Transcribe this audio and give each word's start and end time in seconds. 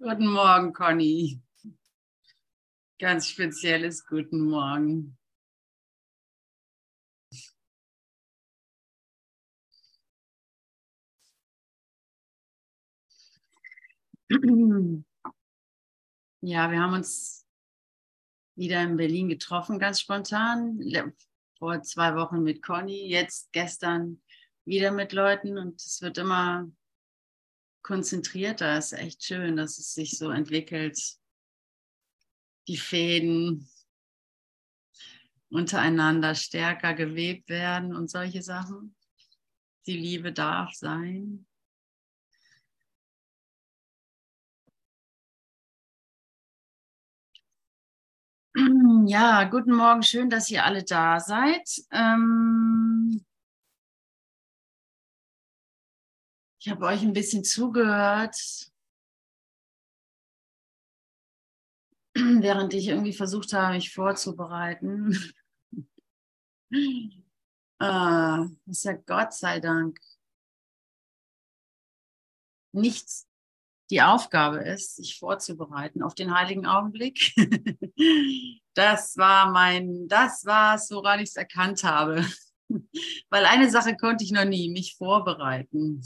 Guten 0.00 0.28
Morgen, 0.28 0.72
Conny. 0.72 1.42
Ganz 3.00 3.26
spezielles 3.26 4.06
Guten 4.06 4.42
Morgen. 4.42 5.18
Ja, 16.42 16.70
wir 16.70 16.80
haben 16.80 16.92
uns 16.92 17.44
wieder 18.54 18.80
in 18.84 18.96
Berlin 18.96 19.28
getroffen, 19.28 19.80
ganz 19.80 19.98
spontan. 20.00 20.80
Vor 21.58 21.82
zwei 21.82 22.14
Wochen 22.14 22.44
mit 22.44 22.62
Conny, 22.62 23.08
jetzt 23.08 23.50
gestern 23.50 24.22
wieder 24.64 24.92
mit 24.92 25.12
Leuten 25.12 25.58
und 25.58 25.80
es 25.82 26.00
wird 26.02 26.18
immer 26.18 26.70
konzentrierter. 27.82 28.78
Ist 28.78 28.92
echt 28.92 29.24
schön, 29.24 29.56
dass 29.56 29.78
es 29.78 29.94
sich 29.94 30.18
so 30.18 30.30
entwickelt. 30.30 30.98
Die 32.66 32.76
Fäden 32.76 33.68
untereinander 35.50 36.34
stärker 36.34 36.94
gewebt 36.94 37.48
werden 37.48 37.96
und 37.96 38.10
solche 38.10 38.42
Sachen. 38.42 38.94
Die 39.86 39.96
Liebe 39.96 40.32
darf 40.32 40.74
sein. 40.74 41.46
Ja, 49.06 49.44
guten 49.44 49.72
Morgen, 49.74 50.02
schön, 50.02 50.28
dass 50.28 50.50
ihr 50.50 50.64
alle 50.64 50.82
da 50.84 51.20
seid. 51.20 51.66
Ähm 51.92 53.24
ich 56.68 56.72
habe 56.72 56.84
euch 56.84 57.00
ein 57.00 57.14
bisschen 57.14 57.44
zugehört, 57.44 58.36
während 62.14 62.74
ich 62.74 62.88
irgendwie 62.88 63.14
versucht 63.14 63.54
habe, 63.54 63.76
mich 63.76 63.94
vorzubereiten. 63.94 65.18
ah, 67.80 68.46
ist 68.66 68.84
ja 68.84 68.92
Gott 68.92 69.32
sei 69.32 69.60
Dank 69.60 69.98
nichts 72.72 73.26
die 73.88 74.02
Aufgabe 74.02 74.58
ist, 74.58 74.96
sich 74.96 75.18
vorzubereiten 75.18 76.02
auf 76.02 76.14
den 76.14 76.34
heiligen 76.34 76.66
Augenblick. 76.66 77.32
das 78.74 79.16
war 79.16 79.50
mein, 79.50 80.06
das 80.06 80.44
war 80.44 80.74
es, 80.74 80.90
woran 80.90 81.20
ich 81.20 81.30
es 81.30 81.36
erkannt 81.36 81.82
habe. 81.82 82.26
Weil 83.30 83.44
eine 83.46 83.70
Sache 83.70 83.96
konnte 83.96 84.24
ich 84.24 84.32
noch 84.32 84.44
nie, 84.44 84.70
mich 84.70 84.96
vorbereiten. 84.96 86.02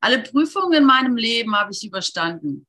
Alle 0.00 0.22
Prüfungen 0.22 0.72
in 0.72 0.84
meinem 0.84 1.16
Leben 1.16 1.54
habe 1.56 1.72
ich 1.72 1.84
überstanden. 1.86 2.66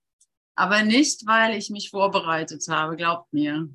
Aber 0.56 0.84
nicht, 0.84 1.26
weil 1.26 1.58
ich 1.58 1.70
mich 1.70 1.90
vorbereitet 1.90 2.66
habe, 2.70 2.96
glaubt 2.96 3.32
mir. 3.32 3.70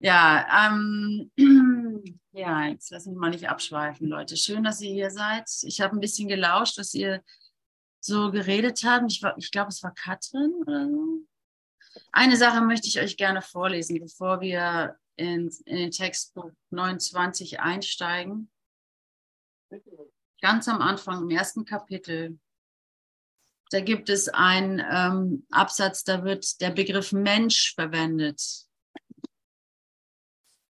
Ja, 0.00 0.68
ähm, 0.68 1.30
ja, 2.32 2.66
jetzt 2.66 2.90
lassen 2.90 3.14
wir 3.14 3.20
mal 3.20 3.30
nicht 3.30 3.48
abschweifen, 3.48 4.08
Leute. 4.08 4.36
Schön, 4.36 4.64
dass 4.64 4.80
ihr 4.80 4.92
hier 4.92 5.10
seid. 5.10 5.48
Ich 5.62 5.80
habe 5.80 5.96
ein 5.96 6.00
bisschen 6.00 6.28
gelauscht, 6.28 6.78
was 6.78 6.94
ihr 6.94 7.22
so 8.00 8.30
geredet 8.30 8.82
habt. 8.84 9.10
Ich, 9.10 9.22
ich 9.36 9.50
glaube, 9.50 9.68
es 9.68 9.82
war 9.82 9.94
Katrin 9.94 10.52
oder 10.66 10.88
so. 10.88 11.26
Eine 12.12 12.36
Sache 12.36 12.60
möchte 12.60 12.88
ich 12.88 13.00
euch 13.00 13.16
gerne 13.16 13.40
vorlesen, 13.40 14.00
bevor 14.00 14.40
wir 14.40 14.96
in, 15.16 15.50
in 15.64 15.76
den 15.76 15.90
Textbuch 15.90 16.50
29 16.70 17.60
einsteigen. 17.60 18.50
Ganz 20.40 20.68
am 20.68 20.80
Anfang, 20.80 21.22
im 21.22 21.30
ersten 21.30 21.64
Kapitel, 21.64 22.38
da 23.70 23.80
gibt 23.80 24.08
es 24.08 24.28
einen 24.28 24.82
ähm, 24.88 25.46
Absatz, 25.50 26.04
da 26.04 26.22
wird 26.24 26.60
der 26.60 26.70
Begriff 26.70 27.12
Mensch 27.12 27.74
verwendet. 27.74 28.66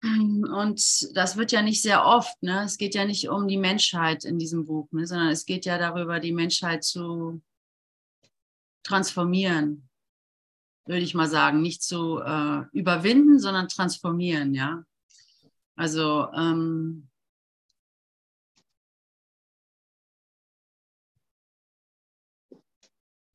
Und 0.03 1.15
das 1.15 1.37
wird 1.37 1.51
ja 1.51 1.61
nicht 1.61 1.81
sehr 1.81 2.05
oft, 2.05 2.41
ne? 2.41 2.63
Es 2.63 2.77
geht 2.77 2.95
ja 2.95 3.05
nicht 3.05 3.29
um 3.29 3.47
die 3.47 3.57
Menschheit 3.57 4.25
in 4.25 4.39
diesem 4.39 4.65
Buch, 4.65 4.87
ne? 4.91 5.05
sondern 5.05 5.29
es 5.29 5.45
geht 5.45 5.65
ja 5.65 5.77
darüber, 5.77 6.19
die 6.19 6.31
Menschheit 6.31 6.83
zu 6.83 7.41
transformieren, 8.83 9.89
würde 10.85 11.01
ich 11.01 11.13
mal 11.13 11.27
sagen. 11.27 11.61
Nicht 11.61 11.83
zu 11.83 12.19
äh, 12.19 12.63
überwinden, 12.71 13.39
sondern 13.39 13.67
transformieren, 13.67 14.53
ja. 14.53 14.83
Also 15.75 16.31
ähm, 16.33 17.09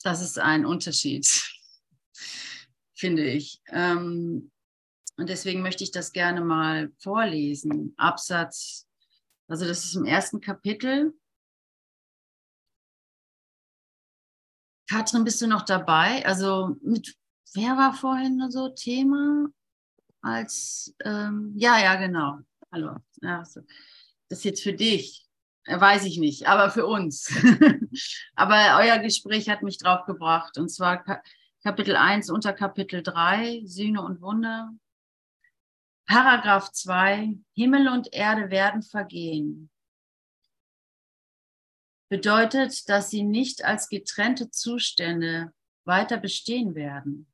das 0.03 0.23
ist 0.23 0.39
ein 0.39 0.65
Unterschied, 0.65 1.27
finde 2.95 3.25
ich. 3.25 3.61
Ähm, 3.69 4.51
und 5.17 5.29
deswegen 5.29 5.63
möchte 5.63 5.83
ich 5.83 5.91
das 5.91 6.13
gerne 6.13 6.43
mal 6.43 6.93
vorlesen. 6.99 7.95
Absatz, 7.97 8.87
also 9.49 9.67
das 9.67 9.85
ist 9.85 9.95
im 9.95 10.05
ersten 10.05 10.41
Kapitel. 10.41 11.15
Katrin, 14.89 15.25
bist 15.25 15.41
du 15.41 15.47
noch 15.47 15.63
dabei? 15.63 16.25
Also 16.27 16.77
mit, 16.83 17.17
wer 17.57 17.77
war 17.77 17.95
vorhin 17.95 18.51
so 18.51 18.69
Thema? 18.69 19.49
Als, 20.21 20.95
ähm, 21.05 21.53
ja, 21.57 21.79
ja, 21.79 21.97
genau. 21.97 22.39
Hallo. 22.71 22.97
Ja, 23.23 23.45
so. 23.45 23.61
Das 24.29 24.39
ist 24.39 24.45
jetzt 24.45 24.63
für 24.63 24.73
dich. 24.73 25.27
Äh, 25.65 25.81
weiß 25.81 26.05
ich 26.05 26.19
nicht, 26.19 26.47
aber 26.47 26.71
für 26.71 26.87
uns. 26.87 27.29
aber 28.35 28.79
euer 28.81 28.99
Gespräch 28.99 29.49
hat 29.49 29.63
mich 29.63 29.79
drauf 29.79 30.05
gebracht. 30.05 30.59
Und 30.59 30.69
zwar 30.69 31.05
Kapitel 31.63 31.97
1 31.97 32.31
unter 32.31 32.53
Kapitel 32.53 33.03
3, 33.03 33.63
Sühne 33.65 34.03
und 34.03 34.21
Wunder. 34.21 34.73
Paragraph 36.07 36.71
2, 36.71 37.37
Himmel 37.55 37.89
und 37.89 38.13
Erde 38.13 38.51
werden 38.51 38.83
vergehen. 38.83 39.71
Bedeutet, 42.09 42.89
dass 42.89 43.11
sie 43.11 43.25
nicht 43.25 43.65
als 43.65 43.89
getrennte 43.89 44.51
Zustände 44.51 45.53
weiter 45.85 46.19
bestehen 46.19 46.77
werden. 46.77 47.27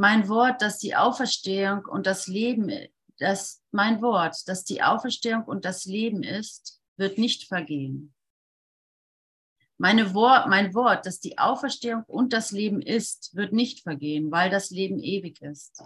Mein 0.00 0.30
Wort, 0.30 0.62
dass 0.62 0.78
die 0.78 0.96
Auferstehung 0.96 1.84
und 1.84 2.06
das 2.06 2.26
Leben, 2.26 2.72
das, 3.18 3.62
mein 3.70 4.00
Wort, 4.00 4.48
dass 4.48 4.64
die 4.64 4.82
Auferstehung 4.82 5.44
und 5.44 5.66
das 5.66 5.84
Leben 5.84 6.22
ist, 6.22 6.80
wird 6.96 7.18
nicht 7.18 7.48
vergehen. 7.48 8.14
Meine 9.76 10.14
Wort, 10.14 10.48
mein 10.48 10.72
Wort, 10.72 11.04
dass 11.04 11.20
die 11.20 11.36
Auferstehung 11.36 12.04
und 12.04 12.32
das 12.32 12.50
Leben 12.50 12.80
ist, 12.80 13.36
wird 13.36 13.52
nicht 13.52 13.82
vergehen, 13.82 14.30
weil 14.30 14.48
das 14.48 14.70
Leben 14.70 15.00
ewig 15.00 15.42
ist. 15.42 15.84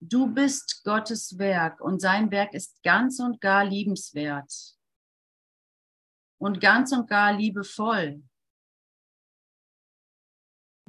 Du 0.00 0.32
bist 0.32 0.82
Gottes 0.82 1.36
Werk 1.36 1.82
und 1.82 2.00
sein 2.00 2.30
Werk 2.30 2.54
ist 2.54 2.82
ganz 2.82 3.20
und 3.20 3.42
gar 3.42 3.66
liebenswert 3.66 4.78
und 6.38 6.58
ganz 6.58 6.92
und 6.92 7.06
gar 7.06 7.34
liebevoll. 7.34 8.22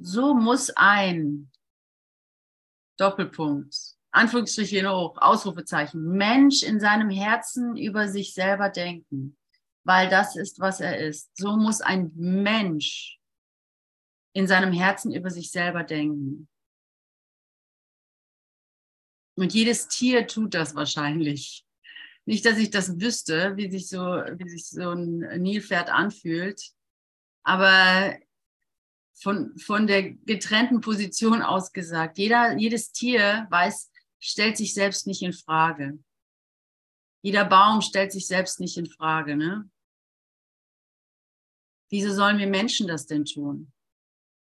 So 0.02 0.34
muss 0.34 0.70
ein 0.70 1.50
Doppelpunkt 2.96 3.76
Anführungsstriche 4.12 4.90
hoch, 4.90 5.16
Ausrufezeichen, 5.18 6.02
Mensch 6.02 6.62
in 6.62 6.80
seinem 6.80 7.10
Herzen 7.10 7.76
über 7.76 8.08
sich 8.08 8.34
selber 8.34 8.68
denken, 8.68 9.36
weil 9.84 10.08
das 10.08 10.36
ist, 10.36 10.58
was 10.58 10.80
er 10.80 10.98
ist. 10.98 11.30
So 11.36 11.56
muss 11.56 11.80
ein 11.80 12.10
Mensch 12.16 13.20
in 14.32 14.46
seinem 14.48 14.72
Herzen 14.72 15.12
über 15.12 15.30
sich 15.30 15.50
selber 15.50 15.84
denken. 15.84 16.48
Und 19.36 19.54
jedes 19.54 19.88
Tier 19.88 20.26
tut 20.26 20.54
das 20.54 20.74
wahrscheinlich. 20.74 21.64
Nicht, 22.26 22.44
dass 22.44 22.58
ich 22.58 22.70
das 22.70 23.00
wüsste, 23.00 23.56
wie 23.56 23.70
sich 23.70 23.88
so, 23.88 24.00
wie 24.00 24.48
sich 24.48 24.66
so 24.66 24.90
ein 24.90 25.18
Nilpferd 25.40 25.88
anfühlt, 25.88 26.62
aber 27.42 28.16
von, 29.20 29.56
von 29.58 29.86
der 29.86 30.12
getrennten 30.12 30.80
Position 30.80 31.42
aus 31.42 31.72
gesagt. 31.72 32.18
Jeder, 32.18 32.56
jedes 32.56 32.92
Tier 32.92 33.46
weiß, 33.50 33.90
stellt 34.18 34.56
sich 34.56 34.74
selbst 34.74 35.06
nicht 35.06 35.22
in 35.22 35.32
Frage. 35.32 35.98
Jeder 37.22 37.44
Baum 37.44 37.82
stellt 37.82 38.12
sich 38.12 38.26
selbst 38.26 38.60
nicht 38.60 38.78
in 38.78 38.86
Frage. 38.86 39.36
Ne? 39.36 39.70
Wieso 41.90 42.14
sollen 42.14 42.38
wir 42.38 42.46
Menschen 42.46 42.86
das 42.86 43.06
denn 43.06 43.24
tun? 43.24 43.72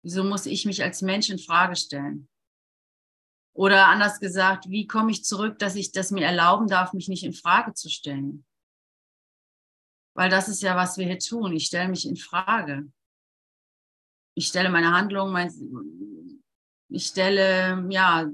Wieso 0.03 0.23
muss 0.23 0.45
ich 0.45 0.65
mich 0.65 0.83
als 0.83 1.01
Mensch 1.01 1.29
in 1.29 1.39
Frage 1.39 1.75
stellen? 1.75 2.29
Oder 3.53 3.87
anders 3.87 4.19
gesagt, 4.19 4.69
wie 4.69 4.85
komme 4.85 5.09
ich 5.09 5.23
zurück, 5.23 5.57
dass 5.57 5.75
ich 5.75 5.91
das 5.91 6.11
mir 6.11 6.25
erlauben 6.25 6.67
darf, 6.67 6.93
mich 6.93 7.07
nicht 7.07 7.23
in 7.23 7.33
Frage 7.33 7.73
zu 7.73 7.89
stellen? 7.89 8.45
Weil 10.13 10.29
das 10.29 10.47
ist 10.47 10.61
ja, 10.61 10.75
was 10.75 10.97
wir 10.97 11.05
hier 11.05 11.19
tun. 11.19 11.53
Ich 11.55 11.65
stelle 11.65 11.89
mich 11.89 12.07
in 12.07 12.15
Frage. 12.15 12.91
Ich 14.37 14.49
stelle 14.49 14.69
meine 14.69 14.91
Handlungen, 14.91 15.33
mein, 15.33 15.51
ich 16.89 17.07
stelle 17.07 17.83
ja 17.89 18.29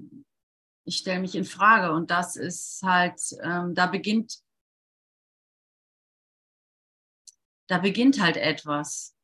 ich 0.85 0.97
stelle 0.97 1.21
mich 1.21 1.33
in 1.35 1.45
Frage 1.45 1.93
und 1.93 2.11
das 2.11 2.35
ist 2.35 2.83
halt, 2.83 3.17
ähm, 3.41 3.73
da 3.73 3.87
beginnt, 3.87 4.39
da 7.67 7.77
beginnt 7.77 8.21
halt 8.21 8.35
etwas. 8.35 9.15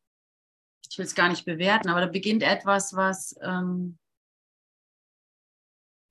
Ich 0.89 0.97
will 0.97 1.05
es 1.05 1.15
gar 1.15 1.27
nicht 1.27 1.43
bewerten, 1.43 1.89
aber 1.89 1.99
da 1.99 2.07
beginnt 2.07 2.43
etwas, 2.43 2.95
was, 2.95 3.35
ähm, 3.41 3.99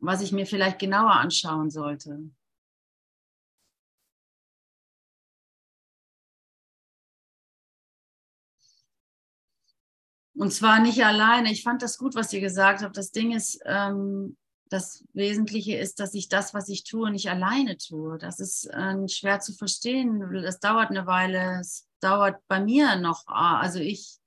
was 0.00 0.20
ich 0.20 0.32
mir 0.32 0.44
vielleicht 0.44 0.78
genauer 0.78 1.12
anschauen 1.12 1.70
sollte. 1.70 2.30
Und 10.38 10.52
zwar 10.52 10.78
nicht 10.78 11.04
alleine. 11.04 11.50
Ich 11.50 11.64
fand 11.64 11.82
das 11.82 11.98
gut, 11.98 12.14
was 12.14 12.32
ihr 12.32 12.40
gesagt 12.40 12.82
habt. 12.82 12.96
Das 12.96 13.10
Ding 13.10 13.32
ist, 13.32 13.60
ähm, 13.64 14.36
das 14.68 15.04
Wesentliche 15.12 15.76
ist, 15.76 15.98
dass 15.98 16.14
ich 16.14 16.28
das, 16.28 16.54
was 16.54 16.68
ich 16.68 16.84
tue, 16.84 17.10
nicht 17.10 17.28
alleine 17.28 17.76
tue. 17.76 18.18
Das 18.18 18.38
ist 18.38 18.66
äh, 18.66 19.08
schwer 19.08 19.40
zu 19.40 19.52
verstehen. 19.52 20.30
Das 20.44 20.60
dauert 20.60 20.90
eine 20.90 21.06
Weile. 21.06 21.58
Es 21.60 21.88
dauert 21.98 22.36
bei 22.46 22.60
mir 22.60 22.94
noch. 22.94 23.24
Ah, 23.26 23.58
also 23.58 23.80
ich 23.80 24.18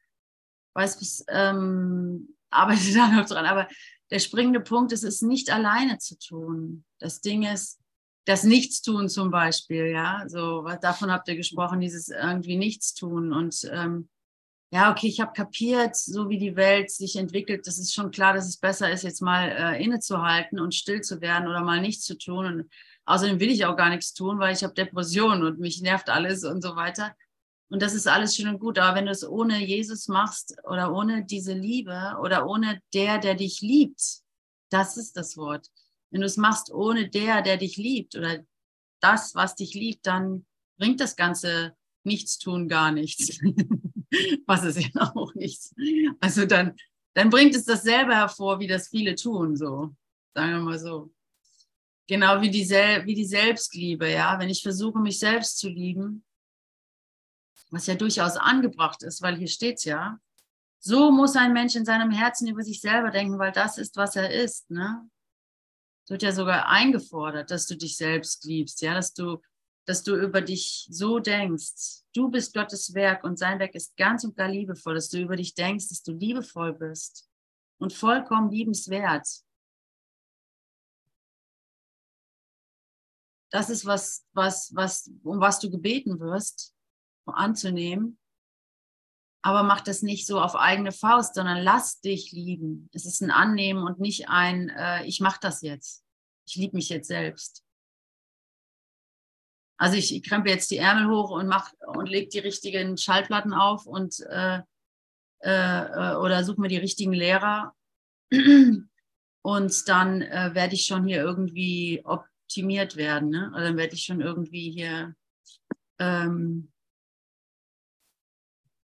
weiß, 0.74 1.00
bis, 1.00 1.24
ähm, 1.30 2.36
arbeite 2.50 2.94
da 2.94 3.08
noch 3.08 3.26
dran. 3.26 3.46
Aber 3.46 3.70
der 4.10 4.20
springende 4.20 4.60
Punkt 4.60 4.92
ist, 4.92 5.04
es 5.04 5.22
nicht 5.22 5.50
alleine 5.50 5.98
zu 6.00 6.20
tun. 6.20 6.84
Das 7.00 7.22
Ding 7.22 7.44
ist, 7.44 7.80
das 8.26 8.44
Nichtstun 8.44 9.08
zum 9.08 9.32
Beispiel, 9.32 9.86
ja, 9.86 10.26
so 10.28 10.68
davon 10.82 11.10
habt 11.10 11.30
ihr 11.30 11.38
gesprochen, 11.38 11.80
dieses 11.80 12.10
irgendwie 12.10 12.58
Nichtstun 12.58 13.32
und 13.32 13.66
ähm, 13.72 14.10
ja, 14.74 14.90
okay, 14.90 15.08
ich 15.08 15.20
habe 15.20 15.34
kapiert, 15.34 15.98
so 15.98 16.30
wie 16.30 16.38
die 16.38 16.56
Welt 16.56 16.92
sich 16.92 17.18
entwickelt, 17.18 17.68
das 17.68 17.78
ist 17.78 17.94
schon 17.94 18.10
klar, 18.10 18.34
dass 18.34 18.48
es 18.48 18.56
besser 18.56 18.90
ist, 18.90 19.04
jetzt 19.04 19.22
mal 19.22 19.50
äh, 19.50 19.84
innezuhalten 19.84 20.60
und 20.62 20.74
still 20.74 21.02
zu 21.02 21.20
werden 21.20 21.50
oder 21.50 21.62
mal 21.62 21.82
nichts 21.82 22.06
zu 22.06 22.18
tun. 22.18 22.46
Und 22.46 22.72
außerdem 23.06 23.42
will 23.42 23.52
ich 23.52 23.66
auch 23.66 23.76
gar 23.76 23.90
nichts 23.90 24.14
tun, 24.14 24.40
weil 24.40 24.54
ich 24.54 24.64
habe 24.64 24.74
Depressionen 24.74 25.44
und 25.44 25.60
mich 25.60 25.82
nervt 25.82 26.10
alles 26.10 26.46
und 26.46 26.62
so 26.62 26.78
weiter. 26.78 27.14
Und 27.70 27.82
das 27.82 27.94
ist 27.94 28.08
alles 28.08 28.36
schön 28.36 28.48
und 28.48 28.60
gut. 28.60 28.80
Aber 28.80 28.96
wenn 28.96 29.08
du 29.08 29.12
es 29.12 29.28
ohne 29.28 29.60
Jesus 29.60 30.08
machst 30.08 30.56
oder 30.64 30.94
ohne 30.94 31.26
diese 31.26 31.54
Liebe 31.54 32.18
oder 32.22 32.48
ohne 32.48 32.82
der, 32.94 33.18
der 33.18 33.36
dich 33.36 33.60
liebt, 33.60 34.22
das 34.70 34.96
ist 34.96 35.18
das 35.18 35.36
Wort. 35.36 35.68
Wenn 36.12 36.22
du 36.22 36.28
es 36.28 36.38
machst 36.38 36.72
ohne 36.72 37.10
der, 37.10 37.42
der 37.42 37.58
dich 37.58 37.76
liebt 37.76 38.16
oder 38.16 38.40
das, 39.02 39.36
was 39.36 39.56
dich 39.56 39.74
liebt, 39.74 40.06
dann 40.06 40.46
bringt 40.78 41.02
das 41.02 41.18
ganze 41.18 41.76
Nichtstun 42.04 42.68
gar 42.68 42.92
nichts. 42.92 43.40
was 44.46 44.64
es 44.64 44.78
ja 44.78 45.12
auch 45.16 45.34
nicht. 45.36 45.74
Also 46.20 46.46
dann, 46.46 46.76
dann 47.14 47.30
bringt 47.30 47.56
es 47.56 47.66
dasselbe 47.66 48.16
hervor, 48.16 48.60
wie 48.60 48.68
das 48.68 48.90
viele 48.90 49.16
tun, 49.16 49.56
so. 49.56 49.96
Sagen 50.34 50.52
wir 50.52 50.60
mal 50.60 50.80
so. 50.80 51.14
Genau 52.08 52.42
wie 52.42 52.50
die, 52.50 52.66
Sel 52.66 53.06
wie 53.06 53.16
die 53.16 53.26
Selbstliebe, 53.26 54.10
ja. 54.10 54.40
Wenn 54.40 54.50
ich 54.50 54.62
versuche, 54.62 55.00
mich 55.00 55.20
selbst 55.20 55.60
zu 55.60 55.70
lieben, 55.70 56.24
was 57.70 57.88
ja 57.88 57.96
durchaus 57.96 58.36
angebracht 58.36 59.02
ist, 59.04 59.22
weil 59.22 59.38
hier 59.38 59.48
steht's 59.48 59.86
ja, 59.86 60.20
so 60.80 61.12
muss 61.12 61.36
ein 61.36 61.54
Mensch 61.54 61.76
in 61.76 61.86
seinem 61.86 62.12
Herzen 62.12 62.48
über 62.48 62.64
sich 62.64 62.82
selber 62.82 63.12
denken, 63.12 63.38
weil 63.38 63.52
das 63.52 63.78
ist, 63.78 63.96
was 63.98 64.16
er 64.16 64.32
ist, 64.32 64.70
ne? 64.70 65.08
Es 66.04 66.10
wird 66.10 66.24
ja 66.24 66.32
sogar 66.32 66.68
eingefordert, 66.68 67.52
dass 67.52 67.68
du 67.68 67.78
dich 67.78 67.96
selbst 67.96 68.44
liebst, 68.44 68.82
ja, 68.82 68.96
dass 68.96 69.14
du 69.14 69.40
dass 69.86 70.04
du 70.04 70.16
über 70.16 70.42
dich 70.42 70.88
so 70.90 71.20
denkst. 71.20 72.04
Du 72.14 72.30
bist 72.30 72.54
Gottes 72.54 72.94
Werk 72.94 73.24
und 73.24 73.38
sein 73.38 73.60
Werk 73.60 73.76
ist 73.76 73.96
ganz 73.98 74.24
und 74.24 74.36
gar 74.36 74.48
liebevoll, 74.48 74.96
dass 74.96 75.10
du 75.10 75.20
über 75.20 75.36
dich 75.36 75.56
denkst, 75.56 75.90
dass 75.90 76.04
du 76.04 76.14
liebevoll 76.14 76.74
bist 76.74 77.30
und 77.80 77.94
vollkommen 77.94 78.52
liebenswert. 78.52 79.28
Das 83.52 83.70
ist 83.70 83.86
was, 83.86 84.26
was, 84.34 84.74
was, 84.76 85.12
um 85.24 85.40
was 85.40 85.60
du 85.60 85.70
gebeten 85.70 86.20
wirst, 86.20 86.74
anzunehmen. 87.26 88.18
Aber 89.44 89.64
mach 89.64 89.82
das 89.82 90.04
nicht 90.04 90.28
so 90.28 90.40
auf 90.40 90.56
eigene 90.56 90.92
Faust, 90.92 91.36
sondern 91.36 91.64
lass 91.64 92.00
dich 92.00 92.32
lieben. 92.32 92.90
Es 92.94 93.06
ist 93.06 93.22
ein 93.22 93.32
Annehmen 93.32 93.84
und 93.84 94.00
nicht 94.00 94.30
ein, 94.30 94.70
äh, 94.70 95.04
ich 95.06 95.20
mache 95.20 95.40
das 95.42 95.62
jetzt. 95.62 96.06
Ich 96.48 96.56
liebe 96.56 96.76
mich 96.76 96.90
jetzt 96.90 97.08
selbst. 97.08 97.64
Also 99.82 99.98
ich, 99.98 100.22
krempe 100.22 100.52
jetzt 100.52 100.70
die 100.70 100.78
Ärmel 100.78 101.10
hoch 101.10 101.32
und 101.32 101.48
mach 101.48 101.74
und 101.88 102.08
leg 102.08 102.30
die 102.30 102.38
richtigen 102.38 102.98
Schallplatten 102.98 103.52
auf 103.52 103.88
und 103.88 104.20
äh, 104.30 104.62
äh, 105.40 106.16
oder 106.18 106.44
suche 106.44 106.62
mir 106.62 106.68
die 106.68 106.78
richtigen 106.78 107.14
Lehrer 107.14 107.76
und 109.42 109.90
dann 109.90 110.22
äh, 110.22 110.52
werde 110.54 110.76
ich 110.76 110.86
schon 110.86 111.08
hier 111.08 111.24
irgendwie 111.24 112.00
optimiert 112.04 112.96
werden. 112.96 113.32
Ne? 113.32 113.50
Oder 113.56 113.64
dann 113.64 113.78
werde 113.78 113.96
ich 113.96 114.04
schon 114.04 114.22
irgendwie 114.22 114.70
hier 114.70 115.16
ähm, 115.98 116.72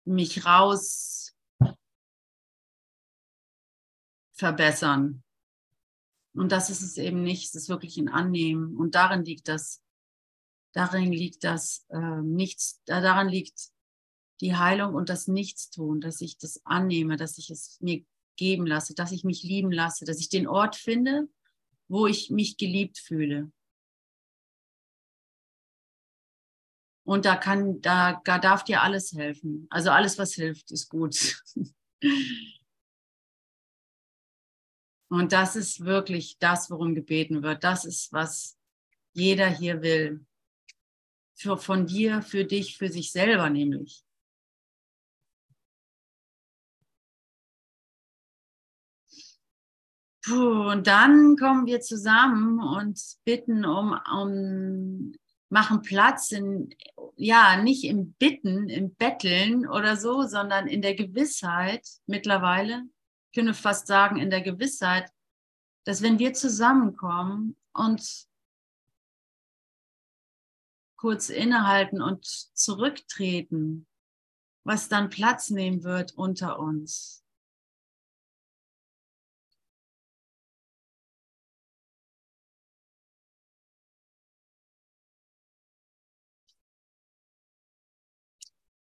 mich 0.06 0.46
raus 0.46 1.36
verbessern. 4.32 5.22
Und 6.32 6.50
das 6.50 6.70
ist 6.70 6.80
es 6.80 6.96
eben 6.96 7.22
nicht, 7.22 7.44
es 7.44 7.54
ist 7.54 7.68
wirklich 7.68 7.98
ein 7.98 8.08
Annehmen. 8.08 8.74
Und 8.74 8.94
darin 8.94 9.26
liegt 9.26 9.48
das 9.48 9.82
darin 10.78 11.12
liegt 11.12 11.42
das 11.42 11.84
äh, 11.88 12.22
Nichts, 12.22 12.80
daran 12.84 13.28
liegt 13.28 13.72
die 14.40 14.54
Heilung 14.54 14.94
und 14.94 15.08
das 15.08 15.26
Nichtstun, 15.26 16.00
dass 16.00 16.20
ich 16.20 16.38
das 16.38 16.64
annehme, 16.64 17.16
dass 17.16 17.36
ich 17.36 17.50
es 17.50 17.80
mir 17.80 18.04
geben 18.36 18.64
lasse, 18.64 18.94
dass 18.94 19.10
ich 19.10 19.24
mich 19.24 19.42
lieben 19.42 19.72
lasse, 19.72 20.04
dass 20.04 20.20
ich 20.20 20.28
den 20.28 20.46
Ort 20.46 20.76
finde, 20.76 21.28
wo 21.88 22.06
ich 22.06 22.30
mich 22.30 22.56
geliebt 22.56 22.98
fühle. 22.98 23.50
Und 27.04 27.24
da 27.24 27.34
kann, 27.34 27.80
da, 27.80 28.20
da 28.24 28.38
darf 28.38 28.62
dir 28.62 28.82
alles 28.82 29.12
helfen. 29.12 29.66
Also 29.70 29.90
alles, 29.90 30.16
was 30.16 30.34
hilft, 30.34 30.70
ist 30.70 30.88
gut. 30.88 31.42
Und 35.10 35.32
das 35.32 35.56
ist 35.56 35.84
wirklich 35.84 36.38
das, 36.38 36.70
worum 36.70 36.94
gebeten 36.94 37.42
wird. 37.42 37.64
Das 37.64 37.84
ist, 37.84 38.12
was 38.12 38.56
jeder 39.14 39.48
hier 39.48 39.82
will 39.82 40.24
für, 41.38 41.56
von 41.56 41.86
dir, 41.86 42.22
für 42.22 42.44
dich, 42.44 42.76
für 42.76 42.88
sich 42.88 43.12
selber 43.12 43.48
nämlich. 43.48 44.04
Puh, 50.24 50.70
und 50.70 50.86
dann 50.86 51.36
kommen 51.36 51.66
wir 51.66 51.80
zusammen 51.80 52.60
und 52.60 53.00
bitten 53.24 53.64
um, 53.64 53.98
um, 54.12 55.14
machen 55.48 55.80
Platz 55.82 56.32
in, 56.32 56.74
ja, 57.16 57.62
nicht 57.62 57.84
im 57.84 58.12
Bitten, 58.14 58.68
im 58.68 58.94
Betteln 58.94 59.66
oder 59.66 59.96
so, 59.96 60.24
sondern 60.24 60.66
in 60.66 60.82
der 60.82 60.94
Gewissheit 60.94 61.86
mittlerweile, 62.06 62.82
ich 63.30 63.36
könnte 63.36 63.54
fast 63.54 63.86
sagen, 63.86 64.16
in 64.16 64.28
der 64.28 64.42
Gewissheit, 64.42 65.08
dass 65.84 66.02
wenn 66.02 66.18
wir 66.18 66.34
zusammenkommen 66.34 67.56
und 67.72 68.26
kurz 70.98 71.30
innehalten 71.30 72.02
und 72.02 72.26
zurücktreten, 72.26 73.86
was 74.64 74.88
dann 74.88 75.08
Platz 75.08 75.48
nehmen 75.48 75.84
wird 75.84 76.12
unter 76.14 76.58
uns. 76.58 77.24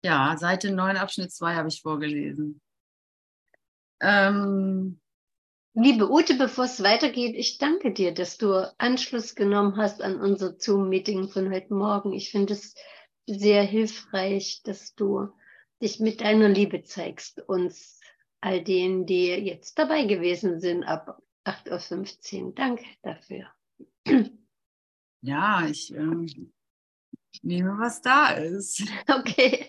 Ja, 0.04 0.38
Seite 0.38 0.72
9, 0.72 0.98
Abschnitt 0.98 1.32
2 1.32 1.56
habe 1.56 1.68
ich 1.68 1.82
vorgelesen. 1.82 2.62
Ähm, 4.02 5.00
Liebe 5.78 6.10
Ute, 6.10 6.36
bevor 6.36 6.64
es 6.64 6.82
weitergeht, 6.82 7.36
ich 7.36 7.58
danke 7.58 7.92
dir, 7.92 8.14
dass 8.14 8.38
du 8.38 8.74
Anschluss 8.78 9.36
genommen 9.36 9.76
hast 9.76 10.02
an 10.02 10.22
unser 10.22 10.58
Zoom-Meeting 10.58 11.28
von 11.28 11.52
heute 11.52 11.74
Morgen. 11.74 12.14
Ich 12.14 12.32
finde 12.32 12.54
es 12.54 12.76
sehr 13.28 13.62
hilfreich, 13.62 14.62
dass 14.64 14.96
du 14.96 15.28
dich 15.82 16.00
mit 16.00 16.22
deiner 16.22 16.48
Liebe 16.48 16.84
zeigst, 16.84 17.42
uns 17.50 18.00
all 18.40 18.64
denen, 18.64 19.06
die 19.06 19.28
jetzt 19.28 19.78
dabei 19.78 20.06
gewesen 20.06 20.62
sind, 20.62 20.86
ab 20.86 21.22
8.15 21.44 22.42
Uhr. 22.42 22.54
Danke 22.56 22.86
dafür. 23.02 23.52
Ja, 25.22 25.68
ich 25.68 25.94
äh, 25.94 26.26
nehme, 27.42 27.78
was 27.80 28.02
da 28.02 28.30
ist. 28.30 28.82
Okay. 29.10 29.68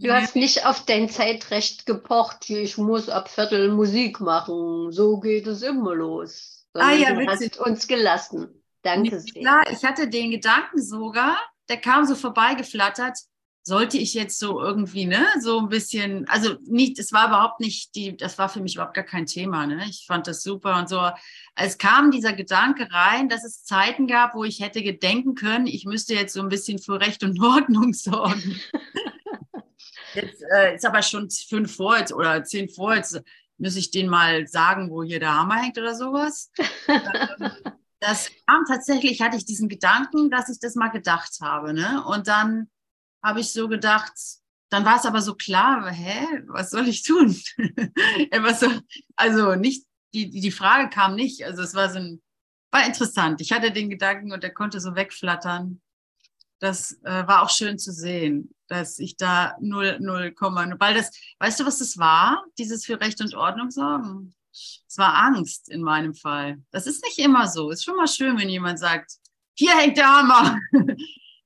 Du 0.00 0.12
hast 0.12 0.36
nicht 0.36 0.64
auf 0.64 0.84
dein 0.84 1.08
Zeitrecht 1.08 1.84
gepocht, 1.84 2.48
ich 2.50 2.78
muss 2.78 3.08
ab 3.08 3.28
Viertel 3.28 3.72
Musik 3.72 4.20
machen. 4.20 4.92
So 4.92 5.18
geht 5.18 5.46
es 5.48 5.62
immer 5.62 5.94
los. 5.94 6.66
ah, 6.74 6.92
ja, 6.92 7.12
du 7.14 7.20
witzig. 7.20 7.52
hast 7.52 7.58
uns 7.58 7.86
gelassen. 7.88 8.62
Danke 8.82 9.18
sehr. 9.18 9.42
Klar, 9.42 9.62
ich 9.72 9.84
hatte 9.84 10.08
den 10.08 10.30
Gedanken 10.30 10.80
sogar, 10.80 11.36
der 11.68 11.78
kam 11.78 12.04
so 12.04 12.14
vorbeigeflattert. 12.14 13.18
sollte 13.64 13.98
ich 13.98 14.14
jetzt 14.14 14.38
so 14.38 14.60
irgendwie, 14.60 15.04
ne, 15.04 15.26
so 15.40 15.58
ein 15.58 15.68
bisschen, 15.68 16.28
also 16.28 16.54
nicht, 16.64 16.98
es 17.00 17.12
war 17.12 17.26
überhaupt 17.26 17.58
nicht 17.58 17.94
die, 17.96 18.16
das 18.16 18.38
war 18.38 18.48
für 18.48 18.60
mich 18.60 18.76
überhaupt 18.76 18.94
gar 18.94 19.04
kein 19.04 19.26
Thema, 19.26 19.66
ne? 19.66 19.84
Ich 19.90 20.04
fand 20.06 20.28
das 20.28 20.44
super 20.44 20.78
und 20.78 20.88
so. 20.88 21.10
Es 21.56 21.76
kam 21.76 22.12
dieser 22.12 22.32
Gedanke 22.32 22.88
rein, 22.92 23.28
dass 23.28 23.44
es 23.44 23.64
Zeiten 23.64 24.06
gab, 24.06 24.36
wo 24.36 24.44
ich 24.44 24.60
hätte 24.60 24.80
gedenken 24.82 25.34
können, 25.34 25.66
ich 25.66 25.84
müsste 25.84 26.14
jetzt 26.14 26.34
so 26.34 26.40
ein 26.40 26.48
bisschen 26.48 26.78
für 26.78 27.00
Recht 27.00 27.24
und 27.24 27.42
Ordnung 27.42 27.92
sorgen. 27.94 28.60
jetzt 30.22 30.42
äh, 30.42 30.74
ist 30.74 30.86
aber 30.86 31.02
schon 31.02 31.30
fünf 31.30 31.76
vor 31.76 31.98
jetzt 31.98 32.12
oder 32.12 32.44
zehn 32.44 32.68
vor 32.68 32.94
jetzt, 32.94 33.20
muss 33.58 33.76
ich 33.76 33.90
denen 33.90 34.08
mal 34.08 34.46
sagen, 34.46 34.90
wo 34.90 35.02
hier 35.02 35.20
der 35.20 35.34
Hammer 35.34 35.56
hängt 35.56 35.78
oder 35.78 35.94
sowas. 35.94 36.50
das 38.00 38.30
kam 38.46 38.64
tatsächlich, 38.66 39.20
hatte 39.20 39.36
ich 39.36 39.44
diesen 39.44 39.68
Gedanken, 39.68 40.30
dass 40.30 40.48
ich 40.48 40.60
das 40.60 40.74
mal 40.74 40.88
gedacht 40.88 41.38
habe, 41.40 41.74
ne? 41.74 42.04
Und 42.06 42.28
dann 42.28 42.70
habe 43.22 43.40
ich 43.40 43.52
so 43.52 43.68
gedacht, 43.68 44.12
dann 44.70 44.84
war 44.84 44.96
es 44.96 45.06
aber 45.06 45.22
so 45.22 45.34
klar, 45.34 45.90
hä, 45.90 46.42
was 46.46 46.70
soll 46.70 46.88
ich 46.88 47.02
tun? 47.02 47.36
also 49.16 49.54
nicht, 49.54 49.86
die, 50.14 50.30
die 50.30 50.50
Frage 50.50 50.90
kam 50.90 51.14
nicht, 51.14 51.44
also 51.44 51.62
es 51.62 51.74
war 51.74 51.90
so 51.90 51.98
ein, 51.98 52.22
war 52.70 52.86
interessant. 52.86 53.40
Ich 53.40 53.52
hatte 53.52 53.72
den 53.72 53.90
Gedanken 53.90 54.32
und 54.32 54.42
der 54.42 54.52
konnte 54.52 54.80
so 54.80 54.94
wegflattern. 54.94 55.80
Das 56.60 56.98
äh, 57.04 57.26
war 57.26 57.42
auch 57.42 57.50
schön 57.50 57.78
zu 57.78 57.92
sehen, 57.92 58.50
dass 58.66 58.98
ich 58.98 59.16
da 59.16 59.56
null, 59.60 59.98
null 60.00 60.32
komme. 60.32 60.74
Weil 60.78 60.94
das, 60.94 61.10
weißt 61.38 61.60
du, 61.60 61.66
was 61.66 61.78
das 61.78 61.98
war? 61.98 62.44
Dieses 62.58 62.84
für 62.84 63.00
Recht 63.00 63.20
und 63.20 63.34
Ordnung 63.34 63.70
sorgen. 63.70 64.34
Es 64.52 64.96
war 64.96 65.14
Angst 65.14 65.68
in 65.68 65.82
meinem 65.82 66.14
Fall. 66.14 66.58
Das 66.70 66.86
ist 66.86 67.04
nicht 67.04 67.18
immer 67.18 67.46
so. 67.46 67.70
Ist 67.70 67.84
schon 67.84 67.96
mal 67.96 68.08
schön, 68.08 68.38
wenn 68.38 68.48
jemand 68.48 68.78
sagt, 68.78 69.12
hier 69.54 69.76
hängt 69.76 69.96
der 69.96 70.08
Hammer 70.08 70.58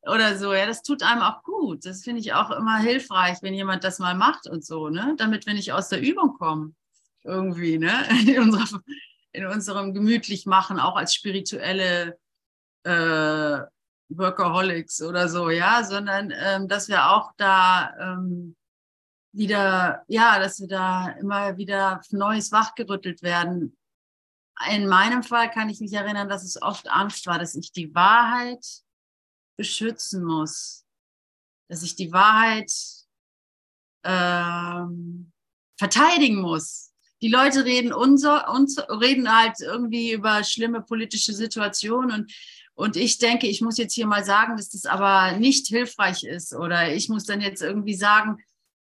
oder 0.03 0.37
so. 0.39 0.53
Ja, 0.55 0.67
das 0.67 0.83
tut 0.83 1.03
einem 1.03 1.23
auch 1.23 1.43
gut. 1.43 1.85
Das 1.85 2.03
finde 2.03 2.21
ich 2.21 2.33
auch 2.33 2.51
immer 2.51 2.79
hilfreich, 2.79 3.39
wenn 3.43 3.55
jemand 3.55 3.85
das 3.85 3.99
mal 3.99 4.15
macht 4.15 4.47
und 4.47 4.65
so, 4.65 4.89
ne? 4.89 5.15
Damit, 5.19 5.47
wenn 5.47 5.57
ich 5.57 5.73
aus 5.73 5.89
der 5.89 6.01
Übung 6.01 6.35
komme, 6.39 6.75
irgendwie, 7.23 7.79
ne? 7.79 7.93
In, 8.27 8.39
unserer, 8.39 8.81
in 9.33 9.47
unserem 9.47 9.95
gemütlich 9.95 10.47
machen, 10.47 10.79
auch 10.79 10.97
als 10.97 11.15
spirituelle 11.15 12.19
äh, 12.85 13.61
Workaholics 14.09 15.03
oder 15.03 15.29
so, 15.29 15.51
ja, 15.51 15.85
sondern 15.85 16.33
ähm, 16.37 16.69
dass 16.69 16.89
wir 16.89 17.11
auch 17.11 17.33
da 17.37 17.95
ähm, 17.99 18.57
wieder, 19.33 20.05
ja, 20.09 20.39
dass 20.39 20.61
wir 20.61 20.69
da 20.69 21.09
immer 21.21 21.57
wieder 21.57 22.03
Neues 22.11 22.53
wachgerüttelt 22.53 23.23
werden. 23.23 23.77
In 24.71 24.87
meinem 24.87 25.23
Fall 25.23 25.51
kann 25.51 25.71
ich 25.71 25.81
mich 25.81 25.93
erinnern, 25.93 26.29
dass 26.29 26.45
es 26.45 26.61
oft 26.61 26.89
Angst 26.91 27.27
war, 27.27 27.39
dass 27.39 27.55
ich 27.55 27.73
die 27.73 27.95
Wahrheit 27.95 28.65
beschützen 29.57 30.25
muss, 30.25 30.85
dass 31.69 31.83
ich 31.83 31.97
die 31.97 32.13
Wahrheit 32.13 32.71
ähm, 34.05 35.33
verteidigen 35.79 36.41
muss. 36.41 36.93
Die 37.23 37.29
Leute 37.29 37.65
reden, 37.65 37.93
unser, 37.93 38.53
uns, 38.53 38.79
reden 38.79 39.35
halt 39.35 39.61
irgendwie 39.61 40.13
über 40.13 40.43
schlimme 40.45 40.83
politische 40.83 41.33
Situationen 41.33 42.23
und, 42.23 42.33
und 42.83 42.97
ich 42.97 43.19
denke, 43.19 43.47
ich 43.47 43.61
muss 43.61 43.79
jetzt 43.79 43.95
hier 43.95 44.09
mal 44.09 44.25
sagen, 44.25 44.57
dass 44.57 44.71
das 44.71 44.87
aber 44.87 45.39
nicht 45.39 45.69
hilfreich 45.69 46.25
ist 46.25 46.53
oder 46.53 46.93
ich 46.93 47.09
muss 47.09 47.25
dann 47.25 47.41
jetzt 47.41 47.63
irgendwie 47.63 47.95
sagen, 47.95 48.39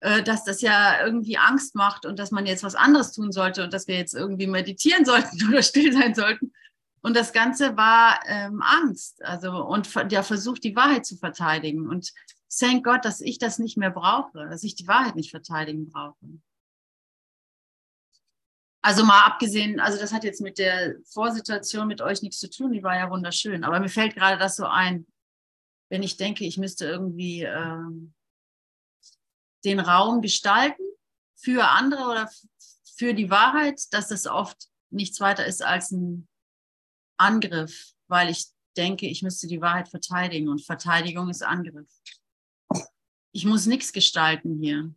äh, 0.01 0.21
dass 0.21 0.43
das 0.43 0.59
ja 0.59 1.01
irgendwie 1.01 1.37
Angst 1.37 1.75
macht 1.75 2.05
und 2.05 2.19
dass 2.19 2.31
man 2.31 2.45
jetzt 2.45 2.61
was 2.61 2.75
anderes 2.75 3.13
tun 3.13 3.31
sollte 3.31 3.63
und 3.63 3.71
dass 3.71 3.87
wir 3.87 3.95
jetzt 3.95 4.13
irgendwie 4.13 4.47
meditieren 4.47 5.05
sollten 5.05 5.47
oder 5.47 5.63
still 5.63 5.93
sein 5.93 6.13
sollten. 6.13 6.51
Und 7.03 7.15
das 7.15 7.31
Ganze 7.31 7.77
war 7.77 8.19
ähm, 8.27 8.61
Angst, 8.61 9.23
also 9.23 9.63
und 9.63 9.87
der 10.11 10.23
Versuch, 10.23 10.59
die 10.59 10.75
Wahrheit 10.75 11.05
zu 11.05 11.15
verteidigen. 11.15 11.87
Und 11.87 12.11
thank 12.49 12.83
Gott, 12.83 13.05
dass 13.05 13.21
ich 13.21 13.39
das 13.39 13.59
nicht 13.59 13.77
mehr 13.77 13.91
brauche, 13.91 14.49
dass 14.49 14.63
ich 14.63 14.75
die 14.75 14.89
Wahrheit 14.89 15.15
nicht 15.15 15.31
verteidigen 15.31 15.89
brauche. 15.89 16.17
Also 18.85 19.03
mal 19.03 19.25
abgesehen, 19.25 19.79
also 19.79 19.97
das 19.97 20.13
hat 20.13 20.23
jetzt 20.23 20.41
mit 20.41 20.59
der 20.59 20.97
Vorsituation 21.05 21.87
mit 21.87 22.01
euch 22.01 22.21
nichts 22.21 22.39
zu 22.39 22.51
tun, 22.51 22.71
die 22.71 22.83
war 22.83 22.95
ja 22.95 23.09
wunderschön. 23.09 23.63
Aber 23.63 23.79
mir 23.79 23.89
fällt 23.89 24.13
gerade 24.13 24.37
das 24.37 24.57
so 24.57 24.67
ein, 24.67 25.07
wenn 25.89 26.03
ich 26.03 26.17
denke, 26.17 26.45
ich 26.45 26.59
müsste 26.59 26.85
irgendwie 26.85 27.41
ähm, 27.41 28.13
den 29.63 29.79
Raum 29.79 30.21
gestalten 30.21 30.83
für 31.33 31.67
andere 31.67 32.03
oder 32.03 32.29
für 32.95 33.15
die 33.15 33.31
Wahrheit, 33.31 33.81
dass 33.89 34.09
das 34.09 34.27
oft 34.27 34.67
nichts 34.91 35.19
weiter 35.19 35.47
ist 35.47 35.65
als 35.65 35.89
ein 35.89 36.27
Angriff, 37.17 37.93
weil 38.07 38.29
ich 38.29 38.49
denke, 38.77 39.07
ich 39.07 39.23
müsste 39.23 39.47
die 39.47 39.61
Wahrheit 39.61 39.89
verteidigen 39.89 40.47
und 40.47 40.63
Verteidigung 40.63 41.31
ist 41.31 41.41
Angriff. 41.41 41.89
Ich 43.31 43.45
muss 43.45 43.65
nichts 43.65 43.93
gestalten 43.93 44.59
hier. 44.61 44.93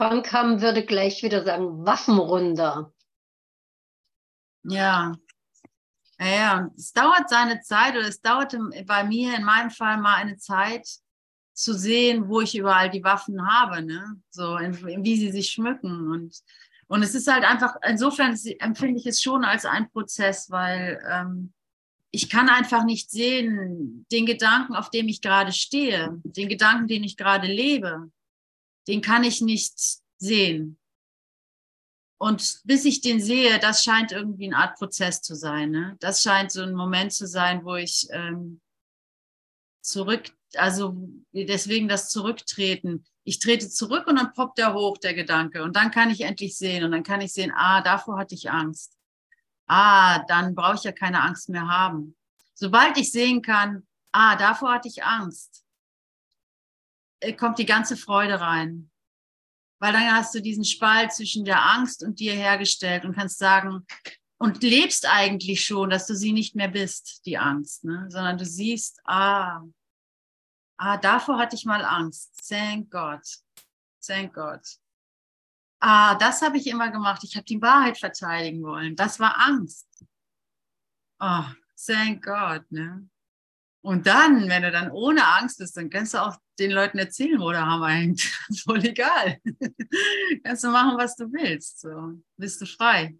Frank 0.00 0.32
Hamm 0.32 0.62
würde 0.62 0.82
gleich 0.82 1.22
wieder 1.22 1.44
sagen, 1.44 1.84
Waffen 1.84 2.16
runter. 2.16 2.90
Ja. 4.62 5.14
Ja, 6.18 6.26
ja, 6.26 6.70
es 6.74 6.92
dauert 6.92 7.28
seine 7.28 7.60
Zeit 7.60 7.94
oder 7.94 8.08
es 8.08 8.22
dauerte 8.22 8.58
bei 8.86 9.04
mir 9.04 9.36
in 9.36 9.44
meinem 9.44 9.68
Fall 9.68 9.98
mal 9.98 10.14
eine 10.14 10.38
Zeit, 10.38 10.88
zu 11.52 11.74
sehen, 11.74 12.30
wo 12.30 12.40
ich 12.40 12.56
überall 12.56 12.88
die 12.88 13.04
Waffen 13.04 13.46
habe, 13.46 13.82
ne? 13.82 14.18
So, 14.30 14.56
in, 14.56 14.72
in, 14.86 15.04
wie 15.04 15.18
sie 15.18 15.30
sich 15.30 15.50
schmücken. 15.50 16.10
Und, 16.10 16.34
und 16.86 17.02
es 17.02 17.14
ist 17.14 17.30
halt 17.30 17.44
einfach, 17.44 17.74
insofern 17.86 18.38
empfinde 18.58 18.98
ich 18.98 19.06
es 19.06 19.20
schon 19.20 19.44
als 19.44 19.66
ein 19.66 19.90
Prozess, 19.90 20.50
weil 20.50 20.98
ähm, 21.10 21.52
ich 22.10 22.30
kann 22.30 22.48
einfach 22.48 22.84
nicht 22.84 23.10
sehen, 23.10 24.06
den 24.10 24.24
Gedanken, 24.24 24.74
auf 24.74 24.88
dem 24.88 25.08
ich 25.08 25.20
gerade 25.20 25.52
stehe, 25.52 26.18
den 26.24 26.48
Gedanken, 26.48 26.88
den 26.88 27.04
ich 27.04 27.18
gerade 27.18 27.46
lebe, 27.46 28.10
den 28.90 29.00
kann 29.00 29.24
ich 29.24 29.40
nicht 29.40 29.74
sehen. 30.18 30.78
Und 32.18 32.60
bis 32.64 32.84
ich 32.84 33.00
den 33.00 33.20
sehe, 33.20 33.58
das 33.58 33.82
scheint 33.82 34.12
irgendwie 34.12 34.46
eine 34.46 34.58
Art 34.58 34.76
Prozess 34.76 35.22
zu 35.22 35.34
sein. 35.34 35.70
Ne? 35.70 35.96
Das 36.00 36.22
scheint 36.22 36.52
so 36.52 36.60
ein 36.62 36.74
Moment 36.74 37.12
zu 37.12 37.26
sein, 37.26 37.64
wo 37.64 37.76
ich 37.76 38.08
ähm, 38.10 38.60
zurück 39.80 40.30
also 40.56 40.96
deswegen 41.32 41.88
das 41.88 42.08
Zurücktreten. 42.10 43.04
Ich 43.24 43.38
trete 43.38 43.68
zurück 43.68 44.06
und 44.06 44.16
dann 44.16 44.32
poppt 44.32 44.58
er 44.58 44.74
hoch, 44.74 44.98
der 44.98 45.14
Gedanke. 45.14 45.62
Und 45.62 45.76
dann 45.76 45.90
kann 45.90 46.10
ich 46.10 46.22
endlich 46.22 46.56
sehen. 46.56 46.84
Und 46.84 46.92
dann 46.92 47.02
kann 47.02 47.20
ich 47.20 47.32
sehen, 47.32 47.52
ah, 47.54 47.80
davor 47.82 48.18
hatte 48.18 48.34
ich 48.34 48.50
Angst. 48.50 48.96
Ah, 49.66 50.24
dann 50.26 50.54
brauche 50.54 50.76
ich 50.76 50.84
ja 50.84 50.92
keine 50.92 51.22
Angst 51.22 51.48
mehr 51.48 51.68
haben. 51.68 52.16
Sobald 52.54 52.96
ich 52.98 53.12
sehen 53.12 53.42
kann, 53.42 53.86
ah, 54.12 54.36
davor 54.36 54.72
hatte 54.74 54.88
ich 54.88 55.04
Angst, 55.04 55.59
kommt 57.36 57.58
die 57.58 57.66
ganze 57.66 57.96
Freude 57.96 58.40
rein. 58.40 58.90
Weil 59.80 59.92
dann 59.92 60.12
hast 60.12 60.34
du 60.34 60.40
diesen 60.40 60.64
Spalt 60.64 61.12
zwischen 61.12 61.44
der 61.44 61.64
Angst 61.64 62.02
und 62.02 62.20
dir 62.20 62.34
hergestellt 62.34 63.04
und 63.04 63.14
kannst 63.14 63.38
sagen, 63.38 63.86
und 64.38 64.62
lebst 64.62 65.06
eigentlich 65.06 65.64
schon, 65.64 65.90
dass 65.90 66.06
du 66.06 66.14
sie 66.14 66.32
nicht 66.32 66.54
mehr 66.54 66.68
bist, 66.68 67.26
die 67.26 67.36
Angst, 67.36 67.84
ne? 67.84 68.06
sondern 68.08 68.38
du 68.38 68.46
siehst, 68.46 68.98
ah, 69.04 69.60
Ah, 70.82 70.96
davor 70.96 71.38
hatte 71.38 71.56
ich 71.56 71.66
mal 71.66 71.84
Angst. 71.84 72.48
Thank 72.48 72.90
God. 72.90 73.20
Thank 74.02 74.32
God. 74.32 74.62
Ah, 75.78 76.14
das 76.14 76.40
habe 76.40 76.56
ich 76.56 76.66
immer 76.68 76.90
gemacht. 76.90 77.22
Ich 77.22 77.36
habe 77.36 77.44
die 77.44 77.60
Wahrheit 77.60 77.98
verteidigen 77.98 78.62
wollen. 78.62 78.96
Das 78.96 79.20
war 79.20 79.38
Angst. 79.38 79.86
Oh, 81.18 81.44
thank 81.86 82.24
God. 82.24 82.62
Ne? 82.72 83.06
Und 83.82 84.06
dann, 84.06 84.48
wenn 84.48 84.62
du 84.62 84.70
dann 84.70 84.90
ohne 84.90 85.26
Angst 85.26 85.58
bist, 85.58 85.76
dann 85.76 85.88
kannst 85.88 86.12
du 86.12 86.18
auch 86.18 86.36
den 86.58 86.70
Leuten 86.70 86.98
erzählen, 86.98 87.40
wo 87.40 87.50
der 87.50 87.64
Hammer 87.64 87.88
hängt. 87.88 88.20
Voll 88.64 88.84
egal. 88.84 89.40
kannst 90.44 90.64
du 90.64 90.70
machen, 90.70 90.98
was 90.98 91.16
du 91.16 91.32
willst. 91.32 91.80
So 91.80 92.20
bist 92.36 92.60
du 92.60 92.66
frei. 92.66 93.16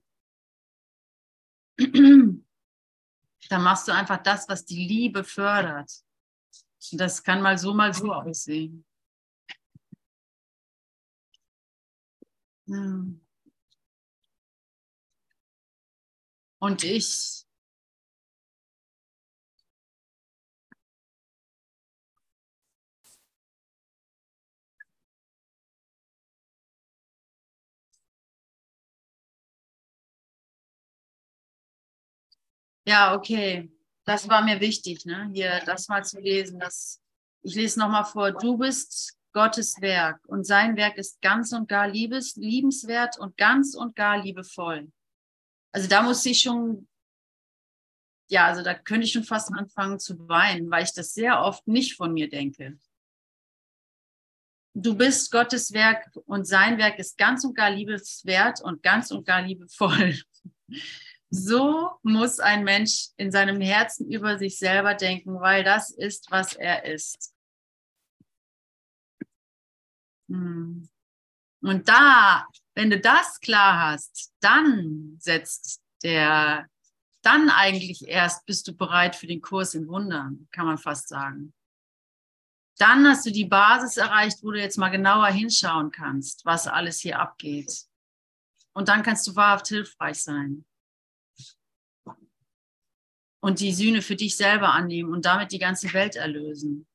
dann 1.78 3.62
machst 3.62 3.88
du 3.88 3.92
einfach 3.92 4.22
das, 4.22 4.48
was 4.48 4.66
die 4.66 4.86
Liebe 4.86 5.24
fördert. 5.24 5.90
Das 6.92 7.22
kann 7.22 7.40
mal 7.40 7.56
so, 7.56 7.72
mal 7.72 7.94
so 7.94 8.12
aussehen. 8.12 8.84
Hm. 12.66 13.20
Und 16.58 16.84
ich 16.84 17.39
Ja, 32.86 33.14
okay 33.14 33.70
das 34.10 34.28
war 34.28 34.42
mir 34.42 34.60
wichtig, 34.60 35.06
ne? 35.06 35.30
hier 35.32 35.62
das 35.66 35.88
mal 35.88 36.04
zu 36.04 36.18
lesen. 36.20 36.58
Das, 36.58 37.00
ich 37.42 37.54
lese 37.54 37.78
nochmal 37.78 38.04
vor, 38.04 38.32
du 38.32 38.58
bist 38.58 39.16
Gottes 39.32 39.80
Werk 39.80 40.20
und 40.26 40.44
sein 40.44 40.76
Werk 40.76 40.98
ist 40.98 41.20
ganz 41.22 41.52
und 41.52 41.68
gar 41.68 41.86
liebes, 41.86 42.34
liebenswert 42.34 43.18
und 43.18 43.36
ganz 43.36 43.76
und 43.76 43.94
gar 43.94 44.20
liebevoll. 44.20 44.90
Also 45.72 45.88
da 45.88 46.02
musste 46.02 46.30
ich 46.30 46.40
schon 46.40 46.88
ja, 48.28 48.46
also 48.46 48.62
da 48.62 48.74
könnte 48.74 49.06
ich 49.06 49.12
schon 49.12 49.24
fast 49.24 49.52
anfangen 49.52 49.98
zu 49.98 50.28
weinen, 50.28 50.70
weil 50.70 50.84
ich 50.84 50.92
das 50.92 51.14
sehr 51.14 51.42
oft 51.42 51.66
nicht 51.66 51.96
von 51.96 52.12
mir 52.12 52.28
denke. 52.28 52.78
Du 54.72 54.96
bist 54.96 55.32
Gottes 55.32 55.72
Werk 55.72 56.16
und 56.26 56.46
sein 56.46 56.78
Werk 56.78 57.00
ist 57.00 57.18
ganz 57.18 57.44
und 57.44 57.56
gar 57.56 57.70
liebenswert 57.70 58.60
und 58.60 58.84
ganz 58.84 59.10
und 59.10 59.26
gar 59.26 59.42
liebevoll. 59.42 60.20
So 61.30 61.92
muss 62.02 62.40
ein 62.40 62.64
Mensch 62.64 63.10
in 63.16 63.30
seinem 63.30 63.60
Herzen 63.60 64.10
über 64.10 64.38
sich 64.38 64.58
selber 64.58 64.94
denken, 64.94 65.40
weil 65.40 65.62
das 65.62 65.90
ist, 65.90 66.30
was 66.30 66.54
er 66.54 66.84
ist. 66.84 67.32
Hm. 70.28 70.88
Und 71.62 71.88
da, 71.88 72.46
wenn 72.74 72.90
du 72.90 72.98
das 72.98 73.38
klar 73.40 73.90
hast, 73.90 74.32
dann 74.40 75.16
setzt 75.18 75.82
der 76.02 76.66
dann 77.22 77.50
eigentlich 77.50 78.08
erst 78.08 78.46
bist 78.46 78.66
du 78.66 78.74
bereit 78.74 79.14
für 79.14 79.26
den 79.26 79.42
Kurs 79.42 79.74
in 79.74 79.88
Wundern, 79.88 80.48
kann 80.52 80.66
man 80.66 80.78
fast 80.78 81.08
sagen. 81.08 81.52
Dann 82.78 83.06
hast 83.06 83.26
du 83.26 83.30
die 83.30 83.44
Basis 83.44 83.98
erreicht, 83.98 84.38
wo 84.42 84.52
du 84.52 84.58
jetzt 84.58 84.78
mal 84.78 84.88
genauer 84.88 85.26
hinschauen 85.26 85.90
kannst, 85.90 86.46
was 86.46 86.66
alles 86.66 87.00
hier 87.00 87.18
abgeht. 87.18 87.84
Und 88.72 88.88
dann 88.88 89.02
kannst 89.02 89.26
du 89.26 89.36
wahrhaft 89.36 89.68
hilfreich 89.68 90.22
sein. 90.22 90.64
Und 93.40 93.60
die 93.60 93.72
Sühne 93.72 94.02
für 94.02 94.16
dich 94.16 94.36
selber 94.36 94.72
annehmen 94.72 95.12
und 95.12 95.24
damit 95.24 95.52
die 95.52 95.58
ganze 95.58 95.92
Welt 95.94 96.16
erlösen. 96.16 96.86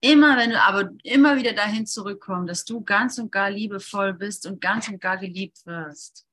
Immer 0.00 0.36
wenn 0.36 0.50
du 0.50 0.60
aber 0.60 0.90
immer 1.02 1.36
wieder 1.36 1.52
dahin 1.52 1.86
zurückkommst, 1.86 2.50
dass 2.50 2.64
du 2.64 2.82
ganz 2.82 3.18
und 3.18 3.32
gar 3.32 3.50
liebevoll 3.50 4.12
bist 4.12 4.46
und 4.46 4.60
ganz 4.60 4.88
und 4.88 5.00
gar 5.00 5.16
geliebt 5.16 5.64
wirst. 5.66 6.26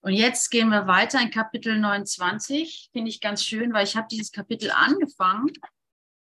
Und 0.00 0.12
jetzt 0.12 0.50
gehen 0.50 0.68
wir 0.68 0.86
weiter 0.86 1.20
in 1.20 1.30
Kapitel 1.30 1.78
29. 1.78 2.90
Finde 2.92 3.08
ich 3.08 3.20
ganz 3.20 3.42
schön, 3.42 3.72
weil 3.72 3.84
ich 3.84 3.96
habe 3.96 4.06
dieses 4.10 4.32
Kapitel 4.32 4.70
angefangen. 4.70 5.52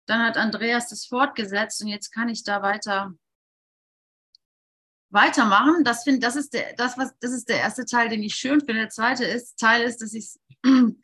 Dann 0.05 0.21
hat 0.21 0.37
Andreas 0.37 0.89
das 0.89 1.05
fortgesetzt 1.05 1.81
und 1.81 1.87
jetzt 1.87 2.11
kann 2.11 2.29
ich 2.29 2.43
da 2.43 2.61
weiter 2.61 3.13
weitermachen. 5.13 5.83
Das 5.83 6.03
finde, 6.03 6.19
das 6.19 6.35
ist 6.35 6.53
der, 6.53 6.73
das 6.73 6.97
was, 6.97 7.13
das 7.19 7.31
ist 7.31 7.47
der 7.47 7.59
erste 7.59 7.85
Teil, 7.85 8.09
den 8.09 8.23
ich 8.23 8.35
schön 8.35 8.59
finde. 8.59 8.81
Der 8.81 8.89
zweite 8.89 9.23
ist, 9.25 9.57
Teil 9.57 9.83
ist, 9.83 10.01
dass 10.01 10.13
ich 10.13 10.25
es 10.25 10.39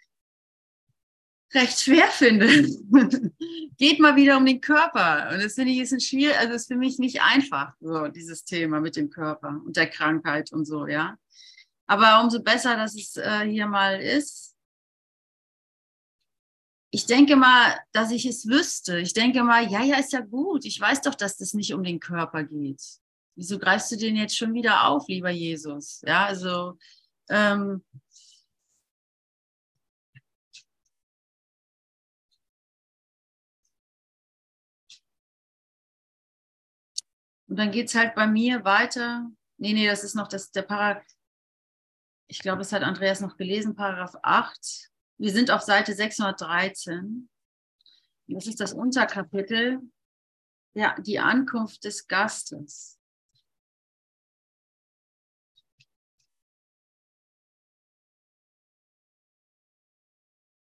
recht 1.54 1.80
schwer 1.80 2.08
finde. 2.08 2.48
Geht 3.78 4.00
mal 4.00 4.16
wieder 4.16 4.38
um 4.38 4.46
den 4.46 4.60
Körper. 4.60 5.30
Und 5.32 5.44
das 5.44 5.54
finde 5.54 5.72
ich 5.72 5.80
ist 5.80 5.94
ein 5.94 6.00
schwierig, 6.00 6.38
also 6.38 6.54
ist 6.54 6.68
für 6.68 6.76
mich 6.76 7.00
nicht 7.00 7.22
einfach, 7.22 7.74
so 7.80 8.08
dieses 8.08 8.44
Thema 8.44 8.82
mit 8.82 8.96
dem 8.96 9.10
Körper 9.10 9.62
und 9.66 9.78
der 9.78 9.90
Krankheit 9.90 10.52
und 10.52 10.66
so, 10.66 10.88
ja. 10.88 11.18
Aber 11.88 12.22
umso 12.22 12.44
besser, 12.44 12.76
dass 12.76 12.96
es 12.96 13.16
äh, 13.16 13.46
hier 13.46 13.68
mal 13.68 14.00
ist. 14.00 14.56
Ich 16.92 17.06
denke 17.06 17.36
mal, 17.36 17.80
dass 17.92 18.12
ich 18.12 18.26
es 18.26 18.48
wüsste. 18.48 19.00
Ich 19.00 19.14
denke 19.14 19.44
mal, 19.44 19.68
ja, 19.72 19.84
ja, 19.84 19.98
ist 20.00 20.14
ja 20.14 20.22
gut. 20.22 20.66
Ich 20.66 20.80
weiß 20.80 21.02
doch, 21.02 21.16
dass 21.16 21.38
das 21.38 21.54
nicht 21.54 21.74
um 21.74 21.84
den 21.84 22.00
Körper 22.00 22.44
geht. 22.44 22.82
Wieso 23.36 23.58
greifst 23.60 23.92
du 23.92 23.98
den 23.98 24.16
jetzt 24.16 24.38
schon 24.38 24.54
wieder 24.54 24.88
auf, 24.88 25.08
lieber 25.08 25.30
Jesus? 25.30 26.02
Ja, 26.06 26.26
also 26.26 26.78
ähm, 27.30 27.84
Und 37.48 37.58
dann 37.58 37.72
geht 37.72 37.88
es 37.88 37.96
halt 37.96 38.14
bei 38.14 38.28
mir 38.28 38.64
weiter. 38.64 39.28
Nee, 39.58 39.74
nee, 39.74 39.88
das 39.88 40.04
ist 40.04 40.14
noch 40.14 40.28
das, 40.28 40.52
der 40.52 40.62
Paragraph 40.62 41.04
ich 42.30 42.40
glaube, 42.40 42.62
es 42.62 42.72
hat 42.72 42.84
Andreas 42.84 43.22
noch 43.22 43.38
gelesen, 43.38 43.76
Paragraph 43.76 44.16
8. 44.22 44.92
Wir 45.18 45.32
sind 45.32 45.50
auf 45.50 45.62
Seite 45.62 45.94
613. 45.94 47.28
Das 48.28 48.46
ist 48.46 48.60
das 48.60 48.74
Unterkapitel, 48.74 49.82
ja, 50.76 50.96
die 51.00 51.18
Ankunft 51.18 51.84
des 51.84 52.08
Gastes. 52.08 52.99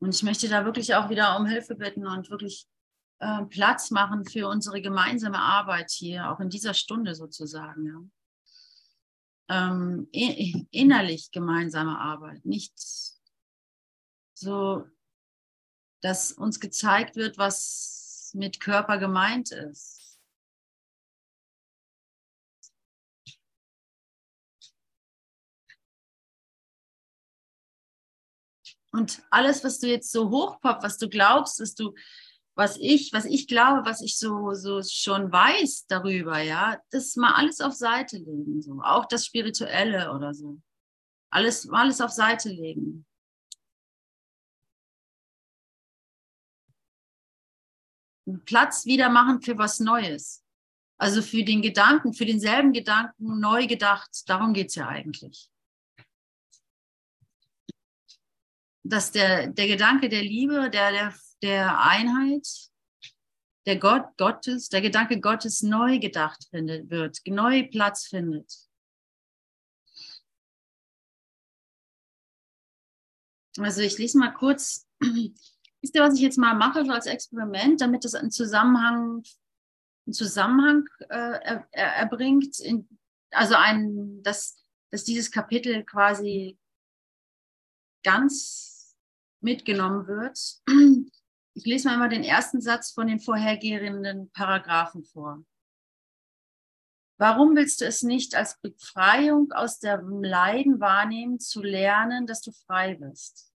Und 0.00 0.14
ich 0.14 0.22
möchte 0.22 0.48
da 0.48 0.64
wirklich 0.64 0.94
auch 0.94 1.10
wieder 1.10 1.36
um 1.38 1.46
Hilfe 1.46 1.74
bitten 1.74 2.06
und 2.06 2.30
wirklich 2.30 2.66
äh, 3.18 3.44
Platz 3.46 3.90
machen 3.90 4.24
für 4.24 4.48
unsere 4.48 4.80
gemeinsame 4.80 5.40
Arbeit 5.40 5.90
hier, 5.90 6.30
auch 6.30 6.40
in 6.40 6.50
dieser 6.50 6.74
Stunde 6.74 7.14
sozusagen. 7.14 7.86
Ja 7.86 8.00
ähm, 9.48 10.08
innerlich 10.12 11.30
gemeinsame 11.30 11.98
Arbeit, 11.98 12.44
nicht 12.44 12.74
so, 14.34 14.84
dass 16.00 16.32
uns 16.32 16.60
gezeigt 16.60 17.16
wird, 17.16 17.38
was 17.38 18.30
mit 18.34 18.60
Körper 18.60 18.98
gemeint 18.98 19.50
ist. 19.50 19.97
Und 28.98 29.22
alles, 29.30 29.62
was 29.62 29.78
du 29.78 29.86
jetzt 29.86 30.10
so 30.10 30.28
hochpoppt, 30.28 30.82
was 30.82 30.98
du 30.98 31.08
glaubst, 31.08 31.60
dass 31.60 31.76
du 31.76 31.94
was 32.56 32.76
ich, 32.78 33.12
was 33.12 33.24
ich 33.24 33.46
glaube, 33.46 33.86
was 33.86 34.00
ich 34.02 34.18
so, 34.18 34.52
so 34.54 34.82
schon 34.82 35.30
weiß 35.30 35.86
darüber, 35.86 36.40
ja, 36.40 36.76
das 36.90 37.14
mal 37.14 37.34
alles 37.34 37.60
auf 37.60 37.72
Seite 37.72 38.16
legen, 38.18 38.60
so. 38.60 38.80
Auch 38.82 39.06
das 39.06 39.24
Spirituelle 39.24 40.12
oder 40.12 40.34
so. 40.34 40.60
Alles, 41.30 41.70
alles 41.70 42.00
auf 42.00 42.10
Seite 42.10 42.48
legen. 42.48 43.06
Platz 48.44 48.84
wieder 48.84 49.08
machen 49.10 49.40
für 49.40 49.56
was 49.56 49.78
Neues. 49.78 50.44
Also 50.98 51.22
für 51.22 51.44
den 51.44 51.62
Gedanken, 51.62 52.12
für 52.12 52.26
denselben 52.26 52.72
Gedanken 52.72 53.38
neu 53.38 53.68
gedacht. 53.68 54.10
Darum 54.26 54.52
geht 54.52 54.70
es 54.70 54.74
ja 54.74 54.88
eigentlich. 54.88 55.48
Dass 58.88 59.12
der, 59.12 59.48
der 59.48 59.66
Gedanke 59.66 60.08
der 60.08 60.22
Liebe, 60.22 60.70
der, 60.70 60.92
der 60.92 61.14
der 61.42 61.80
Einheit, 61.80 62.46
der 63.66 63.78
Gott 63.78 64.16
Gottes, 64.16 64.68
der 64.68 64.80
Gedanke 64.80 65.20
Gottes 65.20 65.62
neu 65.62 65.98
gedacht 65.98 66.46
findet, 66.50 66.90
wird, 66.90 67.18
neu 67.26 67.68
Platz 67.68 68.06
findet. 68.06 68.52
Also 73.58 73.82
ich 73.82 73.98
lese 73.98 74.18
mal 74.18 74.32
kurz, 74.32 74.86
wisst 75.00 75.94
ihr, 75.94 76.02
was 76.02 76.14
ich 76.14 76.20
jetzt 76.20 76.38
mal 76.38 76.54
mache, 76.54 76.84
so 76.84 76.92
als 76.92 77.06
Experiment, 77.06 77.80
damit 77.80 78.04
das 78.04 78.14
einen 78.14 78.30
Zusammenhang, 78.30 79.22
einen 80.06 80.14
Zusammenhang 80.14 80.84
äh, 81.08 81.38
er, 81.40 81.68
erbringt, 81.72 82.60
in, 82.60 82.88
also 83.30 83.54
ein, 83.54 84.22
dass, 84.22 84.64
dass 84.90 85.04
dieses 85.04 85.30
Kapitel 85.30 85.84
quasi 85.84 86.56
ganz 88.04 88.67
mitgenommen 89.40 90.06
wird. 90.06 90.38
Ich 91.54 91.64
lese 91.64 91.88
mal 91.88 91.96
immer 91.96 92.08
den 92.08 92.22
ersten 92.22 92.60
Satz 92.60 92.92
von 92.92 93.08
den 93.08 93.18
vorhergehenden 93.18 94.30
Paragraphen 94.30 95.02
vor. 95.02 95.44
Warum 97.20 97.56
willst 97.56 97.80
du 97.80 97.84
es 97.84 98.04
nicht 98.04 98.36
als 98.36 98.60
Befreiung 98.60 99.50
aus 99.50 99.80
dem 99.80 100.22
Leiden 100.22 100.78
wahrnehmen, 100.78 101.40
zu 101.40 101.62
lernen, 101.62 102.28
dass 102.28 102.42
du 102.42 102.52
frei 102.52 102.94
bist? 102.94 103.52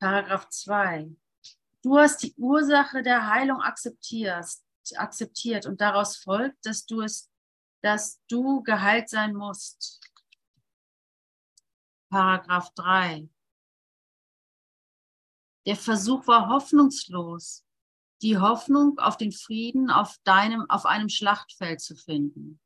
Paragraph 0.00 0.48
2. 0.48 1.14
Du 1.82 1.96
hast 1.96 2.24
die 2.24 2.34
Ursache 2.36 3.04
der 3.04 3.28
Heilung 3.30 3.60
akzeptiert, 3.60 4.46
akzeptiert 4.96 5.66
und 5.66 5.80
daraus 5.80 6.16
folgt, 6.16 6.66
dass 6.66 6.86
du 6.86 7.02
es, 7.02 7.30
dass 7.82 8.20
du 8.26 8.64
geheilt 8.64 9.08
sein 9.08 9.32
musst. 9.32 10.00
Paragraph 12.10 12.72
3. 12.74 13.28
Der 15.66 15.76
Versuch 15.76 16.26
war 16.28 16.48
hoffnungslos, 16.48 17.66
die 18.22 18.38
Hoffnung 18.38 18.98
auf 18.98 19.16
den 19.16 19.32
Frieden 19.32 19.90
auf 19.90 20.16
deinem, 20.24 20.68
auf 20.70 20.86
einem 20.86 21.08
Schlachtfeld 21.08 21.80
zu 21.80 21.96
finden. 21.96 22.60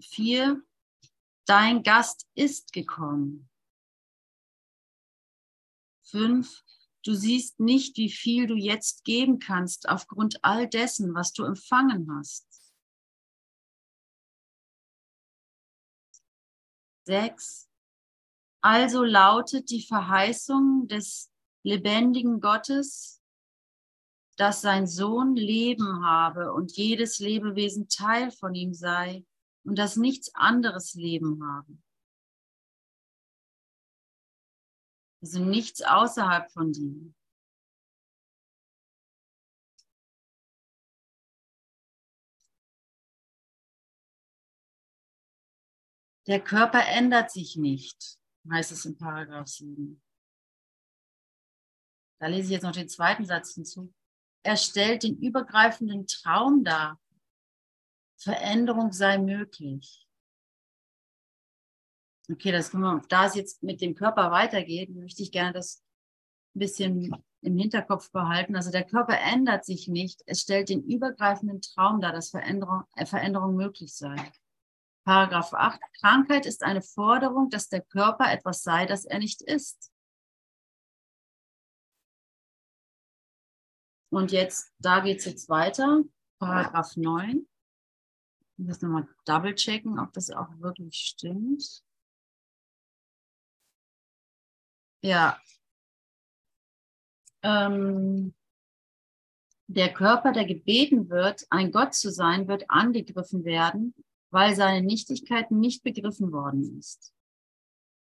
Vier, 0.00 0.62
dein 1.46 1.82
Gast 1.82 2.26
ist 2.34 2.72
gekommen. 2.72 3.50
Fünf, 6.02 6.64
du 7.04 7.14
siehst 7.14 7.60
nicht, 7.60 7.98
wie 7.98 8.10
viel 8.10 8.46
du 8.46 8.54
jetzt 8.54 9.04
geben 9.04 9.38
kannst 9.38 9.88
aufgrund 9.88 10.42
all 10.42 10.66
dessen, 10.66 11.14
was 11.14 11.34
du 11.34 11.44
empfangen 11.44 12.10
hast. 12.16 12.47
6. 17.08 17.70
Also 18.60 19.02
lautet 19.02 19.70
die 19.70 19.82
Verheißung 19.82 20.88
des 20.88 21.32
lebendigen 21.64 22.40
Gottes, 22.40 23.22
dass 24.36 24.60
sein 24.60 24.86
Sohn 24.86 25.34
Leben 25.34 26.04
habe 26.04 26.52
und 26.52 26.76
jedes 26.76 27.18
Lebewesen 27.18 27.88
Teil 27.88 28.30
von 28.30 28.54
ihm 28.54 28.74
sei 28.74 29.24
und 29.64 29.78
dass 29.78 29.96
nichts 29.96 30.34
anderes 30.34 30.94
Leben 30.94 31.42
habe. 31.42 31.78
Also 35.22 35.40
nichts 35.40 35.82
außerhalb 35.82 36.52
von 36.52 36.72
dir. 36.72 37.14
Der 46.28 46.40
Körper 46.40 46.86
ändert 46.86 47.30
sich 47.30 47.56
nicht, 47.56 48.18
heißt 48.50 48.70
es 48.72 48.84
in 48.84 48.98
Paragraph 48.98 49.48
7. 49.48 50.00
Da 52.20 52.26
lese 52.26 52.44
ich 52.44 52.50
jetzt 52.50 52.64
noch 52.64 52.72
den 52.72 52.88
zweiten 52.88 53.24
Satz 53.24 53.54
hinzu. 53.54 53.94
Er 54.42 54.58
stellt 54.58 55.04
den 55.04 55.18
übergreifenden 55.18 56.06
Traum 56.06 56.64
dar. 56.64 57.00
Veränderung 58.18 58.92
sei 58.92 59.16
möglich. 59.16 60.06
Okay, 62.30 62.52
das 62.52 62.70
können 62.70 62.82
wir, 62.82 63.02
da 63.08 63.26
es 63.26 63.34
jetzt 63.34 63.62
mit 63.62 63.80
dem 63.80 63.94
Körper 63.94 64.30
weitergeht, 64.30 64.90
möchte 64.90 65.22
ich 65.22 65.32
gerne 65.32 65.54
das 65.54 65.82
ein 66.54 66.58
bisschen 66.58 67.24
im 67.40 67.56
Hinterkopf 67.56 68.10
behalten. 68.10 68.54
Also 68.54 68.70
der 68.70 68.84
Körper 68.84 69.18
ändert 69.18 69.64
sich 69.64 69.88
nicht. 69.88 70.22
Es 70.26 70.42
stellt 70.42 70.68
den 70.68 70.82
übergreifenden 70.82 71.62
Traum 71.62 72.02
dar, 72.02 72.12
dass 72.12 72.30
Veränderung, 72.30 72.82
äh, 72.96 73.06
Veränderung 73.06 73.56
möglich 73.56 73.94
sei. 73.94 74.16
Paragraph 75.08 75.54
8. 75.54 75.80
Krankheit 76.02 76.44
ist 76.44 76.62
eine 76.62 76.82
Forderung, 76.82 77.48
dass 77.48 77.70
der 77.70 77.80
Körper 77.80 78.30
etwas 78.30 78.62
sei, 78.62 78.84
das 78.84 79.06
er 79.06 79.18
nicht 79.20 79.40
ist. 79.40 79.90
Und 84.10 84.32
jetzt, 84.32 84.70
da 84.78 85.00
geht 85.00 85.20
es 85.20 85.24
jetzt 85.24 85.48
weiter. 85.48 86.02
Paragraph 86.38 86.94
9. 86.98 87.48
Ich 88.58 88.66
muss 88.66 88.82
nochmal 88.82 89.08
double 89.24 89.54
checken, 89.54 89.98
ob 89.98 90.12
das 90.12 90.30
auch 90.30 90.50
wirklich 90.58 90.96
stimmt. 90.96 91.82
Ja. 95.02 95.40
Ähm, 97.42 98.34
der 99.68 99.90
Körper, 99.94 100.32
der 100.32 100.44
gebeten 100.44 101.08
wird, 101.08 101.46
ein 101.48 101.72
Gott 101.72 101.94
zu 101.94 102.10
sein, 102.10 102.46
wird 102.46 102.68
angegriffen 102.68 103.46
werden, 103.46 103.94
weil 104.30 104.54
seine 104.54 104.86
Nichtigkeit 104.86 105.50
nicht 105.50 105.82
begriffen 105.82 106.32
worden 106.32 106.78
ist. 106.78 107.12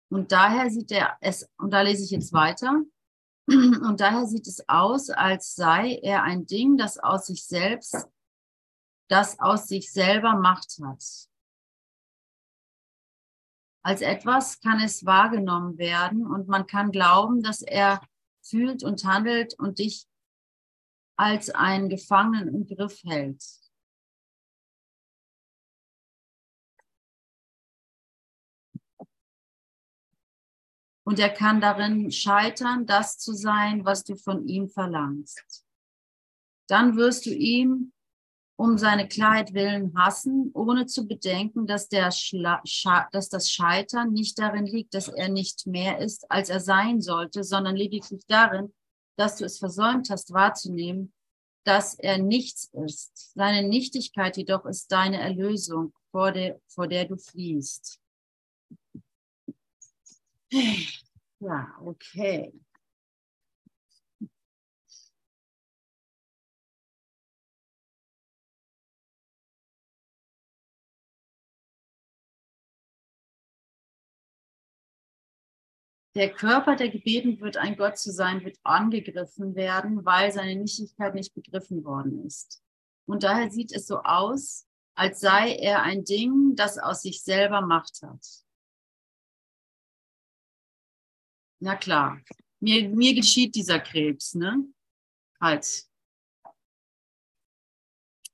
Und 0.09 0.31
daher 0.31 0.69
sieht 0.69 0.91
er 0.91 1.17
es, 1.21 1.49
und 1.57 1.71
da 1.71 1.81
lese 1.81 2.03
ich 2.03 2.11
jetzt 2.11 2.33
weiter, 2.33 2.83
und 3.47 3.99
daher 3.99 4.25
sieht 4.25 4.47
es 4.47 4.67
aus, 4.67 5.09
als 5.09 5.55
sei 5.55 5.99
er 6.03 6.23
ein 6.23 6.45
Ding, 6.45 6.77
das 6.77 6.97
aus 6.97 7.27
sich 7.27 7.45
selbst, 7.45 8.07
das 9.09 9.39
aus 9.39 9.67
sich 9.67 9.91
selber 9.91 10.35
Macht 10.35 10.79
hat. 10.83 11.03
Als 13.83 14.01
etwas 14.01 14.59
kann 14.59 14.79
es 14.79 15.05
wahrgenommen 15.05 15.77
werden 15.77 16.25
und 16.27 16.47
man 16.47 16.67
kann 16.67 16.91
glauben, 16.91 17.41
dass 17.41 17.61
er 17.61 18.01
fühlt 18.43 18.83
und 18.83 19.03
handelt 19.05 19.57
und 19.57 19.79
dich 19.79 20.07
als 21.17 21.49
einen 21.49 21.89
Gefangenen 21.89 22.53
im 22.53 22.65
Griff 22.65 23.01
hält. 23.03 23.43
Und 31.03 31.19
er 31.19 31.29
kann 31.29 31.61
darin 31.61 32.11
scheitern, 32.11 32.85
das 32.85 33.17
zu 33.17 33.33
sein, 33.33 33.85
was 33.85 34.03
du 34.03 34.15
von 34.15 34.47
ihm 34.47 34.69
verlangst. 34.69 35.65
Dann 36.67 36.95
wirst 36.95 37.25
du 37.25 37.31
ihm 37.31 37.91
um 38.61 38.77
seine 38.77 39.07
Klarheit 39.07 39.55
willen 39.55 39.97
hassen, 39.97 40.51
ohne 40.53 40.85
zu 40.85 41.07
bedenken, 41.07 41.65
dass, 41.65 41.89
dass 41.89 43.29
das 43.29 43.49
Scheitern 43.49 44.11
nicht 44.11 44.37
darin 44.37 44.67
liegt, 44.67 44.93
dass 44.93 45.07
er 45.07 45.29
nicht 45.29 45.65
mehr 45.65 45.97
ist, 45.97 46.29
als 46.29 46.49
er 46.49 46.59
sein 46.59 47.01
sollte, 47.01 47.43
sondern 47.43 47.75
lediglich 47.75 48.21
darin, 48.27 48.71
dass 49.17 49.37
du 49.37 49.45
es 49.45 49.57
versäumt 49.57 50.11
hast 50.11 50.31
wahrzunehmen, 50.31 51.11
dass 51.63 51.95
er 51.95 52.19
nichts 52.19 52.69
ist. 52.85 53.33
Seine 53.33 53.67
Nichtigkeit 53.67 54.37
jedoch 54.37 54.65
ist 54.65 54.91
deine 54.91 55.19
Erlösung, 55.19 55.93
vor 56.11 56.31
der, 56.31 56.59
vor 56.67 56.87
der 56.87 57.05
du 57.05 57.17
fliehst. 57.17 58.00
Ja, 61.39 61.75
okay. 61.81 62.51
Der 76.15 76.29
Körper, 76.33 76.75
der 76.75 76.89
gebeten 76.89 77.39
wird, 77.39 77.55
ein 77.55 77.77
Gott 77.77 77.97
zu 77.97 78.11
sein, 78.11 78.43
wird 78.43 78.57
angegriffen 78.63 79.55
werden, 79.55 80.03
weil 80.05 80.31
seine 80.33 80.55
Nichtigkeit 80.55 81.15
nicht 81.15 81.33
begriffen 81.33 81.85
worden 81.85 82.25
ist. 82.25 82.61
Und 83.05 83.23
daher 83.23 83.49
sieht 83.49 83.71
es 83.71 83.87
so 83.87 83.99
aus, 83.99 84.67
als 84.93 85.21
sei 85.21 85.55
er 85.55 85.83
ein 85.83 86.03
Ding, 86.03 86.55
das 86.55 86.77
aus 86.77 87.01
sich 87.01 87.23
selber 87.23 87.61
Macht 87.61 88.01
hat. 88.03 88.43
Na 91.63 91.75
klar, 91.75 92.19
mir, 92.59 92.89
mir 92.89 93.13
geschieht 93.13 93.53
dieser 93.53 93.79
Krebs, 93.79 94.33
ne? 94.33 94.65
Halt. 95.39 95.85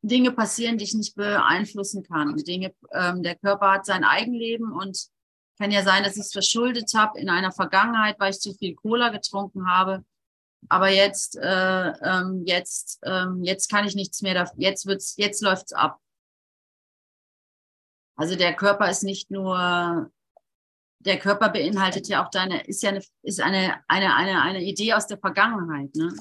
Dinge 0.01 0.31
passieren, 0.31 0.77
die 0.77 0.85
ich 0.85 0.93
nicht 0.93 1.15
beeinflussen 1.15 2.03
kann. 2.03 2.37
Dinge, 2.37 2.73
ähm, 2.91 3.23
der 3.23 3.35
Körper 3.35 3.71
hat 3.71 3.85
sein 3.85 4.05
Eigenleben 4.05 4.71
und 4.71 5.09
kann 5.57 5.71
ja 5.71 5.83
sein, 5.83 6.03
dass 6.03 6.15
ich 6.15 6.21
es 6.21 6.31
verschuldet 6.31 6.93
habe 6.95 7.19
in 7.19 7.29
einer 7.29 7.51
Vergangenheit, 7.51 8.17
weil 8.19 8.31
ich 8.31 8.39
zu 8.39 8.53
viel 8.53 8.75
Cola 8.75 9.09
getrunken 9.09 9.69
habe. 9.69 10.05
Aber 10.69 10.89
jetzt, 10.89 11.35
äh, 11.35 11.89
ähm, 11.89 12.43
jetzt, 12.45 12.99
ähm, 13.03 13.43
jetzt 13.43 13.69
kann 13.69 13.85
ich 13.85 13.95
nichts 13.95 14.21
mehr. 14.21 14.49
Jetzt 14.55 14.85
wird's, 14.85 15.17
jetzt 15.17 15.41
läuft's 15.41 15.73
ab. 15.73 15.99
Also 18.15 18.35
der 18.35 18.55
Körper 18.55 18.89
ist 18.89 19.03
nicht 19.03 19.29
nur, 19.31 20.11
der 21.07 21.19
Körper 21.19 21.49
beinhaltet 21.49 22.07
ja 22.07 22.23
auch 22.25 22.29
deine, 22.29 22.65
ist 22.67 22.83
ja 22.83 22.89
eine, 22.89 23.01
ist 23.23 23.41
eine, 23.41 23.81
eine, 23.87 24.15
eine, 24.15 24.41
eine 24.41 24.61
Idee 24.61 24.93
aus 24.93 25.07
der 25.07 25.17
Vergangenheit, 25.17 25.95
ne? 25.95 26.13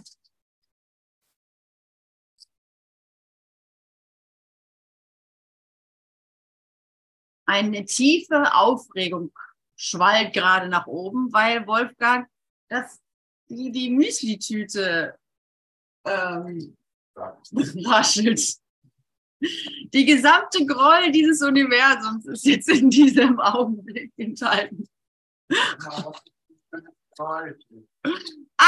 eine 7.46 7.84
tiefe 7.84 8.54
Aufregung 8.54 9.32
schwallt 9.76 10.32
gerade 10.32 10.68
nach 10.68 10.86
oben, 10.86 11.32
weil 11.32 11.66
Wolfgang 11.66 12.28
das, 12.68 13.00
die, 13.48 13.70
die 13.70 13.90
Müsli-Tüte 13.90 15.18
ähm, 16.04 16.76
raschelt. 17.16 18.56
Die 19.40 20.04
gesamte 20.04 20.64
Groll 20.64 21.10
dieses 21.12 21.42
Universums 21.42 22.26
ist 22.26 22.46
jetzt 22.46 22.68
in 22.68 22.90
diesem 22.90 23.38
Augenblick 23.38 24.12
enthalten. 24.16 24.88
ah! 28.58 28.66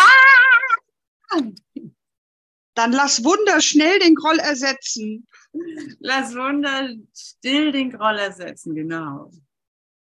Dann 2.75 2.93
lass 2.93 3.25
Wunder 3.25 3.61
schnell 3.61 3.99
den 3.99 4.15
Groll 4.15 4.39
ersetzen. 4.39 5.27
Lass 5.99 6.35
Wunder 6.37 6.91
still 7.15 7.73
den 7.73 7.91
Groll 7.91 8.19
ersetzen, 8.19 8.75
genau. 8.75 9.33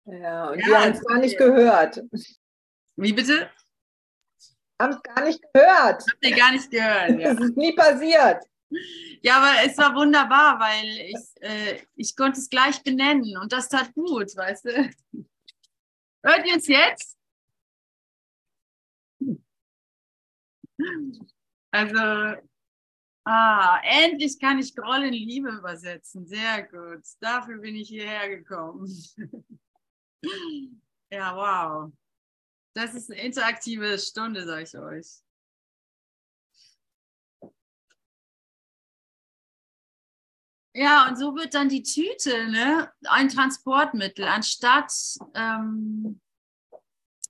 Ja, 0.04 0.50
und 0.50 0.60
ja, 0.60 0.66
wir 0.66 0.80
haben 0.80 0.92
es 0.92 1.04
gar 1.04 1.18
nicht 1.18 1.38
gehört. 1.38 2.02
Wie 2.96 3.12
bitte? 3.12 3.50
Haben 4.80 4.92
es 4.92 5.02
gar 5.02 5.24
nicht 5.24 5.42
gehört. 5.52 6.04
Habt 6.08 6.24
ihr 6.24 6.36
gar 6.36 6.52
nicht 6.52 6.70
gehört. 6.70 7.10
Ja. 7.18 7.34
Das 7.34 7.44
ist 7.44 7.56
nie 7.56 7.72
passiert. 7.74 8.44
Ja, 9.22 9.38
aber 9.38 9.64
es 9.64 9.78
war 9.78 9.94
wunderbar, 9.94 10.58
weil 10.58 10.86
ich, 10.86 11.42
äh, 11.42 11.82
ich 11.94 12.16
konnte 12.16 12.40
es 12.40 12.48
gleich 12.48 12.82
benennen 12.82 13.36
und 13.38 13.52
das 13.52 13.68
tat 13.68 13.94
gut, 13.94 14.36
weißt 14.36 14.64
du. 14.64 14.90
Hört 16.22 16.46
ihr 16.46 16.56
es 16.56 16.66
jetzt? 16.66 17.16
Also, 21.70 22.36
Ah, 23.28 23.80
endlich 23.82 24.38
kann 24.38 24.60
ich 24.60 24.72
Groll 24.72 25.02
in 25.02 25.12
Liebe 25.12 25.50
übersetzen. 25.50 26.24
Sehr 26.28 26.62
gut. 26.62 27.02
Dafür 27.18 27.58
bin 27.58 27.74
ich 27.74 27.88
hierher 27.88 28.28
gekommen. 28.28 28.86
ja, 31.10 31.34
wow. 31.34 31.92
Das 32.74 32.94
ist 32.94 33.10
eine 33.10 33.20
interaktive 33.20 33.98
Stunde, 33.98 34.46
sage 34.46 34.62
ich 34.62 34.78
euch. 34.78 35.25
Ja, 40.78 41.08
und 41.08 41.16
so 41.16 41.34
wird 41.34 41.54
dann 41.54 41.70
die 41.70 41.82
Tüte 41.82 42.50
ne, 42.50 42.92
ein 43.04 43.30
Transportmittel, 43.30 44.26
anstatt, 44.26 44.92
ähm, 45.34 46.20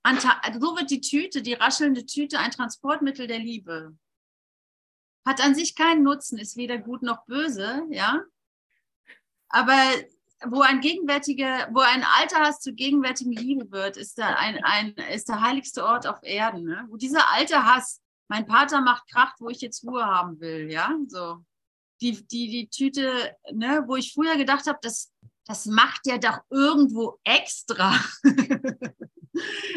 an, 0.03 0.19
so 0.59 0.75
wird 0.75 0.91
die 0.91 0.99
Tüte, 0.99 1.41
die 1.41 1.53
raschelnde 1.53 2.05
Tüte, 2.05 2.39
ein 2.39 2.51
Transportmittel 2.51 3.25
der 3.25 3.39
Liebe. 3.39 3.97
hat 5.25 5.41
an 5.41 5.55
sich 5.55 5.75
keinen 5.75 6.03
Nutzen, 6.03 6.37
ist 6.37 6.57
weder 6.57 6.77
gut 6.77 7.03
noch 7.03 7.25
böse, 7.25 7.85
ja. 7.89 8.21
Aber 9.47 9.79
wo 10.45 10.59
ein 10.61 10.81
gegenwärtiger, 10.81 11.69
wo 11.71 11.79
ein 11.79 12.03
alter 12.19 12.41
Hass 12.41 12.59
zur 12.59 12.73
gegenwärtigen 12.73 13.31
Liebe 13.31 13.71
wird, 13.71 13.95
ist 13.95 14.17
da 14.17 14.27
ein, 14.35 14.61
ein 14.65 14.93
ist 15.13 15.29
der 15.29 15.39
heiligste 15.39 15.85
Ort 15.85 16.05
auf 16.05 16.21
Erden. 16.21 16.65
Ne? 16.65 16.85
Wo 16.89 16.97
dieser 16.97 17.31
alte 17.31 17.63
Hass, 17.63 18.01
mein 18.27 18.45
Vater 18.45 18.81
macht 18.81 19.09
Kracht, 19.09 19.39
wo 19.39 19.47
ich 19.47 19.61
jetzt 19.61 19.85
Ruhe 19.85 20.05
haben 20.05 20.37
will, 20.41 20.69
ja, 20.69 20.93
so 21.07 21.45
die 22.01 22.25
die 22.27 22.49
die 22.49 22.69
Tüte, 22.69 23.35
ne, 23.51 23.83
wo 23.87 23.95
ich 23.95 24.13
früher 24.13 24.37
gedacht 24.37 24.67
habe, 24.67 24.79
das 24.81 25.11
das 25.45 25.65
macht 25.65 26.05
der 26.05 26.17
doch 26.17 26.39
irgendwo 26.49 27.19
extra. 27.23 27.95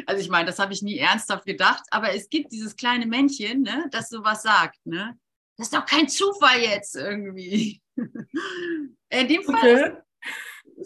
also 0.06 0.20
ich 0.20 0.28
meine, 0.28 0.46
das 0.46 0.58
habe 0.58 0.72
ich 0.72 0.82
nie 0.82 0.98
ernsthaft 0.98 1.46
gedacht, 1.46 1.84
aber 1.90 2.12
es 2.14 2.28
gibt 2.28 2.52
dieses 2.52 2.76
kleine 2.76 3.06
Männchen, 3.06 3.62
ne, 3.62 3.86
das 3.90 4.08
sowas 4.08 4.42
sagt, 4.42 4.84
ne? 4.84 5.18
Das 5.56 5.66
ist 5.66 5.74
doch 5.74 5.84
kein 5.84 6.08
Zufall 6.08 6.60
jetzt 6.60 6.96
irgendwie. 6.96 7.82
In 7.96 9.28
dem 9.28 9.42
Fall. 9.42 9.54
Okay. 9.54 9.96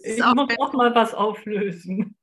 Ich 0.02 0.18
muss 0.18 0.58
auch 0.58 0.72
mal 0.72 0.94
was 0.94 1.14
auflösen. 1.14 2.16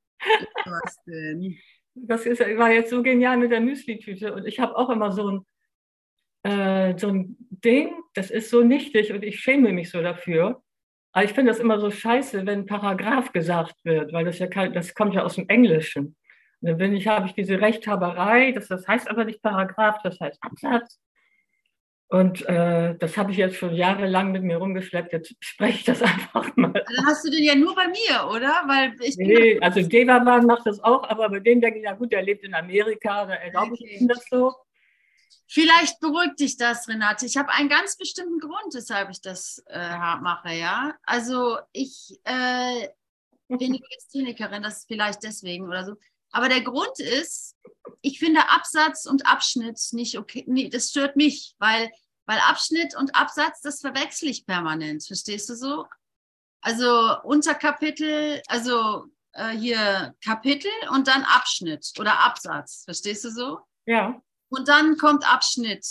Was 0.66 0.98
denn? 1.06 1.58
Das 1.94 2.26
ist, 2.26 2.40
war 2.40 2.72
jetzt 2.72 2.90
so 2.90 3.02
genial 3.02 3.38
mit 3.38 3.52
der 3.52 3.62
Müsli-Tüte 3.62 4.34
und 4.34 4.46
ich 4.46 4.60
habe 4.60 4.76
auch 4.76 4.90
immer 4.90 5.12
so 5.12 5.30
ein, 5.30 5.46
äh, 6.44 6.98
so 6.98 7.10
ein 7.10 7.38
Ding, 7.50 7.94
das 8.14 8.32
ist 8.32 8.50
so 8.50 8.64
nichtig 8.64 9.14
und 9.14 9.24
ich 9.24 9.40
schäme 9.40 9.72
mich 9.72 9.90
so 9.90 10.02
dafür. 10.02 10.62
Aber 11.14 11.26
ich 11.26 11.34
finde 11.34 11.52
das 11.52 11.60
immer 11.60 11.80
so 11.80 11.92
scheiße, 11.92 12.46
wenn 12.46 12.66
Paragraph 12.66 13.34
gesagt 13.34 13.76
wird, 13.84 14.14
weil 14.14 14.26
das 14.26 14.40
ja 14.40 14.48
kein, 14.48 14.74
das 14.74 14.94
kommt 14.94 15.14
ja 15.14 15.24
aus 15.24 15.36
dem 15.36 15.50
Englischen. 15.50 16.16
Und 16.62 16.70
dann 16.70 16.78
bin 16.78 16.94
ich, 16.96 17.08
habe 17.08 17.26
ich 17.28 17.34
diese 17.34 17.60
Rechthaberei, 17.60 18.52
das, 18.54 18.68
das 18.70 18.88
heißt 18.88 19.10
aber 19.10 19.26
nicht 19.26 19.42
Paragraph, 19.42 19.98
das 20.04 20.20
heißt 20.20 20.40
Absatz. 20.42 21.00
Und 22.08 22.46
äh, 22.50 22.96
das 22.98 23.16
habe 23.18 23.32
ich 23.32 23.38
jetzt 23.38 23.56
schon 23.56 23.74
jahrelang 23.74 24.34
mit 24.34 24.44
mir 24.44 24.58
rumgeschleppt. 24.58 25.14
Jetzt 25.14 25.34
spreche 25.40 25.78
ich 25.78 25.84
das 25.86 26.02
einfach 26.02 26.56
mal. 26.58 26.74
Dann 26.74 27.06
hast 27.06 27.26
du 27.26 27.32
den 27.32 27.44
ja 27.44 27.56
nur 27.56 27.74
bei 27.74 27.88
mir, 27.88 28.30
oder? 28.30 28.64
Weil 28.68 28.94
ich 29.02 29.16
nee, 29.18 29.58
also 29.62 29.82
Devaman 29.82 30.46
macht 30.46 30.66
das 30.66 30.84
auch, 30.84 31.10
aber 31.10 31.30
bei 31.30 31.40
dem 31.40 31.62
denke 31.62 31.80
ich, 31.80 31.86
ja 31.86 31.94
gut, 31.94 32.12
der 32.12 32.22
lebt 32.22 32.44
in 32.44 32.54
Amerika, 32.54 33.26
da 33.26 33.36
erlaube 33.36 33.72
Okay. 33.74 33.86
ich 33.90 34.02
ihm 34.02 34.08
das 34.10 34.26
so. 34.30 34.54
Vielleicht 35.48 36.00
beruhigt 36.00 36.40
dich 36.40 36.58
das, 36.58 36.88
Renate. 36.88 37.26
Ich 37.26 37.38
habe 37.38 37.52
einen 37.52 37.70
ganz 37.70 37.98
bestimmten 37.98 38.40
Grund, 38.40 38.74
weshalb 38.74 39.10
ich 39.10 39.22
das 39.22 39.64
äh, 39.68 40.18
mache, 40.18 40.54
ja. 40.54 40.96
Also 41.04 41.58
ich 41.74 42.20
äh, 42.24 42.88
bin 43.48 43.74
Legisthenikerin, 43.74 44.64
das 44.64 44.80
ist 44.80 44.88
vielleicht 44.88 45.24
deswegen 45.24 45.68
oder 45.68 45.86
so. 45.86 45.96
Aber 46.32 46.48
der 46.48 46.62
Grund 46.62 47.00
ist, 47.00 47.58
ich 48.02 48.20
finde 48.20 48.50
Absatz 48.50 49.06
und 49.06 49.26
Abschnitt 49.26 49.80
nicht 49.92 50.18
okay. 50.18 50.46
Nee, 50.48 50.70
das 50.70 50.90
stört 50.90 51.18
mich, 51.18 51.56
weil, 51.60 51.92
weil 52.26 52.40
Abschnitt 52.40 52.96
und 52.96 53.16
Absatz, 53.16 53.62
das 53.62 53.82
verwechsel 53.82 54.30
ich 54.30 54.46
permanent. 54.46 55.06
Verstehst 55.06 55.50
du 55.50 55.56
so? 55.56 55.86
Also 56.62 57.22
Unterkapitel, 57.24 58.42
also 58.48 59.08
äh, 59.34 59.50
hier 59.50 60.16
Kapitel 60.24 60.72
und 60.92 61.08
dann 61.08 61.24
Abschnitt 61.24 61.92
oder 62.00 62.20
Absatz. 62.20 62.84
Verstehst 62.86 63.26
du 63.26 63.32
so? 63.32 63.60
Ja. 63.86 64.22
Und 64.52 64.68
dann 64.68 64.98
kommt 64.98 65.28
Abschnitt. 65.28 65.86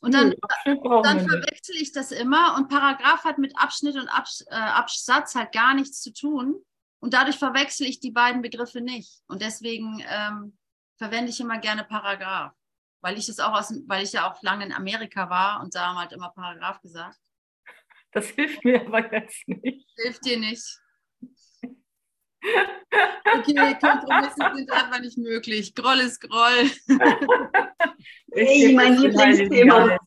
Und 0.00 0.14
dann, 0.14 0.34
brauchen 0.64 1.02
dann 1.02 1.28
verwechsel 1.28 1.76
ich 1.76 1.92
das 1.92 2.10
immer 2.10 2.56
und 2.56 2.68
Paragraph 2.68 3.24
hat 3.24 3.38
mit 3.38 3.56
Abschnitt 3.58 3.96
und 3.96 4.08
Abs 4.08 4.44
äh, 4.48 4.54
Absatz 4.54 5.34
halt 5.34 5.52
gar 5.52 5.74
nichts 5.74 6.00
zu 6.00 6.12
tun. 6.12 6.64
Und 7.00 7.14
dadurch 7.14 7.36
verwechsel 7.36 7.86
ich 7.86 8.00
die 8.00 8.10
beiden 8.10 8.42
Begriffe 8.42 8.80
nicht. 8.80 9.22
Und 9.26 9.40
deswegen 9.42 10.02
ähm, 10.08 10.58
verwende 10.96 11.30
ich 11.30 11.40
immer 11.40 11.58
gerne 11.58 11.84
Paragraph. 11.84 12.52
Weil 13.02 13.18
ich 13.18 13.26
das 13.26 13.38
auch 13.40 13.52
aus, 13.52 13.72
weil 13.86 14.02
ich 14.02 14.12
ja 14.12 14.30
auch 14.30 14.42
lange 14.42 14.66
in 14.66 14.72
Amerika 14.72 15.30
war 15.30 15.62
und 15.62 15.74
da 15.74 15.88
haben 15.88 15.98
halt 15.98 16.12
immer 16.12 16.30
Paragraph 16.30 16.80
gesagt. 16.80 17.18
Das 18.12 18.26
hilft 18.30 18.64
mir 18.64 18.84
aber 18.84 19.12
jetzt 19.12 19.46
nicht. 19.46 19.88
Hilft 19.96 20.24
dir 20.24 20.38
nicht. 20.38 20.64
Okay, 22.42 23.76
Kompromisse 23.80 24.50
sind 24.54 24.72
einfach 24.72 25.00
nicht 25.00 25.18
möglich. 25.18 25.74
Groll 25.74 26.00
ist 26.00 26.20
Groll. 26.20 26.70
Ich 28.32 28.48
Hey, 28.48 28.74
mein 28.74 28.96
Lieblingsthema. 28.96 29.98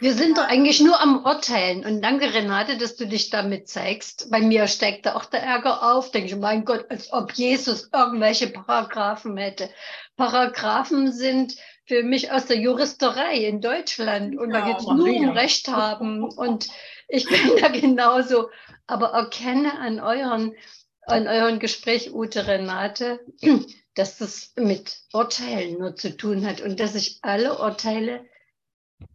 Wir 0.00 0.14
sind 0.14 0.38
doch 0.38 0.48
eigentlich 0.48 0.80
nur 0.80 1.00
am 1.00 1.24
Urteilen. 1.24 1.84
Und 1.84 2.02
danke, 2.02 2.32
Renate, 2.32 2.78
dass 2.78 2.96
du 2.96 3.06
dich 3.06 3.30
damit 3.30 3.68
zeigst. 3.68 4.30
Bei 4.30 4.40
mir 4.40 4.66
steigt 4.66 5.06
da 5.06 5.14
auch 5.14 5.26
der 5.26 5.42
Ärger 5.42 5.82
auf. 5.92 6.10
Denke 6.10 6.28
ich, 6.30 6.36
mein 6.36 6.64
Gott, 6.64 6.86
als 6.90 7.12
ob 7.12 7.32
Jesus 7.32 7.90
irgendwelche 7.92 8.48
Paragraphen 8.48 9.36
hätte. 9.36 9.68
Paragraphen 10.16 11.12
sind 11.12 11.54
für 11.86 12.02
mich 12.02 12.32
aus 12.32 12.46
der 12.46 12.58
Juristerei 12.58 13.36
in 13.44 13.60
Deutschland. 13.60 14.38
Und 14.38 14.50
da 14.50 14.60
Ja, 14.60 14.66
geht 14.68 14.78
es 14.78 14.86
nur 14.86 15.06
um. 15.06 15.28
Recht 15.30 15.68
haben. 15.68 16.24
Und 16.24 16.68
ich 17.10 17.26
bin 17.26 17.56
da 17.60 17.68
genauso. 17.68 18.50
Aber 18.86 19.08
erkenne 19.08 19.78
an 19.78 20.00
euren, 20.00 20.54
an 21.02 21.26
euren 21.28 21.58
Gespräch, 21.58 22.12
Ute 22.12 22.46
Renate, 22.46 23.20
dass 23.94 24.18
das 24.18 24.52
mit 24.56 24.98
Urteilen 25.12 25.78
nur 25.78 25.96
zu 25.96 26.16
tun 26.16 26.46
hat 26.46 26.60
und 26.60 26.80
dass 26.80 26.94
ich 26.94 27.18
alle 27.22 27.58
Urteile 27.58 28.24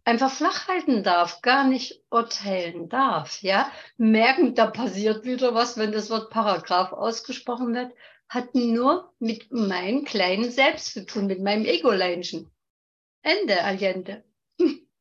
einfach 0.04 0.30
flach 0.30 0.68
halten 0.68 1.02
darf, 1.02 1.42
gar 1.42 1.64
nicht 1.64 2.02
urteilen 2.10 2.88
darf, 2.88 3.42
ja. 3.42 3.70
Merken, 3.96 4.54
da 4.54 4.66
passiert 4.66 5.24
wieder 5.24 5.54
was, 5.54 5.76
wenn 5.76 5.92
das 5.92 6.10
Wort 6.10 6.30
Paragraph 6.30 6.92
ausgesprochen 6.92 7.74
wird, 7.74 7.92
hat 8.28 8.54
nur 8.54 9.12
mit 9.18 9.52
meinem 9.52 10.04
kleinen 10.04 10.50
Selbst 10.50 10.92
zu 10.92 11.06
tun, 11.06 11.26
mit 11.26 11.40
meinem 11.40 11.64
Ego-Leinchen. 11.64 12.50
Ende, 13.22 13.62
Allende. 13.62 14.24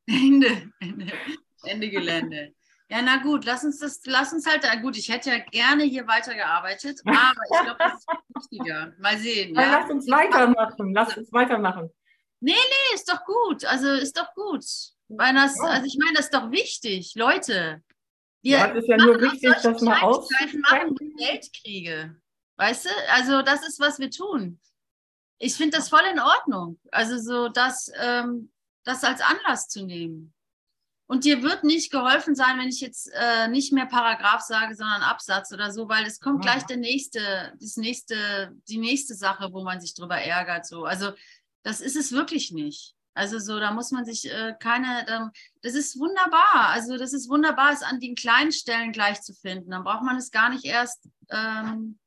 Ende, 0.08 0.72
Ende, 0.80 1.12
Ende 1.64 1.90
Gelände. 1.90 2.54
Ja, 2.89 3.02
na 3.02 3.17
gut, 3.17 3.45
lass 3.45 3.63
uns 3.63 3.80
das, 3.80 4.02
lass 4.06 4.32
uns 4.32 4.45
halt, 4.45 4.63
gut, 4.82 4.95
ich 4.95 5.10
hätte 5.10 5.32
ja 5.32 5.39
gerne 5.39 5.84
hier 5.84 6.08
weitergearbeitet, 6.08 7.02
aber 7.06 7.41
ich 7.52 7.63
glaube, 7.63 7.78
das 7.80 7.93
ist 7.93 8.08
wichtiger. 8.52 8.93
Mal 9.00 9.17
sehen. 9.17 9.56
Ja? 9.56 9.80
Lass 9.80 9.89
uns 9.89 10.10
weitermachen. 10.10 10.93
Lass 10.93 11.17
uns 11.17 11.34
weitermachen. 11.34 11.89
Nee, 12.41 12.54
ist 12.93 13.12
doch 13.12 13.26
gut, 13.26 13.65
also 13.65 13.89
ist 13.89 14.17
doch 14.17 14.32
gut. 14.36 14.63
Weil 15.08 15.34
das, 15.34 15.60
also 15.60 15.86
ich 15.88 15.98
meine, 15.98 16.13
das 16.13 16.26
ist 16.26 16.34
doch 16.34 16.52
wichtig, 16.52 17.13
Leute. 17.15 17.82
Wir 18.43 18.58
Ja, 18.60 18.67
es 18.67 18.84
ist 18.84 18.88
ja 18.88 18.98
nur 18.98 19.15
aus 19.15 19.21
wichtig, 19.21 19.56
solchen 19.56 19.74
das 19.74 19.82
mal 19.82 19.98
Kleinigkeiten 19.98 20.62
machen 20.62 20.98
Weltkriege. 21.17 22.21
Weißt 22.58 22.86
du? 22.86 22.89
Also 23.12 23.41
das 23.41 23.67
ist, 23.67 23.80
was 23.80 23.98
wir 23.98 24.12
tun. 24.12 24.60
Ich 25.39 25.56
finde 25.56 25.78
das 25.78 25.89
voll 25.89 26.06
in 26.12 26.19
Ordnung. 26.19 26.80
Also 26.91 27.17
so 27.17 27.50
das, 27.50 27.91
ähm, 28.00 28.52
das 28.84 29.04
als 29.04 29.21
Anlass 29.21 29.67
zu 29.67 29.84
nehmen. 29.84 30.35
Und 31.08 31.24
dir 31.24 31.44
wird 31.44 31.63
nicht 31.63 31.91
geholfen 31.91 32.34
sein, 32.34 32.58
wenn 32.58 32.68
ich 32.68 32.82
jetzt 32.82 33.12
äh, 33.13 33.48
nicht 33.48 33.72
mehr 33.72 33.86
Paragraph 33.86 34.41
sage, 34.41 34.76
sondern 34.76 35.04
Absatz 35.04 35.52
oder 35.52 35.72
so, 35.72 35.88
weil 35.88 36.06
es 36.06 36.20
kommt 36.20 36.44
Ja. 36.44 36.54
gleich 36.54 36.65
der 36.65 36.78
nächste, 36.78 37.54
das 37.60 37.78
nächste, 37.78 38.52
die 38.68 38.80
nächste 38.80 39.13
Sache, 39.13 39.54
wo 39.54 39.63
man 39.63 39.80
sich 39.80 39.94
drüber 39.94 40.18
ärgert. 40.18 40.65
So. 40.65 40.86
Also 40.86 41.12
das 41.63 41.80
ist 41.80 41.96
es 41.96 42.12
wirklich 42.12 42.52
nicht. 42.52 42.96
Also 43.13 43.39
so, 43.39 43.60
da 43.60 43.72
muss 43.72 43.91
man 43.91 44.04
sich 44.04 44.30
äh, 44.30 44.56
keine, 44.60 45.06
da, 45.06 45.32
das 45.62 45.74
ist 45.76 45.98
wunderbar. 45.98 46.70
Also 46.70 46.98
das 46.98 47.13
ist 47.13 47.30
wunderbar, 47.30 47.72
es 47.72 47.84
an 47.84 48.00
den 48.00 48.15
kleinen 48.15 48.52
Stellen 48.52 48.91
gleich 48.91 49.22
zu 49.22 49.34
finden. 49.34 49.70
Dann 49.72 49.84
braucht 49.84 50.04
man 50.04 50.18
es 50.18 50.32
gar 50.32 50.50
nicht 50.50 50.65
erst 50.65 51.08
ähm, 51.30 52.00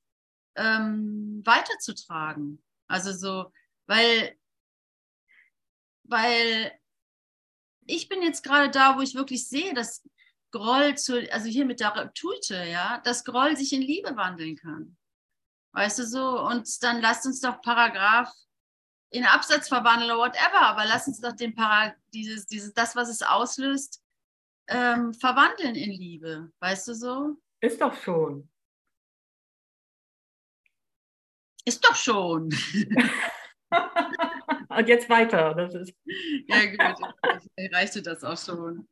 ähm, 0.56 1.40
weiterzutragen. 1.44 2.62
Also 2.88 3.12
so, 3.12 3.52
weil, 3.87 4.37
weil 6.02 6.77
ich 7.88 8.09
bin 8.09 8.22
jetzt 8.22 8.44
gerade 8.44 8.70
da, 8.70 8.96
wo 8.96 9.01
ich 9.01 9.14
wirklich 9.14 9.48
sehe, 9.48 9.74
dass 9.74 10.07
Groll 10.51 10.96
zu, 10.96 11.31
also 11.33 11.48
hier 11.48 11.64
mit 11.64 11.81
der 11.81 12.12
Tute, 12.14 12.64
ja, 12.64 12.98
dass 12.98 13.24
Groll 13.24 13.57
sich 13.57 13.72
in 13.72 13.83
Liebe 13.83 14.16
wandeln 14.16 14.57
kann. 14.57 14.96
Weißt 15.72 15.98
du 15.98 16.07
so? 16.07 16.40
Und 16.40 16.83
dann 16.83 17.01
lasst 17.01 17.27
uns 17.27 17.40
doch 17.40 17.61
Paragraph 17.62 18.33
in 19.11 19.24
Absatz 19.24 19.68
verwandeln 19.68 20.11
oder 20.11 20.20
whatever, 20.20 20.61
aber 20.61 20.85
lass 20.85 21.07
uns 21.07 21.20
doch 21.20 21.33
den 21.33 21.55
Para, 21.55 21.94
dieses, 22.12 22.46
dieses, 22.46 22.72
das, 22.74 22.94
was 22.94 23.09
es 23.09 23.22
auslöst, 23.22 24.03
ähm, 24.68 25.14
verwandeln 25.14 25.74
in 25.74 25.90
Liebe. 25.90 26.53
Weißt 26.61 26.88
du 26.88 26.94
so? 26.94 27.37
Ist 27.61 27.81
doch 27.81 27.94
schon. 27.94 28.48
Ist 31.64 31.85
doch 31.85 31.94
schon. 31.94 32.51
Und 34.78 34.88
jetzt 34.88 35.10
weiter. 35.10 35.54
Das 35.54 35.74
ist, 35.74 35.92
ja, 36.46 36.66
gut. 36.66 37.14
Vielleicht 37.56 37.74
reichte 37.74 38.02
das 38.02 38.22
auch 38.22 38.38
schon. 38.38 38.88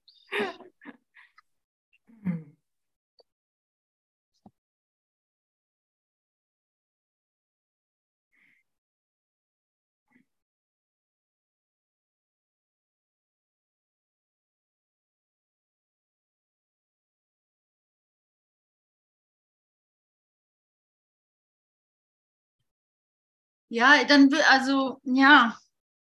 Ja, 23.68 24.04
dann, 24.04 24.30
wi- 24.32 24.42
also, 24.50 25.00
ja, 25.04 25.56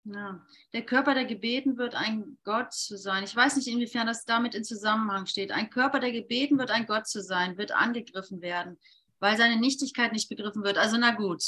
Ja. 0.05 0.39
Der 0.73 0.85
Körper, 0.85 1.15
der 1.15 1.25
gebeten 1.25 1.77
wird, 1.77 1.95
ein 1.95 2.37
Gott 2.43 2.73
zu 2.73 2.95
sein. 2.95 3.23
Ich 3.23 3.35
weiß 3.35 3.55
nicht, 3.55 3.67
inwiefern 3.67 4.05
das 4.05 4.23
damit 4.23 4.53
in 4.53 4.63
Zusammenhang 4.63 5.25
steht. 5.25 5.51
Ein 5.51 5.71
Körper, 5.71 5.99
der 5.99 6.11
gebeten 6.11 6.59
wird, 6.59 6.69
ein 6.69 6.85
Gott 6.85 7.07
zu 7.07 7.23
sein, 7.23 7.57
wird 7.57 7.71
angegriffen 7.71 8.41
werden, 8.41 8.77
weil 9.19 9.35
seine 9.35 9.59
Nichtigkeit 9.59 10.13
nicht 10.13 10.29
begriffen 10.29 10.63
wird. 10.63 10.77
Also 10.77 10.97
na 10.97 11.11
gut, 11.11 11.43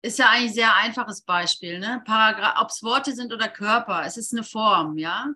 ist 0.00 0.18
ja 0.18 0.30
eigentlich 0.30 0.50
ein 0.50 0.54
sehr 0.54 0.76
einfaches 0.76 1.22
Beispiel. 1.22 1.78
Ne? 1.78 2.02
Ob 2.58 2.70
es 2.70 2.82
Worte 2.82 3.14
sind 3.14 3.34
oder 3.34 3.48
Körper, 3.48 4.04
es 4.06 4.16
ist 4.16 4.32
eine 4.32 4.44
Form, 4.44 4.96
ja. 4.96 5.28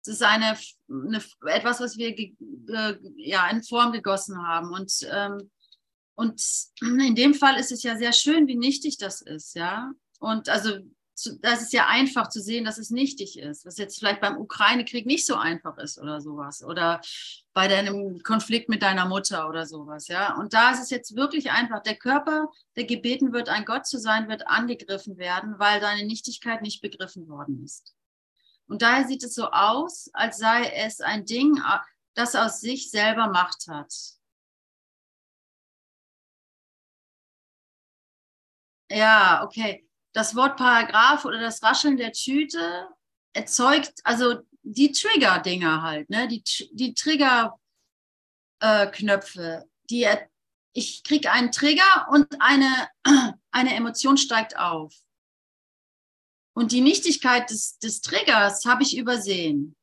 Es 0.00 0.14
ist 0.14 0.22
eine, 0.22 0.58
eine 0.88 1.22
etwas, 1.46 1.80
was 1.80 1.96
wir 1.96 2.08
äh, 2.08 2.98
ja, 3.16 3.48
in 3.50 3.62
Form 3.62 3.92
gegossen 3.92 4.46
haben. 4.46 4.72
Und, 4.72 4.92
ähm, 5.10 5.50
und 6.14 6.42
in 6.80 7.14
dem 7.14 7.34
Fall 7.34 7.58
ist 7.58 7.70
es 7.70 7.82
ja 7.82 7.96
sehr 7.96 8.12
schön, 8.12 8.46
wie 8.46 8.56
nichtig 8.56 8.96
das 8.96 9.20
ist, 9.20 9.54
ja. 9.54 9.92
Und 10.18 10.48
also 10.48 10.78
das 11.14 11.62
ist 11.62 11.72
ja 11.72 11.86
einfach 11.88 12.28
zu 12.28 12.40
sehen, 12.40 12.64
dass 12.64 12.78
es 12.78 12.90
nichtig 12.90 13.38
ist, 13.38 13.66
was 13.66 13.76
jetzt 13.76 13.98
vielleicht 13.98 14.20
beim 14.20 14.38
Ukraine-Krieg 14.38 15.06
nicht 15.06 15.26
so 15.26 15.36
einfach 15.36 15.76
ist 15.78 15.98
oder 15.98 16.20
sowas 16.20 16.64
oder 16.64 17.00
bei 17.52 17.68
deinem 17.68 18.22
Konflikt 18.22 18.68
mit 18.68 18.82
deiner 18.82 19.06
Mutter 19.06 19.48
oder 19.48 19.66
sowas, 19.66 20.08
ja. 20.08 20.34
Und 20.36 20.54
da 20.54 20.72
ist 20.72 20.80
es 20.80 20.90
jetzt 20.90 21.14
wirklich 21.14 21.50
einfach. 21.50 21.82
Der 21.82 21.96
Körper, 21.96 22.48
der 22.76 22.84
gebeten 22.84 23.32
wird, 23.32 23.48
ein 23.50 23.66
Gott 23.66 23.86
zu 23.86 23.98
sein, 23.98 24.28
wird 24.28 24.46
angegriffen 24.46 25.18
werden, 25.18 25.58
weil 25.58 25.80
deine 25.80 26.06
Nichtigkeit 26.06 26.62
nicht 26.62 26.80
begriffen 26.80 27.28
worden 27.28 27.62
ist. 27.62 27.94
Und 28.66 28.80
daher 28.82 29.06
sieht 29.06 29.22
es 29.22 29.34
so 29.34 29.50
aus, 29.50 30.08
als 30.14 30.38
sei 30.38 30.64
es 30.70 31.00
ein 31.00 31.26
Ding, 31.26 31.60
das 32.14 32.34
aus 32.34 32.60
sich 32.60 32.90
selber 32.90 33.28
Macht 33.28 33.66
hat. 33.68 33.92
Ja, 38.90 39.44
okay 39.44 39.86
das 40.12 40.34
Wort 40.34 40.56
Paragraph 40.56 41.24
oder 41.24 41.40
das 41.40 41.62
Rascheln 41.62 41.96
der 41.96 42.10
Tüte 42.12 42.88
erzeugt, 43.32 43.94
also 44.04 44.40
die 44.62 44.92
Trigger-Dinger 44.92 45.82
halt, 45.82 46.10
ne? 46.10 46.28
die, 46.28 46.44
die 46.72 46.94
Trigger-Knöpfe, 46.94 49.42
äh, 49.42 49.62
die 49.90 50.06
ich 50.74 51.04
kriege 51.04 51.30
einen 51.30 51.52
Trigger 51.52 52.08
und 52.10 52.26
eine, 52.40 52.88
eine 53.50 53.74
Emotion 53.74 54.16
steigt 54.16 54.56
auf. 54.56 54.94
Und 56.54 56.72
die 56.72 56.80
Nichtigkeit 56.80 57.50
des, 57.50 57.78
des 57.78 58.00
Triggers 58.00 58.64
habe 58.64 58.82
ich 58.82 58.96
übersehen. 58.96 59.76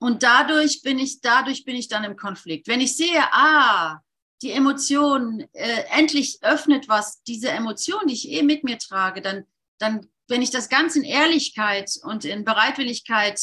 Und 0.00 0.22
dadurch 0.22 0.82
bin 0.82 0.98
ich, 0.98 1.20
dadurch 1.20 1.64
bin 1.64 1.74
ich 1.74 1.88
dann 1.88 2.04
im 2.04 2.16
Konflikt. 2.16 2.68
Wenn 2.68 2.80
ich 2.80 2.96
sehe, 2.96 3.22
ah, 3.32 4.00
die 4.42 4.52
Emotion 4.52 5.40
äh, 5.52 5.84
endlich 5.90 6.38
öffnet 6.42 6.88
was, 6.88 7.22
diese 7.22 7.50
Emotion, 7.50 8.06
die 8.06 8.14
ich 8.14 8.30
eh 8.30 8.42
mit 8.42 8.64
mir 8.64 8.78
trage, 8.78 9.20
dann, 9.20 9.44
dann, 9.78 10.08
wenn 10.28 10.42
ich 10.42 10.50
das 10.50 10.68
Ganze 10.68 11.00
in 11.00 11.04
Ehrlichkeit 11.04 11.90
und 12.02 12.24
in 12.24 12.44
Bereitwilligkeit 12.44 13.40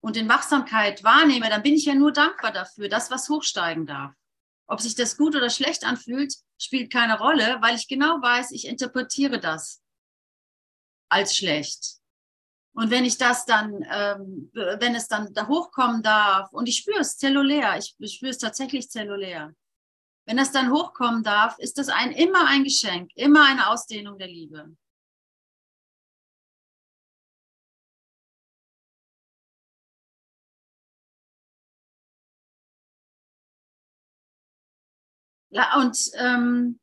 und 0.00 0.16
in 0.16 0.28
Wachsamkeit 0.28 1.04
wahrnehme, 1.04 1.50
dann 1.50 1.62
bin 1.62 1.74
ich 1.74 1.84
ja 1.84 1.94
nur 1.94 2.12
dankbar 2.12 2.52
dafür, 2.52 2.88
dass 2.88 3.10
was 3.10 3.28
hochsteigen 3.28 3.86
darf. 3.86 4.14
Ob 4.66 4.80
sich 4.80 4.94
das 4.94 5.16
gut 5.16 5.34
oder 5.34 5.50
schlecht 5.50 5.84
anfühlt, 5.84 6.34
spielt 6.58 6.92
keine 6.92 7.18
Rolle, 7.18 7.58
weil 7.60 7.74
ich 7.74 7.88
genau 7.88 8.20
weiß, 8.20 8.52
ich 8.52 8.66
interpretiere 8.66 9.40
das 9.40 9.82
als 11.10 11.36
schlecht. 11.36 11.98
Und 12.74 12.90
wenn 12.90 13.04
ich 13.04 13.18
das 13.18 13.44
dann, 13.44 13.84
ähm, 13.90 14.50
wenn 14.52 14.94
es 14.94 15.08
dann 15.08 15.32
da 15.32 15.48
hochkommen 15.48 16.02
darf, 16.02 16.52
und 16.52 16.68
ich 16.68 16.76
spüre 16.76 17.00
es 17.00 17.16
zellulär, 17.16 17.76
ich 17.76 17.96
spüre 18.14 18.30
es 18.30 18.38
tatsächlich 18.38 18.88
zellulär, 18.90 19.52
wenn 20.28 20.36
das 20.36 20.52
dann 20.52 20.70
hochkommen 20.70 21.22
darf, 21.22 21.58
ist 21.58 21.78
das 21.78 21.88
ein, 21.88 22.12
immer 22.12 22.46
ein 22.46 22.62
Geschenk, 22.62 23.10
immer 23.14 23.46
eine 23.46 23.68
Ausdehnung 23.68 24.18
der 24.18 24.28
Liebe. 24.28 24.76
Und, 35.76 36.10
ähm, 36.16 36.78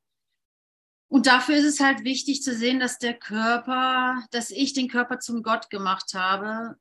und 1.08 1.27
dafür 1.27 1.55
ist 1.55 1.65
es 1.65 1.79
halt 1.79 2.03
wichtig 2.03 2.41
zu 2.41 2.55
sehen, 2.55 2.79
dass 2.79 2.97
der 2.97 3.13
Körper, 3.13 4.25
dass 4.31 4.49
ich 4.49 4.73
den 4.73 4.88
Körper 4.89 5.19
zum 5.19 5.43
Gott 5.43 5.69
gemacht 5.69 6.15
habe, 6.15 6.79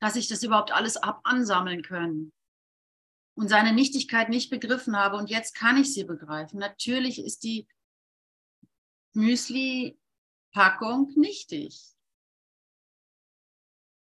dass 0.00 0.16
ich 0.16 0.28
das 0.28 0.42
überhaupt 0.42 0.72
alles 0.72 0.96
ab 0.96 1.20
ansammeln 1.24 1.82
können 1.82 2.32
und 3.38 3.48
seine 3.48 3.72
Nichtigkeit 3.72 4.28
nicht 4.30 4.50
begriffen 4.50 4.96
habe 4.96 5.16
und 5.16 5.30
jetzt 5.30 5.54
kann 5.54 5.76
ich 5.76 5.94
sie 5.94 6.02
begreifen. 6.02 6.58
Natürlich 6.58 7.24
ist 7.24 7.44
die 7.44 7.68
Müsli-Packung 9.14 11.12
nichtig. 11.14 11.80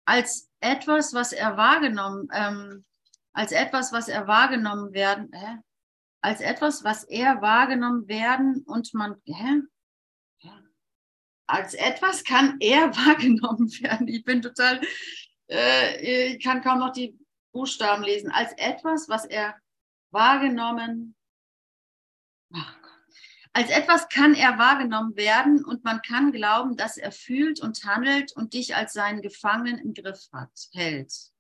Als 0.05 0.49
etwas, 0.59 1.13
was 1.13 1.33
er 1.33 1.55
wahrgenommen, 1.55 2.27
ähm, 2.33 2.83
als 3.31 3.51
etwas, 3.51 3.91
was 3.91 4.07
er 4.07 4.25
wahrgenommen 4.25 4.93
werden, 4.93 5.29
hä? 5.31 5.59
als 6.21 6.41
etwas, 6.41 6.83
was 6.83 7.03
er 7.03 7.39
wahrgenommen 7.39 8.07
werden 8.07 8.63
und 8.65 8.91
man, 8.95 9.21
hä? 9.25 9.61
als 11.45 11.75
etwas 11.75 12.23
kann 12.23 12.57
er 12.59 12.89
wahrgenommen 12.95 13.69
werden. 13.81 14.07
Ich 14.07 14.23
bin 14.23 14.41
total, 14.41 14.81
äh, 15.47 16.33
ich 16.33 16.43
kann 16.43 16.63
kaum 16.63 16.79
noch 16.79 16.91
die 16.91 17.15
Buchstaben 17.51 18.03
lesen, 18.03 18.31
als 18.31 18.53
etwas, 18.53 19.09
was 19.09 19.25
er 19.25 19.59
wahrgenommen, 20.11 21.15
als 23.53 23.69
etwas 23.69 24.07
kann 24.09 24.35
er 24.35 24.57
wahrgenommen 24.57 25.15
werden 25.15 25.65
und 25.65 25.83
man 25.83 26.01
kann 26.01 26.31
glauben, 26.31 26.77
dass 26.77 26.97
er 26.97 27.11
fühlt 27.11 27.59
und 27.59 27.83
handelt 27.83 28.31
und 28.33 28.53
dich 28.53 28.75
als 28.75 28.93
seinen 28.93 29.21
Gefangenen 29.21 29.79
im 29.79 29.93
Griff 29.93 30.29
hat, 30.31 30.51
hält. 30.73 31.31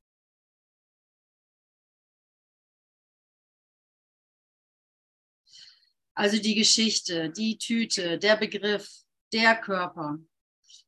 Also 6.15 6.39
die 6.39 6.55
Geschichte, 6.55 7.29
die 7.29 7.59
Tüte, 7.59 8.17
der 8.17 8.37
Begriff, 8.37 8.89
der 9.31 9.55
Körper. 9.55 10.17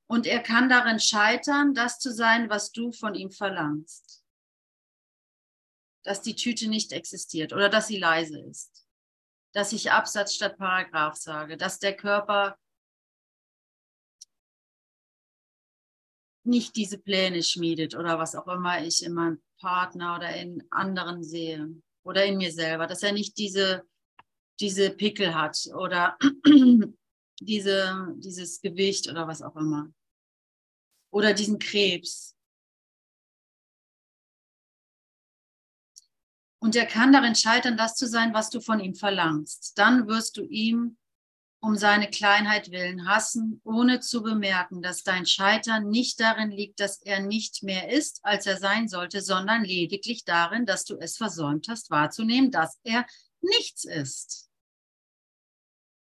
Und 0.07 0.25
er 0.25 0.41
kann 0.41 0.69
darin 0.69 0.99
scheitern, 0.99 1.75
das 1.75 1.99
zu 1.99 2.11
sein, 2.11 2.49
was 2.49 2.71
du 2.71 2.91
von 2.91 3.13
ihm 3.13 3.29
verlangst 3.29 4.18
dass 6.09 6.23
die 6.23 6.33
Tüte 6.33 6.67
nicht 6.67 6.91
existiert 6.91 7.53
oder 7.53 7.69
dass 7.69 7.85
sie 7.85 7.99
leise 7.99 8.39
ist, 8.39 8.83
dass 9.53 9.73
ich 9.73 9.91
Absatz 9.91 10.33
statt 10.33 10.57
Paragraph 10.57 11.15
sage, 11.15 11.55
dass 11.55 11.77
der 11.77 11.95
Körper 11.95 12.57
nicht 16.43 16.75
diese 16.75 16.97
Pläne 16.97 17.43
schmiedet 17.43 17.93
oder 17.93 18.17
was 18.17 18.33
auch 18.33 18.47
immer 18.47 18.83
ich 18.83 19.03
in 19.03 19.13
meinem 19.13 19.39
Partner 19.59 20.15
oder 20.15 20.35
in 20.35 20.63
anderen 20.71 21.23
sehe 21.23 21.69
oder 22.03 22.25
in 22.25 22.37
mir 22.37 22.51
selber, 22.51 22.87
dass 22.87 23.03
er 23.03 23.11
nicht 23.11 23.37
diese, 23.37 23.83
diese 24.59 24.89
Pickel 24.89 25.35
hat 25.35 25.59
oder 25.75 26.17
diese, 27.39 28.15
dieses 28.15 28.61
Gewicht 28.61 29.07
oder 29.07 29.27
was 29.27 29.43
auch 29.43 29.55
immer. 29.55 29.93
Oder 31.11 31.33
diesen 31.33 31.59
Krebs. 31.59 32.35
Und 36.59 36.75
er 36.75 36.85
kann 36.85 37.13
darin 37.13 37.35
scheitern, 37.35 37.77
das 37.77 37.95
zu 37.95 38.07
sein, 38.07 38.33
was 38.33 38.49
du 38.49 38.59
von 38.59 38.79
ihm 38.79 38.93
verlangst. 38.93 39.77
Dann 39.77 40.07
wirst 40.07 40.37
du 40.37 40.43
ihm 40.43 40.97
um 41.61 41.75
seine 41.75 42.09
Kleinheit 42.09 42.71
willen 42.71 43.07
hassen, 43.07 43.59
ohne 43.65 43.99
zu 43.99 44.23
bemerken, 44.23 44.81
dass 44.81 45.03
dein 45.03 45.25
Scheitern 45.25 45.89
nicht 45.89 46.19
darin 46.19 46.51
liegt, 46.51 46.79
dass 46.79 47.01
er 47.01 47.19
nicht 47.19 47.63
mehr 47.63 47.89
ist, 47.91 48.21
als 48.23 48.45
er 48.45 48.57
sein 48.57 48.87
sollte, 48.87 49.21
sondern 49.21 49.65
lediglich 49.65 50.23
darin, 50.23 50.65
dass 50.65 50.85
du 50.85 50.97
es 50.97 51.17
versäumt 51.17 51.67
hast 51.67 51.89
wahrzunehmen, 51.89 52.51
dass 52.51 52.79
er 52.83 53.05
nichts 53.41 53.83
ist. 53.83 54.49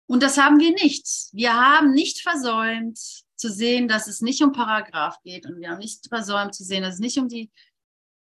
Und 0.07 0.23
das 0.23 0.37
haben 0.37 0.61
wir 0.61 0.73
nicht. 0.73 1.07
Wir 1.33 1.55
haben 1.55 1.93
nicht 1.93 2.21
versäumt 2.21 2.99
zu 3.35 3.51
sehen, 3.51 3.89
dass 3.89 4.07
es 4.09 4.21
nicht 4.21 4.43
um 4.43 4.53
Paragraph 4.53 5.21
geht 5.23 5.47
und 5.47 5.59
wir 5.59 5.71
haben 5.71 5.79
nicht 5.79 6.07
versäumt 6.09 6.55
zu 6.55 6.65
sehen, 6.65 6.83
dass 6.83 6.95
es 6.95 7.01
nicht 7.01 7.19
um 7.19 7.29
die 7.29 7.51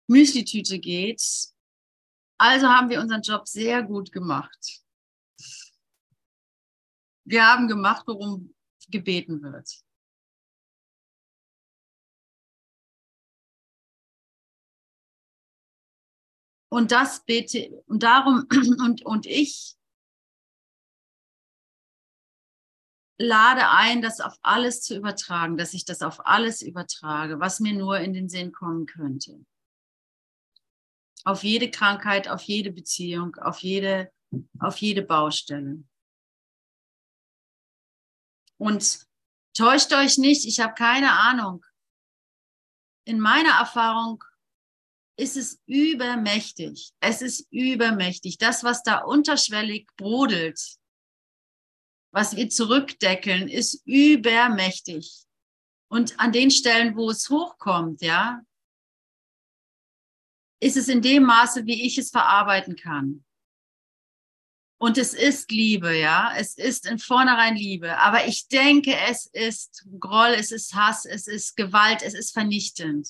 Müslitüte 0.09 0.81
geht 0.81 1.23
also 2.41 2.69
haben 2.69 2.89
wir 2.89 3.01
unseren 3.01 3.21
Job 3.21 3.47
sehr 3.47 3.83
gut 3.83 4.13
gemacht. 4.13 4.81
Wir 7.25 7.47
haben 7.47 7.69
gemacht, 7.69 8.05
worum 8.07 8.55
gebeten 8.89 9.43
wird. 9.43 9.85
Und 16.71 16.93
das 16.93 17.25
bete, 17.27 17.83
und 17.87 18.03
darum, 18.03 18.47
und, 18.81 19.05
und 19.05 19.27
ich 19.27 19.77
lade 23.19 23.69
ein, 23.69 24.01
das 24.01 24.21
auf 24.21 24.39
alles 24.41 24.81
zu 24.81 24.97
übertragen, 24.97 25.59
dass 25.59 25.75
ich 25.75 25.85
das 25.85 26.01
auf 26.01 26.25
alles 26.27 26.63
übertrage, 26.63 27.39
was 27.39 27.61
mir 27.61 27.75
nur 27.75 27.99
in 27.99 28.15
den 28.15 28.31
Sinn 28.31 28.51
kommen 28.51 28.87
könnte 28.87 29.45
auf 31.25 31.45
jede 31.45 31.71
Krankheit, 31.71 32.29
auf 32.29 32.43
jede 32.43 32.73
Beziehung, 32.73 33.37
auf 33.37 33.61
jede, 33.61 34.13
auf 34.59 34.77
jede 34.79 35.03
Baustelle. 35.03 35.83
Und 38.59 39.07
täuscht 39.57 39.93
euch 39.93 40.19
nicht, 40.19 40.47
ich 40.47 40.61
habe 40.61 40.75
keine 40.75 41.13
Ahnung. 41.13 41.65
In 43.07 43.19
meiner 43.19 43.59
Erfahrung 43.59 44.23
ist 45.17 45.37
es 45.37 45.61
übermächtig. 45.67 46.93
Es 47.01 47.23
ist 47.23 47.47
übermächtig. 47.51 48.39
Das, 48.39 48.65
was 48.65 48.83
da 48.83 48.99
unterschwellig 48.99 49.89
brodelt, 49.97 50.61
was 52.13 52.37
wir 52.37 52.49
zurückdeckeln, 52.49 53.49
ist 53.49 53.83
übermächtig. 53.85 55.25
Und 55.89 56.19
an 56.19 56.33
den 56.33 56.51
Stellen, 56.51 56.97
wo 56.97 57.11
es 57.11 57.29
hochkommt, 57.29 58.03
ja, 58.03 58.41
ist 60.61 60.77
es 60.77 60.89
in 60.89 61.03
dem 61.03 61.25
Maße, 61.25 61.67
wie 61.67 61.87
ich 61.87 61.99
es 61.99 62.11
verarbeiten 62.11 62.77
kann. 62.77 63.25
Und 64.79 64.97
es 64.97 65.13
ist 65.13 65.51
Liebe, 65.51 65.95
ja. 65.99 66.33
Es 66.37 66.57
ist 66.57 66.87
in 66.87 66.99
vornherein 66.99 67.55
Liebe. 67.55 67.99
Aber 67.99 68.27
ich 68.27 68.49
denke, 68.49 68.97
es 69.09 69.27
ist 69.27 69.87
Groll, 69.99 70.35
es 70.39 70.53
ist 70.53 70.75
Hass, 70.75 71.05
es 71.05 71.27
ist 71.27 71.57
Gewalt, 71.57 72.03
es 72.03 72.15
ist 72.15 72.33
vernichtend. 72.33 73.09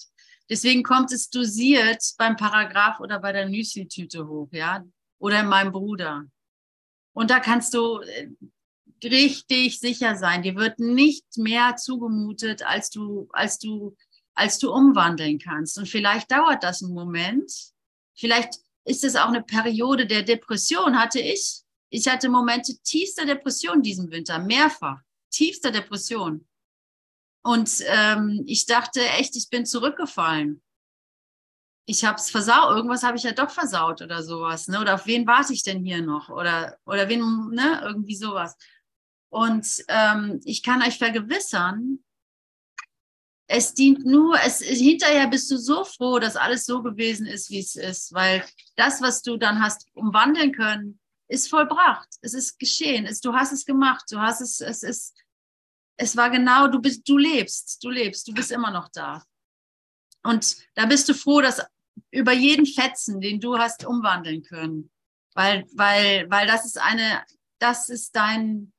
Deswegen 0.49 0.83
kommt 0.83 1.13
es 1.13 1.31
dosiert 1.31 2.03
beim 2.19 2.35
Paragraph 2.35 2.99
oder 2.99 3.21
bei 3.21 3.33
der 3.33 3.49
Müsli-Tüte 3.49 4.27
hoch, 4.27 4.49
ja. 4.51 4.85
Oder 5.21 5.41
in 5.41 5.47
meinem 5.47 5.71
Bruder. 5.71 6.25
Und 7.13 7.31
da 7.31 7.39
kannst 7.39 7.73
du 7.75 8.01
äh, 8.01 8.29
richtig 9.05 9.79
sicher 9.79 10.17
sein. 10.17 10.43
Dir 10.43 10.57
wird 10.57 10.81
nicht 10.81 11.37
mehr 11.37 11.77
zugemutet, 11.77 12.65
als 12.65 12.91
du, 12.91 13.29
als 13.33 13.61
du, 13.61 13.97
als 14.41 14.59
du 14.59 14.73
umwandeln 14.73 15.39
kannst. 15.39 15.77
Und 15.79 15.87
vielleicht 15.87 16.31
dauert 16.31 16.65
das 16.65 16.83
einen 16.83 16.95
Moment. 16.95 17.53
Vielleicht 18.17 18.55
ist 18.85 19.05
es 19.05 19.15
auch 19.15 19.29
eine 19.29 19.43
Periode 19.43 20.07
der 20.07 20.23
Depression, 20.23 20.99
hatte 20.99 21.21
ich. 21.21 21.61
Ich 21.91 22.09
hatte 22.09 22.29
Momente 22.29 22.75
tiefster 22.83 23.27
Depression 23.27 23.83
diesen 23.83 24.11
Winter, 24.11 24.39
mehrfach, 24.39 25.01
tiefster 25.31 25.71
Depression. 25.71 26.47
Und 27.43 27.71
ähm, 27.87 28.43
ich 28.47 28.65
dachte 28.65 29.01
echt, 29.19 29.37
ich 29.37 29.51
bin 29.51 29.67
zurückgefallen. 29.67 30.63
Ich 31.87 32.05
habe 32.05 32.17
es 32.17 32.31
versaut, 32.31 32.77
irgendwas 32.77 33.03
habe 33.03 33.17
ich 33.17 33.25
ja 33.25 33.33
doch 33.33 33.51
versaut 33.51 34.01
oder 34.01 34.23
sowas. 34.23 34.69
Ne? 34.69 34.81
Oder 34.81 34.95
auf 34.95 35.07
wen 35.07 35.27
warte 35.27 35.53
ich 35.53 35.63
denn 35.63 35.85
hier 35.85 36.01
noch? 36.01 36.31
Oder, 36.31 36.79
oder 36.87 37.09
wen, 37.09 37.51
ne? 37.51 37.81
irgendwie 37.83 38.17
sowas. 38.17 38.57
Und 39.29 39.85
ähm, 39.89 40.41
ich 40.45 40.63
kann 40.63 40.83
euch 40.83 40.99
vergewissern, 40.99 41.99
es 43.53 43.75
dient 43.75 44.07
nur, 44.07 44.39
es, 44.45 44.61
hinterher 44.61 45.27
bist 45.27 45.51
du 45.51 45.59
so 45.59 45.85
froh, 45.85 46.21
dass 46.21 46.37
alles 46.37 46.67
so 46.67 46.83
gewesen 46.83 47.27
ist, 47.27 47.51
wie 47.51 47.59
es 47.59 47.75
ist, 47.75 48.15
weil 48.15 48.45
das, 48.77 49.03
was 49.03 49.23
du 49.23 49.37
dann 49.37 49.61
hast 49.61 49.89
umwandeln 49.95 50.53
können, 50.53 51.01
ist 51.27 51.51
vollbracht. 51.51 52.09
Es 52.21 52.33
ist 52.33 52.61
geschehen. 52.61 53.07
Es, 53.07 53.21
du 53.21 53.33
hast 53.33 53.53
es 53.53 53.65
gemacht. 53.65 54.05
Du 54.09 54.21
hast 54.21 54.41
es, 54.41 54.61
es 54.61 54.85
ist, 54.85 55.17
es 55.97 56.17
war 56.17 56.31
genau, 56.31 56.69
du 56.69 56.81
bist, 56.81 57.09
du 57.09 57.19
lebst, 57.19 57.83
du 57.83 57.91
lebst, 57.91 58.29
du 58.29 58.33
bist 58.33 58.53
immer 58.53 58.71
noch 58.71 58.89
da. 58.93 59.25
Und 60.23 60.57
da 60.77 60.87
bist 60.87 61.09
du 61.09 61.15
froh, 61.15 61.41
dass 61.41 61.61
über 62.13 62.33
jeden 62.33 62.67
Fetzen, 62.67 63.21
den 63.21 63.41
du 63.41 63.59
hast 63.59 63.85
umwandeln 63.85 64.45
können, 64.45 64.93
weil, 65.35 65.67
weil, 65.75 66.31
weil 66.31 66.47
das 66.47 66.67
ist 66.67 66.79
eine, 66.79 67.25
das 67.59 67.89
ist 67.89 68.15
dein, 68.15 68.73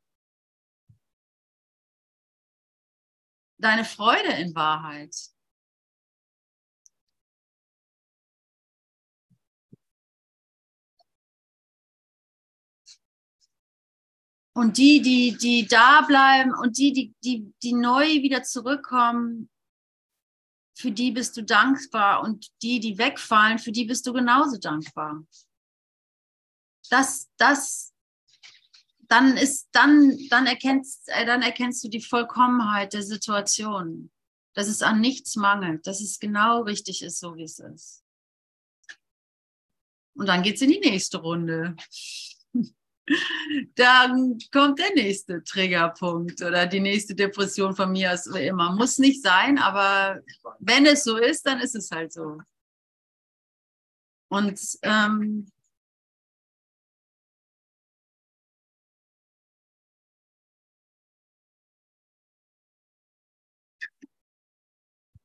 deine 3.61 3.85
Freude 3.85 4.33
in 4.33 4.55
Wahrheit. 4.55 5.15
Und 14.53 14.77
die, 14.77 15.01
die, 15.01 15.37
die 15.37 15.65
da 15.65 16.01
bleiben 16.01 16.53
und 16.53 16.77
die, 16.77 16.91
die, 16.91 17.15
die, 17.23 17.53
die 17.63 17.73
neu 17.73 18.05
wieder 18.21 18.43
zurückkommen, 18.43 19.49
für 20.77 20.91
die 20.91 21.11
bist 21.11 21.37
du 21.37 21.43
dankbar. 21.43 22.21
Und 22.21 22.51
die, 22.61 22.79
die 22.79 22.97
wegfallen, 22.97 23.59
für 23.59 23.71
die 23.71 23.85
bist 23.85 24.05
du 24.05 24.13
genauso 24.13 24.57
dankbar. 24.57 25.25
Das, 26.89 27.29
das 27.37 27.90
dann 29.11 29.35
ist, 29.35 29.67
dann, 29.73 30.17
dann 30.29 30.47
erkennst, 30.47 31.09
äh, 31.09 31.25
dann 31.25 31.41
erkennst 31.41 31.83
du 31.83 31.89
die 31.89 32.01
Vollkommenheit 32.01 32.93
der 32.93 33.03
Situation. 33.03 34.09
Dass 34.53 34.67
es 34.67 34.81
an 34.81 34.99
nichts 34.99 35.37
mangelt, 35.37 35.87
dass 35.87 36.01
es 36.01 36.19
genau 36.19 36.63
richtig 36.63 37.01
ist, 37.03 37.19
so 37.19 37.35
wie 37.35 37.43
es 37.43 37.59
ist. 37.59 38.03
Und 40.13 40.27
dann 40.27 40.43
geht 40.43 40.55
es 40.55 40.61
in 40.61 40.71
die 40.71 40.79
nächste 40.79 41.19
Runde. 41.19 41.75
dann 43.75 44.37
kommt 44.51 44.79
der 44.79 44.93
nächste 44.93 45.41
Triggerpunkt 45.43 46.41
oder 46.41 46.65
die 46.67 46.81
nächste 46.81 47.15
Depression 47.15 47.75
von 47.75 47.93
mir 47.93 48.13
aus 48.13 48.27
immer. 48.27 48.75
Muss 48.75 48.97
nicht 48.97 49.21
sein, 49.21 49.57
aber 49.57 50.21
wenn 50.59 50.85
es 50.85 51.03
so 51.05 51.17
ist, 51.17 51.45
dann 51.45 51.61
ist 51.61 51.75
es 51.75 51.91
halt 51.91 52.11
so. 52.11 52.39
Und 54.29 54.59
ähm, 54.83 55.49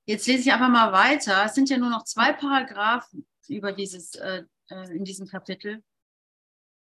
Jetzt 0.06 0.28
lese 0.28 0.42
ich 0.42 0.52
einfach 0.52 0.68
mal 0.68 0.92
weiter. 0.92 1.44
Es 1.44 1.54
sind 1.54 1.68
ja 1.68 1.78
nur 1.78 1.90
noch 1.90 2.04
zwei 2.04 2.32
Paragraphen 2.32 3.26
über 3.48 3.72
dieses, 3.72 4.14
äh, 4.14 4.44
äh, 4.70 4.96
in 4.96 5.04
diesem 5.04 5.26
Kapitel. 5.26 5.82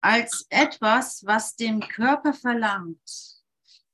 Als 0.02 0.46
etwas, 0.50 1.26
was 1.26 1.56
dem 1.56 1.80
Körper 1.80 2.34
verlangt, 2.34 3.00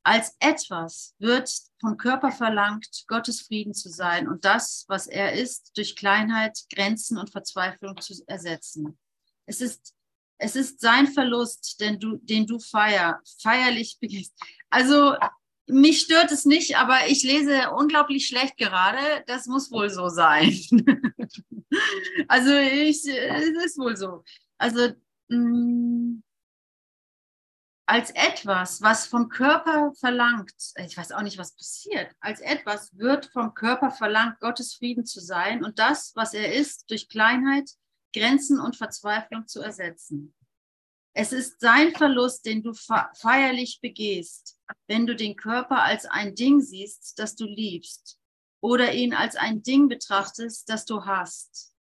als 0.03 0.35
etwas 0.39 1.13
wird 1.19 1.51
vom 1.79 1.95
Körper 1.97 2.31
verlangt, 2.31 3.03
Gottes 3.07 3.41
Frieden 3.41 3.75
zu 3.75 3.89
sein 3.89 4.27
und 4.27 4.45
das, 4.45 4.85
was 4.87 5.05
er 5.05 5.33
ist, 5.33 5.77
durch 5.77 5.95
Kleinheit, 5.95 6.65
Grenzen 6.73 7.19
und 7.19 7.29
Verzweiflung 7.29 8.01
zu 8.01 8.15
ersetzen. 8.25 8.97
Es 9.45 9.61
ist, 9.61 9.93
es 10.39 10.55
ist 10.55 10.81
sein 10.81 11.05
Verlust, 11.05 11.79
den 11.79 11.99
du, 11.99 12.17
den 12.17 12.47
du 12.47 12.57
feier, 12.57 13.21
feierlich 13.39 13.99
begehst. 13.99 14.33
Also 14.71 15.15
mich 15.69 16.01
stört 16.01 16.31
es 16.31 16.45
nicht, 16.45 16.77
aber 16.77 17.07
ich 17.07 17.23
lese 17.23 17.71
unglaublich 17.71 18.27
schlecht 18.27 18.57
gerade. 18.57 19.23
Das 19.27 19.45
muss 19.45 19.71
wohl 19.71 19.89
so 19.89 20.09
sein. 20.09 20.51
also 22.27 22.53
ich, 22.53 23.05
es 23.07 23.65
ist 23.65 23.77
wohl 23.77 23.95
so. 23.95 24.23
Also 24.57 24.89
mh, 25.29 25.37
mm, 25.37 26.23
als 27.89 28.11
etwas, 28.11 28.83
was 28.83 29.07
vom 29.07 29.29
Körper 29.29 29.93
verlangt, 29.99 30.53
ich 30.77 30.95
weiß 30.95 31.11
auch 31.11 31.23
nicht, 31.23 31.39
was 31.39 31.55
passiert, 31.55 32.11
als 32.19 32.39
etwas 32.39 32.95
wird 32.95 33.25
vom 33.33 33.55
Körper 33.55 33.89
verlangt, 33.89 34.39
Gottes 34.41 34.75
Frieden 34.75 35.07
zu 35.07 35.19
sein 35.19 35.63
und 35.63 35.79
das, 35.79 36.11
was 36.15 36.35
er 36.35 36.53
ist, 36.53 36.91
durch 36.91 37.09
Kleinheit, 37.09 37.71
Grenzen 38.13 38.59
und 38.59 38.75
Verzweiflung 38.75 39.47
zu 39.47 39.61
ersetzen. 39.61 40.35
Es 41.13 41.33
ist 41.33 41.59
sein 41.59 41.93
Verlust, 41.93 42.45
den 42.45 42.63
du 42.63 42.73
feierlich 42.73 43.79
begehst, 43.81 44.57
wenn 44.87 45.07
du 45.07 45.15
den 45.15 45.35
Körper 45.35 45.83
als 45.83 46.05
ein 46.05 46.35
Ding 46.35 46.61
siehst, 46.61 47.17
das 47.17 47.35
du 47.35 47.45
liebst, 47.45 48.19
oder 48.61 48.93
ihn 48.93 49.13
als 49.13 49.35
ein 49.35 49.63
Ding 49.63 49.87
betrachtest, 49.87 50.69
das 50.69 50.85
du 50.85 51.05
hast. 51.05 51.73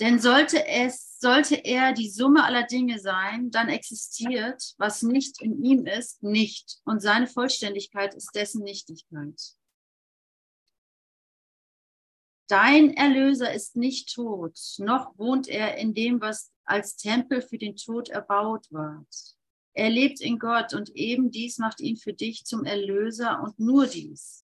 Denn 0.00 0.18
sollte 0.18 0.66
es, 0.66 1.18
sollte 1.18 1.54
er 1.54 1.92
die 1.92 2.10
Summe 2.10 2.44
aller 2.44 2.64
Dinge 2.64 2.98
sein, 2.98 3.50
dann 3.50 3.68
existiert, 3.68 4.74
was 4.76 5.02
nicht 5.02 5.40
in 5.40 5.64
ihm 5.64 5.86
ist, 5.86 6.22
nicht, 6.22 6.80
und 6.84 7.00
seine 7.00 7.26
Vollständigkeit 7.26 8.14
ist 8.14 8.34
dessen 8.34 8.62
Nichtigkeit. 8.62 9.40
Dein 12.48 12.94
Erlöser 12.94 13.52
ist 13.52 13.76
nicht 13.76 14.14
tot, 14.14 14.58
noch 14.78 15.18
wohnt 15.18 15.48
er 15.48 15.78
in 15.78 15.94
dem, 15.94 16.20
was 16.20 16.52
als 16.66 16.96
Tempel 16.96 17.40
für 17.40 17.58
den 17.58 17.76
Tod 17.76 18.08
erbaut 18.08 18.70
wird. 18.70 19.36
Er 19.72 19.90
lebt 19.90 20.20
in 20.20 20.38
Gott 20.38 20.74
und 20.74 20.90
eben 20.90 21.30
dies 21.30 21.58
macht 21.58 21.80
ihn 21.80 21.96
für 21.96 22.12
dich 22.12 22.44
zum 22.44 22.64
Erlöser 22.64 23.42
und 23.42 23.58
nur 23.58 23.86
dies. 23.86 24.44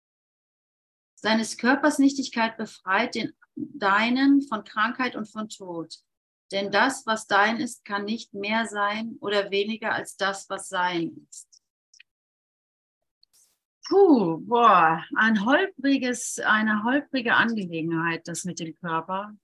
Seines 1.16 1.58
Körpers 1.58 2.00
Nichtigkeit 2.00 2.58
befreit 2.58 3.16
den 3.16 3.34
deinen 3.56 4.42
von 4.42 4.64
Krankheit 4.64 5.16
und 5.16 5.30
von 5.30 5.50
Tod. 5.50 5.96
Denn 6.52 6.72
das, 6.72 7.06
was 7.06 7.28
dein 7.28 7.58
ist, 7.58 7.86
kann 7.86 8.06
nicht 8.06 8.34
mehr 8.34 8.66
sein 8.66 9.18
oder 9.22 9.52
weniger 9.52 9.94
als 9.94 10.18
das, 10.18 10.50
was 10.50 10.68
sein 10.68 11.26
ist. 11.30 11.48
Puh, 13.88 14.38
boah, 14.40 15.04
ein 15.16 15.46
holpriges, 15.46 16.40
eine 16.40 16.84
holprige 16.84 17.36
Angelegenheit, 17.36 18.28
das 18.28 18.44
mit 18.46 18.60
dem 18.60 18.76
Körper. 18.76 19.36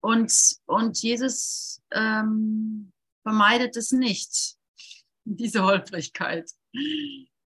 Und, 0.00 0.32
und 0.66 1.02
Jesus 1.02 1.82
ähm, 1.92 2.92
vermeidet 3.22 3.76
es 3.76 3.92
nicht, 3.92 4.56
diese 5.24 5.62
Holprigkeit. 5.62 6.50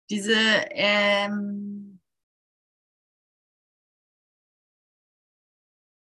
Diese, 0.09 0.35
ähm, 0.35 2.01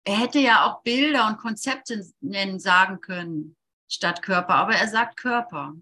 er 0.06 0.20
hätte 0.20 0.40
ja 0.40 0.66
auch 0.66 0.84
Bilder 0.84 1.28
und 1.28 1.38
Konzepte 1.38 2.06
nennen, 2.20 2.60
sagen 2.60 3.00
können, 3.00 3.56
statt 3.90 4.22
Körper, 4.22 4.56
aber 4.56 4.76
er 4.76 4.88
sagt 4.88 5.18
Körper. 5.18 5.76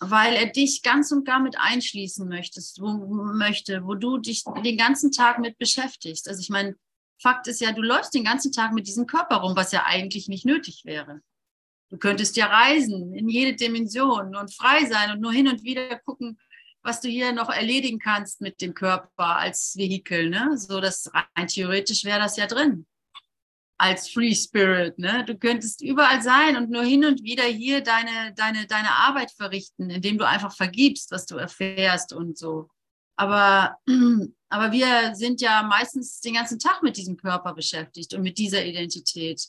Weil 0.00 0.34
er 0.34 0.46
dich 0.46 0.82
ganz 0.82 1.10
und 1.10 1.24
gar 1.24 1.40
mit 1.40 1.56
einschließen 1.58 2.28
möchtest, 2.28 2.80
wo, 2.80 2.88
möchte, 3.34 3.84
wo 3.84 3.94
du 3.94 4.18
dich 4.18 4.44
den 4.64 4.76
ganzen 4.76 5.10
Tag 5.10 5.38
mit 5.38 5.58
beschäftigst. 5.58 6.28
Also 6.28 6.40
ich 6.40 6.50
meine, 6.50 6.76
Fakt 7.20 7.48
ist 7.48 7.60
ja, 7.60 7.72
du 7.72 7.82
läufst 7.82 8.14
den 8.14 8.22
ganzen 8.24 8.52
Tag 8.52 8.72
mit 8.72 8.86
diesem 8.86 9.06
Körper 9.06 9.36
rum, 9.36 9.56
was 9.56 9.72
ja 9.72 9.84
eigentlich 9.86 10.28
nicht 10.28 10.46
nötig 10.46 10.82
wäre. 10.84 11.20
Du 11.90 11.98
könntest 11.98 12.36
ja 12.36 12.46
reisen 12.46 13.12
in 13.14 13.28
jede 13.28 13.56
Dimension 13.56 14.36
und 14.36 14.54
frei 14.54 14.84
sein 14.84 15.10
und 15.10 15.20
nur 15.20 15.32
hin 15.32 15.48
und 15.48 15.64
wieder 15.64 15.98
gucken, 16.00 16.38
was 16.82 17.00
du 17.00 17.08
hier 17.08 17.32
noch 17.32 17.48
erledigen 17.48 17.98
kannst 17.98 18.40
mit 18.40 18.60
dem 18.60 18.74
Körper 18.74 19.36
als 19.36 19.74
Vehikel. 19.76 20.30
Ne? 20.30 20.56
So, 20.56 20.80
dass 20.80 21.10
rein 21.12 21.48
theoretisch 21.48 22.04
wäre 22.04 22.20
das 22.20 22.36
ja 22.36 22.46
drin 22.46 22.86
als 23.78 24.10
Free 24.10 24.34
Spirit. 24.34 24.98
Ne? 24.98 25.24
Du 25.24 25.38
könntest 25.38 25.80
überall 25.82 26.20
sein 26.20 26.56
und 26.56 26.70
nur 26.70 26.82
hin 26.82 27.04
und 27.04 27.22
wieder 27.22 27.44
hier 27.44 27.80
deine, 27.80 28.34
deine, 28.34 28.66
deine 28.66 28.90
Arbeit 28.90 29.30
verrichten, 29.30 29.88
indem 29.88 30.18
du 30.18 30.26
einfach 30.26 30.54
vergibst, 30.54 31.12
was 31.12 31.26
du 31.26 31.36
erfährst 31.36 32.12
und 32.12 32.36
so. 32.36 32.68
Aber, 33.16 33.78
aber 34.48 34.72
wir 34.72 35.14
sind 35.14 35.40
ja 35.40 35.62
meistens 35.62 36.20
den 36.20 36.34
ganzen 36.34 36.58
Tag 36.58 36.82
mit 36.82 36.96
diesem 36.96 37.16
Körper 37.16 37.54
beschäftigt 37.54 38.12
und 38.14 38.22
mit 38.22 38.36
dieser 38.38 38.64
Identität. 38.64 39.46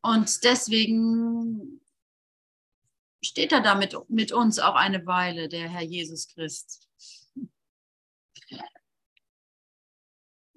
Und 0.00 0.44
deswegen 0.44 1.80
steht 3.22 3.52
er 3.52 3.60
da 3.60 3.74
mit, 3.74 3.94
mit 4.08 4.32
uns 4.32 4.58
auch 4.58 4.74
eine 4.74 5.04
Weile, 5.06 5.48
der 5.48 5.68
Herr 5.68 5.82
Jesus 5.82 6.28
Christ. 6.28 6.88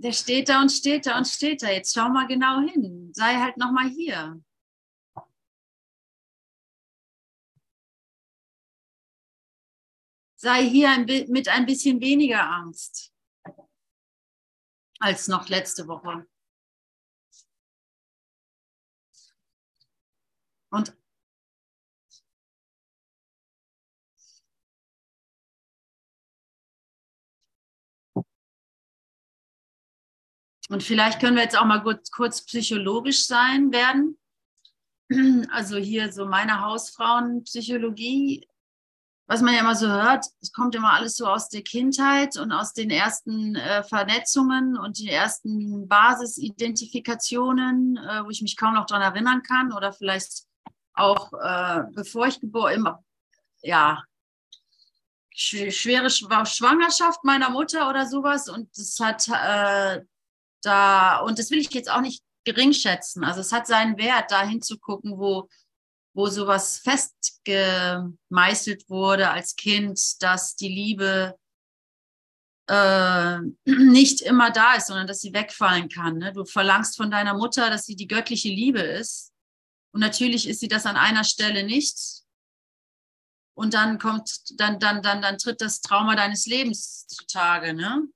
Der 0.01 0.13
steht 0.13 0.47
da 0.47 0.61
und 0.61 0.71
steht 0.71 1.05
da 1.05 1.17
und 1.17 1.25
steht 1.25 1.61
da. 1.61 1.69
Jetzt 1.69 1.93
schau 1.93 2.07
mal 2.09 2.25
genau 2.25 2.61
hin. 2.61 3.11
Sei 3.13 3.35
halt 3.35 3.57
noch 3.57 3.71
mal 3.71 3.89
hier. 3.89 4.41
Sei 10.37 10.63
hier 10.63 10.89
ein, 10.89 11.05
mit 11.05 11.49
ein 11.49 11.65
bisschen 11.65 11.99
weniger 11.99 12.49
Angst 12.49 13.13
als 14.99 15.27
noch 15.27 15.49
letzte 15.49 15.87
Woche. 15.87 16.25
Und 20.71 20.95
Und 30.69 30.83
vielleicht 30.83 31.19
können 31.19 31.35
wir 31.35 31.43
jetzt 31.43 31.57
auch 31.57 31.65
mal 31.65 31.81
kurz, 31.81 32.09
kurz 32.11 32.45
psychologisch 32.45 33.25
sein 33.25 33.71
werden. 33.71 34.19
Also 35.51 35.77
hier 35.77 36.13
so 36.13 36.27
meine 36.27 36.61
Hausfrauenpsychologie, 36.61 38.47
was 39.27 39.41
man 39.41 39.55
ja 39.55 39.61
immer 39.61 39.73
so 39.73 39.87
hört, 39.87 40.23
es 40.39 40.51
kommt 40.51 40.75
immer 40.75 40.93
alles 40.93 41.15
so 41.15 41.25
aus 41.25 41.49
der 41.49 41.63
Kindheit 41.63 42.37
und 42.37 42.51
aus 42.51 42.73
den 42.73 42.91
ersten 42.91 43.55
äh, 43.55 43.81
Vernetzungen 43.81 44.77
und 44.77 44.99
die 44.99 45.09
ersten 45.09 45.87
Basisidentifikationen, 45.87 47.97
äh, 47.97 48.23
wo 48.23 48.29
ich 48.29 48.43
mich 48.43 48.55
kaum 48.55 48.75
noch 48.75 48.85
daran 48.85 49.01
erinnern 49.01 49.41
kann 49.41 49.73
oder 49.73 49.93
vielleicht 49.93 50.43
auch 50.93 51.33
äh, 51.33 51.85
bevor 51.95 52.27
ich 52.27 52.39
geboren, 52.39 52.87
ja, 53.63 54.03
schwere 55.33 56.11
Schwangerschaft 56.11 57.23
meiner 57.23 57.49
Mutter 57.49 57.89
oder 57.89 58.05
sowas 58.05 58.47
und 58.47 58.69
das 58.77 58.99
hat 58.99 59.27
äh, 59.27 60.05
da, 60.61 61.19
und 61.19 61.39
das 61.39 61.51
will 61.51 61.59
ich 61.59 61.71
jetzt 61.71 61.89
auch 61.89 62.01
nicht 62.01 62.23
gering 62.45 62.73
schätzen. 62.73 63.23
Also 63.23 63.41
es 63.41 63.51
hat 63.51 63.67
seinen 63.67 63.97
Wert, 63.97 64.31
da 64.31 64.43
hinzugucken, 64.43 65.17
wo, 65.17 65.49
wo 66.13 66.27
sowas 66.27 66.79
festgemeißelt 66.79 68.89
wurde 68.89 69.29
als 69.29 69.55
Kind, 69.55 70.21
dass 70.21 70.55
die 70.55 70.69
Liebe 70.69 71.37
äh, 72.67 73.39
nicht 73.65 74.21
immer 74.21 74.51
da 74.51 74.75
ist, 74.75 74.87
sondern 74.87 75.07
dass 75.07 75.19
sie 75.19 75.33
wegfallen 75.33 75.89
kann. 75.89 76.17
Ne? 76.17 76.33
Du 76.33 76.45
verlangst 76.45 76.97
von 76.97 77.11
deiner 77.11 77.33
Mutter, 77.33 77.69
dass 77.69 77.85
sie 77.85 77.95
die 77.95 78.07
göttliche 78.07 78.49
Liebe 78.49 78.81
ist. 78.81 79.31
Und 79.91 80.01
natürlich 80.01 80.47
ist 80.47 80.59
sie 80.59 80.67
das 80.67 80.85
an 80.85 80.95
einer 80.95 81.23
Stelle 81.23 81.63
nicht. 81.63 82.23
Und 83.55 83.73
dann 83.73 83.99
kommt, 83.99 84.59
dann, 84.59 84.79
dann, 84.79 85.01
dann, 85.01 85.21
dann 85.21 85.37
tritt 85.37 85.61
das 85.61 85.81
Trauma 85.81 86.15
deines 86.15 86.45
Lebens 86.45 87.07
zutage. 87.07 87.73
Ne? 87.73 88.07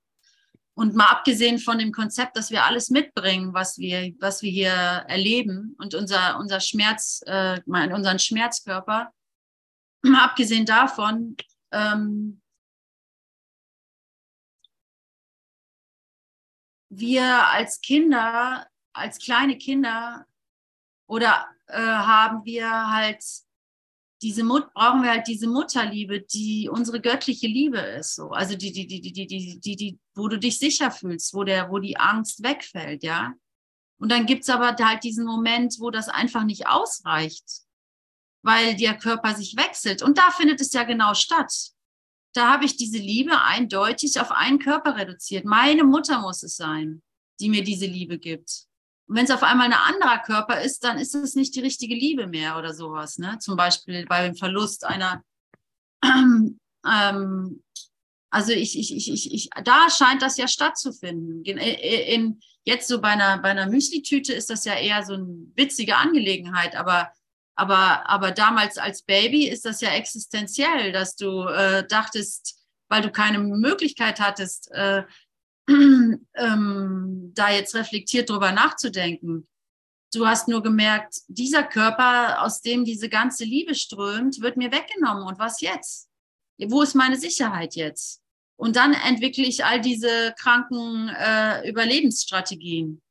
Und 0.75 0.95
mal 0.95 1.07
abgesehen 1.07 1.59
von 1.59 1.77
dem 1.77 1.91
Konzept, 1.91 2.35
dass 2.35 2.49
wir 2.49 2.63
alles 2.65 2.89
mitbringen, 2.89 3.53
was 3.53 3.77
wir, 3.77 4.11
was 4.19 4.41
wir 4.41 4.49
hier 4.49 4.71
erleben 4.71 5.75
und 5.77 5.93
unser, 5.93 6.39
unser 6.39 6.59
Schmerz, 6.59 7.21
äh, 7.27 7.61
unseren 7.67 8.17
Schmerzkörper, 8.17 9.13
mal 10.01 10.23
abgesehen 10.25 10.65
davon, 10.65 11.37
ähm, 11.71 12.41
wir 16.89 17.47
als 17.47 17.81
Kinder, 17.81 18.67
als 18.93 19.19
kleine 19.19 19.57
Kinder 19.57 20.25
oder 21.07 21.47
äh, 21.67 21.77
haben 21.77 22.45
wir 22.45 22.89
halt 22.91 23.23
diese 24.23 24.43
Mut 24.43 24.73
brauchen 24.73 25.03
wir 25.03 25.11
halt 25.11 25.27
diese 25.27 25.47
Mutterliebe, 25.47 26.21
die 26.21 26.69
unsere 26.71 27.01
göttliche 27.01 27.47
Liebe 27.47 27.77
ist, 27.77 28.15
so. 28.15 28.29
Also 28.29 28.55
die, 28.55 28.71
die, 28.71 28.87
die, 28.87 29.01
die, 29.01 29.27
die, 29.27 29.59
die, 29.59 29.75
die, 29.75 29.99
wo 30.15 30.29
du 30.29 30.39
dich 30.39 30.57
sicher 30.57 30.91
fühlst, 30.91 31.33
wo 31.33 31.43
der, 31.43 31.69
wo 31.69 31.79
die 31.79 31.97
Angst 31.97 32.41
wegfällt, 32.41 33.03
ja. 33.03 33.33
Und 33.99 34.11
dann 34.11 34.25
gibt 34.25 34.43
es 34.43 34.49
aber 34.49 34.75
halt 34.75 35.03
diesen 35.03 35.25
Moment, 35.25 35.75
wo 35.79 35.89
das 35.91 36.07
einfach 36.07 36.45
nicht 36.45 36.67
ausreicht, 36.67 37.45
weil 38.43 38.75
der 38.75 38.97
Körper 38.97 39.35
sich 39.35 39.57
wechselt. 39.57 40.01
Und 40.01 40.17
da 40.17 40.31
findet 40.31 40.61
es 40.61 40.71
ja 40.71 40.83
genau 40.83 41.13
statt. 41.13 41.53
Da 42.33 42.51
habe 42.51 42.65
ich 42.65 42.77
diese 42.77 42.97
Liebe 42.97 43.41
eindeutig 43.41 44.19
auf 44.19 44.31
einen 44.31 44.59
Körper 44.59 44.95
reduziert. 44.95 45.45
Meine 45.45 45.83
Mutter 45.83 46.21
muss 46.21 46.43
es 46.43 46.55
sein, 46.55 47.03
die 47.39 47.49
mir 47.49 47.63
diese 47.63 47.85
Liebe 47.85 48.17
gibt. 48.17 48.67
Und 49.13 49.19
wenn 49.19 49.25
es 49.25 49.31
auf 49.31 49.43
einmal 49.43 49.67
ein 49.67 49.73
anderer 49.73 50.17
Körper 50.23 50.61
ist, 50.61 50.83
dann 50.83 50.97
ist 50.97 51.13
es 51.13 51.35
nicht 51.35 51.53
die 51.53 51.59
richtige 51.59 51.93
Liebe 51.93 52.25
mehr 52.25 52.57
oder 52.57 52.73
sowas. 52.73 53.19
Ne? 53.19 53.37
Zum 53.37 53.55
Beispiel 53.55 54.07
bei 54.07 54.25
dem 54.25 54.35
Verlust 54.35 54.85
einer, 54.85 55.23
ähm, 56.03 56.57
also 58.31 58.53
ich, 58.53 58.75
ich, 58.75 58.95
ich, 58.95 59.11
ich, 59.11 59.31
ich, 59.31 59.49
da 59.65 59.91
scheint 59.91 60.23
das 60.23 60.37
ja 60.37 60.47
stattzufinden. 60.47 61.43
In, 61.43 61.59
in, 61.59 62.39
jetzt 62.63 62.87
so 62.87 63.01
bei 63.01 63.09
einer, 63.09 63.37
bei 63.37 63.49
einer 63.49 63.67
Müsli-Tüte 63.67 64.33
ist 64.33 64.49
das 64.49 64.65
ja 64.65 64.73
eher 64.73 65.03
so 65.03 65.13
eine 65.13 65.27
witzige 65.53 65.97
Angelegenheit, 65.97 66.75
aber, 66.75 67.11
aber, 67.53 68.09
aber 68.09 68.31
damals 68.31 68.79
als 68.79 69.03
Baby 69.03 69.47
ist 69.47 69.65
das 69.65 69.79
ja 69.81 69.91
existenziell, 69.91 70.91
dass 70.91 71.15
du 71.15 71.43
äh, 71.43 71.85
dachtest, 71.87 72.55
weil 72.89 73.03
du 73.03 73.11
keine 73.11 73.37
Möglichkeit 73.37 74.19
hattest, 74.19 74.71
äh, 74.71 75.03
ähm, 76.35 77.31
da 77.33 77.51
jetzt 77.51 77.75
reflektiert 77.75 78.29
drüber 78.29 78.51
nachzudenken. 78.51 79.47
Du 80.13 80.27
hast 80.27 80.47
nur 80.47 80.61
gemerkt, 80.61 81.21
dieser 81.27 81.63
Körper, 81.63 82.43
aus 82.43 82.61
dem 82.61 82.85
diese 82.85 83.09
ganze 83.09 83.45
Liebe 83.45 83.73
strömt, 83.73 84.41
wird 84.41 84.57
mir 84.57 84.71
weggenommen. 84.71 85.25
Und 85.25 85.39
was 85.39 85.61
jetzt? 85.61 86.07
Wo 86.59 86.81
ist 86.83 86.93
meine 86.93 87.17
Sicherheit 87.17 87.75
jetzt? 87.75 88.21
Und 88.55 88.75
dann 88.75 88.93
entwickle 88.93 89.43
ich 89.43 89.65
all 89.65 89.81
diese 89.81 90.33
kranken 90.37 91.09
äh, 91.09 91.67
Überlebensstrategien, 91.67 93.01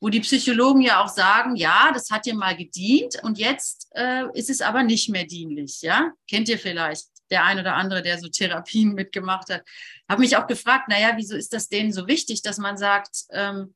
wo 0.00 0.08
die 0.08 0.20
Psychologen 0.20 0.80
ja 0.80 1.04
auch 1.04 1.08
sagen, 1.08 1.56
ja, 1.56 1.90
das 1.92 2.10
hat 2.10 2.24
dir 2.24 2.34
mal 2.34 2.56
gedient 2.56 3.22
und 3.22 3.38
jetzt 3.38 3.88
äh, 3.94 4.24
ist 4.32 4.48
es 4.48 4.62
aber 4.62 4.82
nicht 4.82 5.10
mehr 5.10 5.24
dienlich. 5.24 5.82
Ja, 5.82 6.12
kennt 6.28 6.48
ihr 6.48 6.58
vielleicht? 6.58 7.06
Der 7.30 7.44
ein 7.44 7.58
oder 7.58 7.74
andere, 7.74 8.02
der 8.02 8.18
so 8.18 8.28
Therapien 8.28 8.94
mitgemacht 8.94 9.50
hat, 9.50 9.64
habe 10.08 10.20
mich 10.20 10.36
auch 10.36 10.46
gefragt, 10.46 10.88
naja, 10.88 11.12
wieso 11.16 11.36
ist 11.36 11.52
das 11.52 11.68
denen 11.68 11.92
so 11.92 12.06
wichtig, 12.06 12.42
dass 12.42 12.58
man 12.58 12.76
sagt, 12.76 13.24
ähm, 13.30 13.74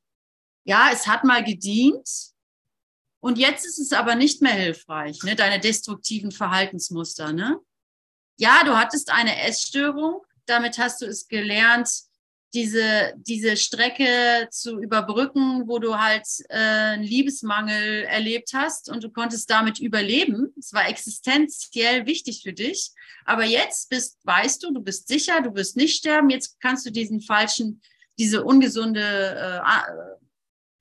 ja, 0.63 0.89
es 0.91 1.07
hat 1.07 1.23
mal 1.23 1.43
gedient 1.43 2.07
und 3.19 3.37
jetzt 3.37 3.65
ist 3.65 3.79
es 3.79 3.93
aber 3.93 4.15
nicht 4.15 4.41
mehr 4.41 4.53
hilfreich, 4.53 5.21
ne, 5.23 5.35
deine 5.35 5.59
destruktiven 5.59 6.31
Verhaltensmuster. 6.31 7.33
Ne? 7.33 7.59
Ja, 8.37 8.63
du 8.63 8.77
hattest 8.77 9.11
eine 9.11 9.41
Essstörung, 9.43 10.21
damit 10.45 10.77
hast 10.77 11.01
du 11.01 11.05
es 11.05 11.27
gelernt, 11.27 11.89
diese, 12.53 13.13
diese 13.15 13.55
Strecke 13.55 14.47
zu 14.51 14.79
überbrücken, 14.79 15.67
wo 15.67 15.79
du 15.79 15.97
halt 15.97 16.25
äh, 16.49 16.57
einen 16.57 17.03
Liebesmangel 17.03 18.03
erlebt 18.03 18.51
hast 18.53 18.89
und 18.89 19.03
du 19.03 19.09
konntest 19.09 19.49
damit 19.49 19.79
überleben. 19.79 20.53
Es 20.59 20.73
war 20.73 20.87
existenziell 20.87 22.05
wichtig 22.05 22.41
für 22.43 22.53
dich. 22.53 22.91
Aber 23.25 23.45
jetzt 23.45 23.89
bist, 23.89 24.19
weißt 24.23 24.63
du, 24.63 24.73
du 24.73 24.81
bist 24.81 25.07
sicher, 25.07 25.41
du 25.41 25.55
wirst 25.55 25.77
nicht 25.77 25.95
sterben. 25.95 26.29
Jetzt 26.29 26.59
kannst 26.59 26.85
du 26.85 26.91
diesen 26.91 27.21
falschen, 27.21 27.81
diese 28.19 28.43
ungesunde 28.43 29.61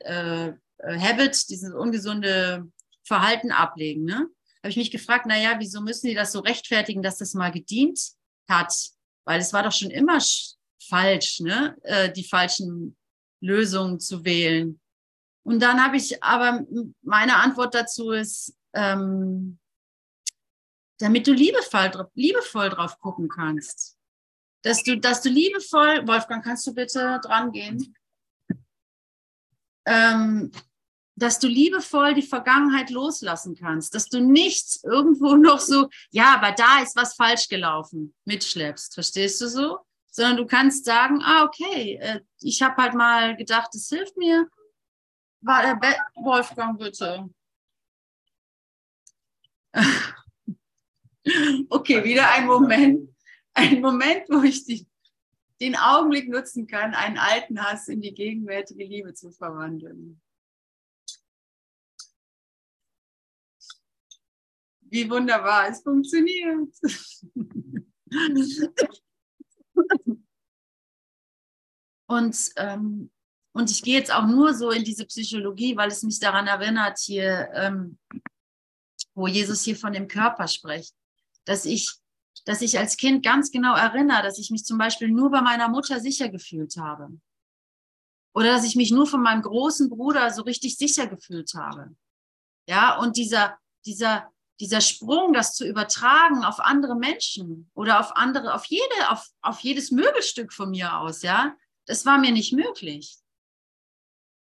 äh, 0.01 0.49
äh, 0.49 0.53
Habit, 0.83 1.49
dieses 1.51 1.73
ungesunde 1.73 2.69
Verhalten 3.05 3.53
ablegen. 3.53 4.05
Ne? 4.05 4.27
Habe 4.59 4.71
ich 4.71 4.77
mich 4.77 4.91
gefragt, 4.91 5.27
na 5.29 5.39
ja, 5.39 5.57
wieso 5.59 5.81
müssen 5.81 6.09
die 6.09 6.15
das 6.15 6.33
so 6.33 6.41
rechtfertigen, 6.41 7.03
dass 7.03 7.19
das 7.19 7.35
mal 7.35 7.51
gedient 7.51 8.01
hat? 8.49 8.75
Weil 9.25 9.41
es 9.41 9.53
war 9.53 9.63
doch 9.63 9.73
schon 9.73 9.91
immer 9.91 10.21
falsch, 10.91 11.41
ne? 11.41 11.77
Äh, 11.83 12.13
die 12.13 12.25
falschen 12.25 12.97
Lösungen 13.41 14.01
zu 14.01 14.25
wählen. 14.25 14.81
Und 15.43 15.61
dann 15.61 15.83
habe 15.83 15.97
ich 15.97 16.23
aber 16.23 16.67
meine 17.03 17.37
Antwort 17.37 17.75
dazu 17.75 18.11
ist, 18.11 18.55
ähm, 18.75 19.59
damit 20.99 21.27
du 21.27 21.33
liebevoll, 21.33 22.09
liebevoll 22.15 22.69
drauf 22.69 22.99
gucken 22.99 23.29
kannst. 23.29 23.97
Dass 24.63 24.83
du, 24.83 24.99
dass 24.99 25.23
du 25.23 25.31
liebevoll, 25.31 26.07
Wolfgang, 26.07 26.45
kannst 26.45 26.67
du 26.67 26.75
bitte 26.75 27.19
dran 27.23 27.51
gehen? 27.53 27.97
Ähm, 29.87 30.53
dass 31.17 31.39
du 31.39 31.49
liebevoll 31.49 32.15
die 32.15 32.23
Vergangenheit 32.23 32.91
loslassen 32.91 33.55
kannst, 33.55 33.95
dass 33.95 34.09
du 34.09 34.21
nichts 34.21 34.83
irgendwo 34.85 35.37
noch 35.37 35.61
so, 35.61 35.89
ja, 36.11 36.35
aber 36.35 36.53
da 36.53 36.83
ist 36.83 36.97
was 36.97 37.15
falsch 37.15 37.49
gelaufen, 37.49 38.15
mitschleppst. 38.27 38.95
Verstehst 38.95 39.41
du 39.41 39.49
so? 39.49 39.79
Sondern 40.11 40.37
du 40.39 40.47
kannst 40.47 40.85
sagen, 40.85 41.21
ah, 41.23 41.45
okay, 41.45 41.95
äh, 42.01 42.21
ich 42.41 42.63
habe 42.63 42.83
halt 42.83 42.95
mal 42.95 43.37
gedacht, 43.37 43.75
es 43.75 43.89
hilft 43.89 44.17
mir. 44.17 44.49
War 45.41 45.63
der 45.63 45.77
Be 45.77 45.95
Wolfgang, 46.17 46.79
bitte. 46.79 47.31
okay, 51.71 52.05
wieder 52.05 52.31
ein 52.33 52.47
Moment, 52.47 53.09
ein 53.55 53.81
Moment, 53.81 54.25
wo 54.29 54.43
ich 54.43 54.65
die, 54.65 54.87
den 55.61 55.77
Augenblick 55.77 56.29
nutzen 56.29 56.67
kann, 56.67 56.95
einen 56.95 57.19
alten 57.19 57.63
Hass 57.63 57.89
in 57.89 58.01
die 58.01 58.15
gegenwärtige 58.15 58.85
Liebe 58.85 59.15
zu 59.15 59.31
verwandeln. 59.31 60.21
Wie 64.83 65.09
wunderbar, 65.09 65.69
es 65.69 65.83
funktioniert. 65.83 66.75
Und, 72.07 72.51
ähm, 72.57 73.11
und 73.53 73.71
ich 73.71 73.83
gehe 73.83 73.97
jetzt 73.97 74.13
auch 74.13 74.27
nur 74.27 74.53
so 74.55 74.71
in 74.71 74.83
diese 74.83 75.07
Psychologie, 75.07 75.77
weil 75.77 75.89
es 75.89 76.03
mich 76.03 76.19
daran 76.19 76.49
erinnert, 76.49 76.99
hier, 76.99 77.51
ähm, 77.55 77.99
wo 79.15 79.29
Jesus 79.29 79.63
hier 79.63 79.77
von 79.77 79.93
dem 79.93 80.09
Körper 80.09 80.49
spricht, 80.49 80.95
dass 81.45 81.65
ich, 81.65 81.93
dass 82.45 82.63
ich 82.63 82.79
als 82.79 82.97
Kind 82.97 83.25
ganz 83.25 83.53
genau 83.53 83.77
erinnere, 83.77 84.23
dass 84.23 84.39
ich 84.39 84.51
mich 84.51 84.65
zum 84.65 84.77
Beispiel 84.77 85.09
nur 85.09 85.31
bei 85.31 85.41
meiner 85.41 85.69
Mutter 85.69 86.01
sicher 86.01 86.29
gefühlt 86.29 86.77
habe. 86.77 87.21
Oder 88.35 88.55
dass 88.55 88.65
ich 88.65 88.77
mich 88.77 88.91
nur 88.91 89.07
von 89.07 89.23
meinem 89.23 89.43
großen 89.43 89.89
Bruder 89.89 90.33
so 90.33 90.43
richtig 90.43 90.77
sicher 90.79 91.07
gefühlt 91.07 91.53
habe. 91.55 91.95
Ja, 92.69 92.99
und 92.99 93.17
dieser, 93.17 93.59
dieser, 93.85 94.33
dieser 94.61 94.83
Sprung, 94.83 95.33
das 95.33 95.55
zu 95.55 95.67
übertragen 95.67 96.45
auf 96.45 96.61
andere 96.61 96.95
Menschen 96.95 97.71
oder 97.75 97.99
auf 97.99 98.15
andere, 98.15 98.55
auf 98.55 98.67
jede, 98.67 99.09
auf, 99.09 99.27
auf 99.41 99.61
jedes 99.61 99.91
Möbelstück 99.91 100.53
von 100.53 100.71
mir 100.71 100.99
aus, 100.99 101.23
ja, 101.23 101.57
das 101.87 102.05
war 102.05 102.19
mir 102.19 102.31
nicht 102.31 102.53
möglich. 102.53 103.17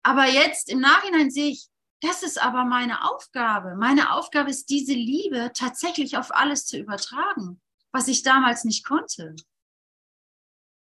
Aber 0.05 0.27
jetzt 0.27 0.69
im 0.69 0.81
Nachhinein 0.81 1.31
sehe 1.31 1.51
ich, 1.51 1.69
das 2.01 2.23
ist 2.23 2.43
aber 2.43 2.65
meine 2.65 3.09
Aufgabe. 3.11 3.77
Meine 3.77 4.13
Aufgabe 4.13 4.51
ist, 4.51 4.69
diese 4.69 4.93
Liebe 4.93 5.51
tatsächlich 5.55 6.17
auf 6.17 6.35
alles 6.35 6.67
zu 6.67 6.77
übertragen, 6.77 7.61
was 7.93 8.09
ich 8.09 8.23
damals 8.23 8.65
nicht 8.65 8.85
konnte. 8.85 9.35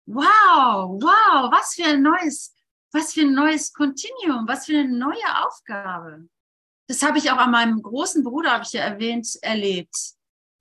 Wow, 0.08 1.02
wow, 1.02 1.52
was 1.52 1.76
für 1.76 1.86
ein 1.86 2.02
neues, 2.02 2.54
was 2.92 3.14
für 3.14 3.22
ein 3.22 3.34
neues 3.34 3.72
Kontinuum, 3.72 4.48
was 4.48 4.66
für 4.66 4.78
eine 4.78 4.90
neue 4.90 5.46
Aufgabe 5.46 6.28
das 6.88 7.02
habe 7.02 7.18
ich 7.18 7.32
auch 7.32 7.38
an 7.38 7.52
meinem 7.52 7.82
großen 7.82 8.24
Bruder, 8.24 8.52
habe 8.52 8.64
ich 8.64 8.74
ja 8.74 8.82
erwähnt, 8.82 9.28
erlebt. 9.42 9.96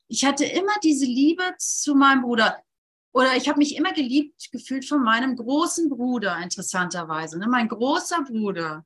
Ich 0.08 0.24
hatte 0.24 0.44
immer 0.44 0.72
diese 0.82 1.06
Liebe 1.06 1.42
zu 1.58 1.94
meinem 1.94 2.22
Bruder. 2.22 2.62
Oder 3.12 3.36
ich 3.36 3.48
habe 3.48 3.58
mich 3.58 3.76
immer 3.76 3.92
geliebt 3.92 4.50
gefühlt 4.50 4.84
von 4.84 5.02
meinem 5.02 5.36
großen 5.36 5.88
Bruder, 5.88 6.38
interessanterweise. 6.38 7.38
Ne? 7.38 7.46
Mein 7.46 7.68
großer 7.68 8.22
Bruder. 8.22 8.84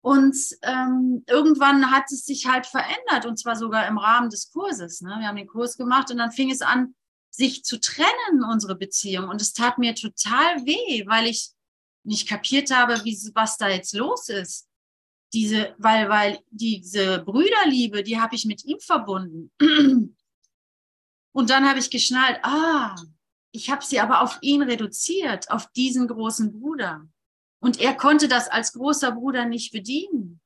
Und 0.00 0.36
ähm, 0.62 1.22
irgendwann 1.28 1.92
hat 1.92 2.10
es 2.10 2.24
sich 2.24 2.46
halt 2.46 2.66
verändert, 2.66 3.24
und 3.24 3.38
zwar 3.38 3.54
sogar 3.54 3.86
im 3.86 3.98
Rahmen 3.98 4.30
des 4.30 4.50
Kurses. 4.50 5.00
Ne? 5.00 5.14
Wir 5.20 5.28
haben 5.28 5.36
den 5.36 5.46
Kurs 5.46 5.76
gemacht 5.76 6.10
und 6.10 6.18
dann 6.18 6.32
fing 6.32 6.50
es 6.50 6.60
an, 6.60 6.94
sich 7.30 7.64
zu 7.64 7.78
trennen, 7.78 8.44
unsere 8.50 8.74
Beziehung. 8.74 9.28
Und 9.28 9.40
es 9.40 9.52
tat 9.52 9.78
mir 9.78 9.94
total 9.94 10.66
weh, 10.66 11.06
weil 11.06 11.26
ich 11.26 11.52
nicht 12.04 12.28
kapiert 12.28 12.74
habe, 12.74 13.04
wie, 13.04 13.16
was 13.34 13.58
da 13.58 13.68
jetzt 13.68 13.94
los 13.94 14.28
ist 14.28 14.68
diese, 15.32 15.74
weil, 15.78 16.08
weil 16.08 16.38
diese 16.50 17.20
Brüderliebe, 17.20 18.02
die 18.02 18.20
habe 18.20 18.34
ich 18.34 18.44
mit 18.44 18.64
ihm 18.64 18.78
verbunden. 18.80 19.50
Und 21.34 21.50
dann 21.50 21.66
habe 21.66 21.78
ich 21.78 21.90
geschnallt, 21.90 22.38
ah, 22.42 22.94
ich 23.52 23.70
habe 23.70 23.84
sie 23.84 24.00
aber 24.00 24.22
auf 24.22 24.38
ihn 24.42 24.62
reduziert, 24.62 25.50
auf 25.50 25.70
diesen 25.72 26.06
großen 26.08 26.52
Bruder. 26.52 27.06
Und 27.60 27.80
er 27.80 27.94
konnte 27.94 28.28
das 28.28 28.48
als 28.48 28.72
großer 28.72 29.12
Bruder 29.12 29.46
nicht 29.46 29.72
bedienen, 29.72 30.40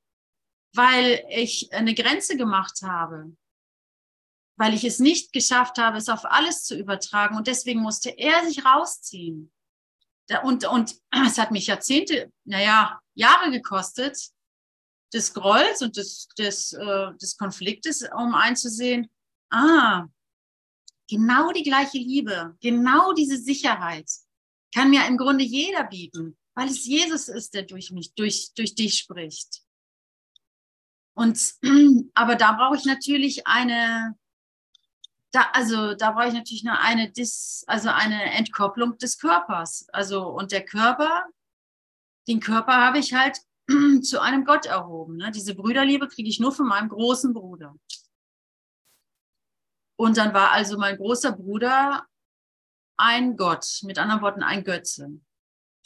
weil 0.73 1.25
ich 1.29 1.73
eine 1.73 1.93
Grenze 1.93 2.37
gemacht 2.37 2.81
habe, 2.83 3.35
weil 4.57 4.73
ich 4.73 4.83
es 4.83 4.99
nicht 4.99 5.33
geschafft 5.33 5.77
habe, 5.77 5.97
es 5.97 6.09
auf 6.09 6.25
alles 6.25 6.63
zu 6.63 6.77
übertragen. 6.77 7.35
Und 7.35 7.47
deswegen 7.47 7.81
musste 7.81 8.09
er 8.09 8.45
sich 8.45 8.63
rausziehen. 8.63 9.51
Und, 10.43 10.65
und 10.65 10.95
es 11.25 11.37
hat 11.37 11.51
mich 11.51 11.67
Jahrzehnte, 11.67 12.31
naja, 12.45 13.01
Jahre 13.13 13.51
gekostet, 13.51 14.31
des 15.13 15.33
Grolls 15.33 15.81
und 15.81 15.97
des, 15.97 16.27
des, 16.37 16.73
äh, 16.73 17.13
des 17.21 17.37
Konfliktes, 17.37 18.07
um 18.15 18.35
einzusehen, 18.35 19.09
ah, 19.49 20.05
genau 21.09 21.51
die 21.51 21.63
gleiche 21.63 21.97
Liebe, 21.97 22.55
genau 22.61 23.13
diese 23.13 23.37
Sicherheit 23.37 24.09
kann 24.75 24.89
mir 24.89 25.05
im 25.07 25.17
Grunde 25.17 25.43
jeder 25.43 25.83
bieten, 25.85 26.37
weil 26.53 26.67
es 26.67 26.85
Jesus 26.85 27.29
ist, 27.29 27.53
der 27.53 27.63
durch 27.63 27.91
mich, 27.91 28.13
durch, 28.15 28.53
durch 28.55 28.75
dich 28.75 28.97
spricht. 28.97 29.61
Und, 31.15 31.55
aber 32.13 32.35
da 32.35 32.51
brauche 32.53 32.75
ich 32.75 32.85
natürlich 32.85 33.47
eine, 33.47 34.15
da, 35.31 35.49
also 35.53 35.95
da 35.95 36.11
brauche 36.11 36.27
ich 36.27 36.33
natürlich 36.33 36.63
nur 36.63 36.77
eine, 36.79 37.11
Dis, 37.11 37.63
also 37.67 37.89
eine 37.89 38.33
Entkopplung 38.33 38.97
des 38.97 39.17
Körpers. 39.17 39.87
Also, 39.93 40.27
und 40.27 40.51
der 40.51 40.65
Körper, 40.65 41.25
den 42.27 42.39
Körper 42.39 42.75
habe 42.75 42.99
ich 42.99 43.13
halt 43.13 43.39
zu 44.01 44.21
einem 44.21 44.45
Gott 44.45 44.65
erhoben. 44.65 45.17
Ne? 45.17 45.31
Diese 45.31 45.55
Brüderliebe 45.55 46.07
kriege 46.07 46.29
ich 46.29 46.39
nur 46.39 46.51
von 46.51 46.67
meinem 46.67 46.89
großen 46.89 47.33
Bruder. 47.33 47.75
Und 49.99 50.17
dann 50.17 50.33
war 50.33 50.51
also 50.51 50.77
mein 50.77 50.97
großer 50.97 51.31
Bruder 51.31 52.05
ein 52.97 53.35
Gott, 53.35 53.79
mit 53.83 53.97
anderen 53.97 54.21
Worten 54.21 54.43
ein 54.43 54.63
Götze. 54.63 55.09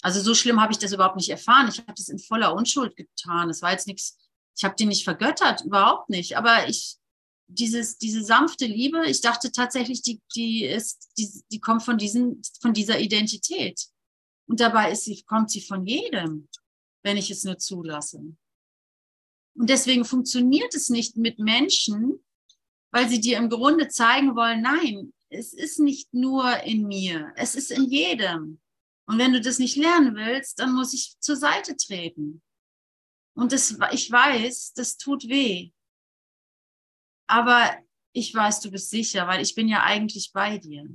Also 0.01 0.21
so 0.21 0.34
schlimm 0.34 0.61
habe 0.61 0.73
ich 0.73 0.79
das 0.79 0.93
überhaupt 0.93 1.15
nicht 1.15 1.29
erfahren. 1.29 1.69
Ich 1.69 1.79
habe 1.79 1.93
das 1.95 2.09
in 2.09 2.19
voller 2.19 2.53
Unschuld 2.53 2.95
getan. 2.95 3.49
Es 3.49 3.61
war 3.61 3.71
jetzt 3.71 3.88
nichts, 3.88 4.17
ich 4.55 4.63
habe 4.63 4.75
den 4.75 4.89
nicht 4.89 5.03
vergöttert, 5.03 5.61
überhaupt 5.61 6.09
nicht. 6.09 6.38
Aber 6.38 6.67
ich, 6.67 6.97
dieses, 7.47 7.97
diese 7.97 8.23
sanfte 8.23 8.65
Liebe, 8.65 9.05
ich 9.07 9.21
dachte 9.21 9.51
tatsächlich, 9.51 10.01
die, 10.01 10.21
die 10.36 10.65
ist, 10.65 11.11
die, 11.17 11.29
die 11.51 11.59
kommt 11.59 11.84
von 11.84 11.97
diesen, 11.97 12.41
von 12.61 12.73
dieser 12.73 12.99
Identität. 12.99 13.88
Und 14.47 14.59
dabei 14.59 14.91
ist 14.91 15.05
sie, 15.05 15.23
kommt 15.23 15.51
sie 15.51 15.61
von 15.61 15.86
jedem 15.86 16.49
wenn 17.03 17.17
ich 17.17 17.31
es 17.31 17.43
nur 17.43 17.57
zulasse. 17.57 18.17
Und 19.55 19.69
deswegen 19.69 20.05
funktioniert 20.05 20.73
es 20.75 20.89
nicht 20.89 21.17
mit 21.17 21.39
Menschen, 21.39 22.23
weil 22.91 23.09
sie 23.09 23.19
dir 23.19 23.37
im 23.37 23.49
Grunde 23.49 23.87
zeigen 23.87 24.35
wollen, 24.35 24.61
nein, 24.61 25.13
es 25.29 25.53
ist 25.53 25.79
nicht 25.79 26.13
nur 26.13 26.61
in 26.63 26.87
mir, 26.87 27.31
es 27.35 27.55
ist 27.55 27.71
in 27.71 27.85
jedem. 27.85 28.59
Und 29.07 29.17
wenn 29.17 29.33
du 29.33 29.41
das 29.41 29.59
nicht 29.59 29.77
lernen 29.77 30.15
willst, 30.15 30.59
dann 30.59 30.73
muss 30.73 30.93
ich 30.93 31.17
zur 31.19 31.35
Seite 31.35 31.75
treten. 31.75 32.41
Und 33.33 33.51
das, 33.51 33.77
ich 33.91 34.11
weiß, 34.11 34.73
das 34.73 34.97
tut 34.97 35.27
weh. 35.27 35.71
Aber 37.27 37.77
ich 38.13 38.33
weiß, 38.33 38.59
du 38.59 38.71
bist 38.71 38.89
sicher, 38.89 39.25
weil 39.27 39.41
ich 39.41 39.55
bin 39.55 39.67
ja 39.69 39.83
eigentlich 39.83 40.31
bei 40.33 40.57
dir. 40.57 40.85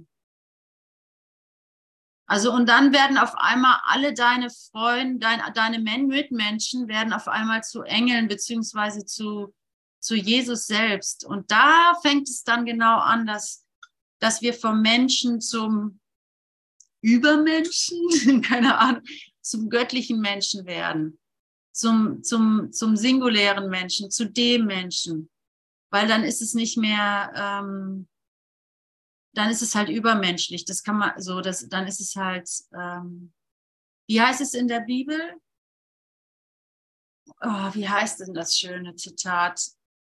Also 2.27 2.53
und 2.53 2.69
dann 2.69 2.93
werden 2.93 3.19
auf 3.19 3.35
einmal 3.37 3.79
alle 3.85 4.13
deine 4.13 4.51
Freunde, 4.51 5.21
dein, 5.21 5.41
deine 5.55 5.79
Mitmenschen 5.79 6.89
werden 6.89 7.13
auf 7.13 7.29
einmal 7.29 7.63
zu 7.63 7.83
Engeln 7.83 8.27
beziehungsweise 8.27 9.07
zu, 9.07 9.55
zu 10.01 10.17
Jesus 10.17 10.67
selbst. 10.67 11.25
Und 11.25 11.51
da 11.51 11.95
fängt 12.03 12.29
es 12.29 12.43
dann 12.43 12.65
genau 12.65 12.99
an, 12.99 13.27
dass, 13.27 13.65
dass 14.19 14.43
wir 14.43 14.55
vom 14.55 14.83
Menschen 14.83 15.41
zum 15.41 16.01
Übermenschen, 17.01 18.43
keine 18.43 18.79
Ahnung, 18.79 19.03
zum 19.41 19.71
göttlichen 19.71 20.21
Menschen 20.21 20.67
werden, 20.67 21.21
zum, 21.73 22.25
zum, 22.25 22.73
zum 22.73 22.97
singulären 22.97 23.71
Menschen, 23.71 24.11
zu 24.11 24.29
dem 24.29 24.67
Menschen. 24.67 25.31
Weil 25.91 26.09
dann 26.09 26.25
ist 26.25 26.43
es 26.43 26.55
nicht 26.55 26.77
mehr, 26.77 27.33
ähm, 27.37 28.09
dann 29.37 29.51
ist 29.51 29.61
es 29.61 29.75
halt 29.75 29.91
übermenschlich. 29.91 30.65
Das 30.65 30.83
kann 30.83 30.97
man 30.97 31.21
so, 31.21 31.43
das, 31.43 31.69
dann 31.69 31.87
ist 31.87 32.01
es 32.01 32.17
halt, 32.17 32.51
ähm, 32.73 33.35
wie 34.09 34.21
heißt 34.21 34.41
es 34.41 34.55
in 34.55 34.67
der 34.67 34.81
Bibel? 34.81 35.21
Oh, 37.43 37.75
wie 37.75 37.87
heißt 37.87 38.21
denn 38.21 38.33
das 38.33 38.59
schöne 38.59 38.97
Zitat? 38.97 39.61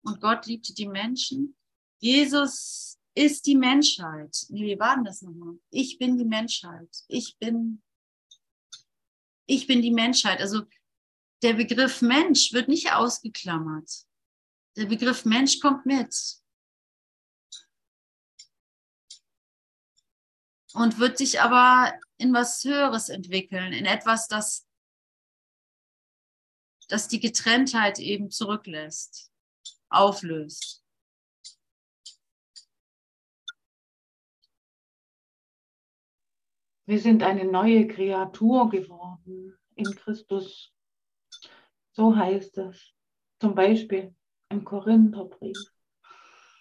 Und 0.03 0.23
Gott 0.23 0.47
liebte 0.47 0.73
die 0.73 0.89
Menschen. 0.89 1.55
Jesus 1.99 2.99
ist 3.15 3.47
die 3.47 3.57
Menschheit. 3.57 4.47
Nee, 4.49 4.65
wie 4.65 4.81
war 4.81 4.95
denn 4.95 5.05
das 5.05 5.21
nochmal? 5.21 5.59
Ich 5.71 5.99
bin 5.99 6.17
die 6.17 6.25
Menschheit. 6.25 6.89
Ich 7.09 7.37
bin, 7.39 7.83
ich 9.47 9.67
bin 9.67 9.83
die 9.83 9.91
Menschheit. 9.91 10.41
Also 10.41 10.63
der 11.43 11.55
Begriff 11.55 12.01
Mensch 12.01 12.55
wird 12.55 12.69
nicht 12.69 12.93
ausgeklammert. 12.93 14.07
Der 14.77 14.87
Begriff 14.87 15.27
Mensch 15.27 15.61
kommt 15.61 15.85
mit. 15.85 16.40
Und 20.75 20.99
wird 20.99 21.19
sich 21.19 21.41
aber 21.41 21.93
in 22.19 22.33
was 22.33 22.63
Höheres 22.65 23.09
entwickeln, 23.09 23.73
in 23.73 23.87
etwas, 23.87 24.29
das, 24.29 24.67
das 26.89 27.09
die 27.09 27.21
Getrenntheit 27.21 27.99
eben 27.99 28.31
zurücklässt, 28.31 29.31
auflöst. 29.89 30.85
Wir 36.87 36.99
sind 36.99 37.23
eine 37.23 37.45
neue 37.45 37.87
Kreatur 37.87 38.69
geworden 38.69 39.57
in 39.77 39.95
Christus. 39.95 40.73
So 41.93 42.17
heißt 42.17 42.59
es. 42.59 42.93
Zum 43.41 43.55
Beispiel 43.55 44.15
im 44.49 44.65
Korintherbrief. 44.65 45.57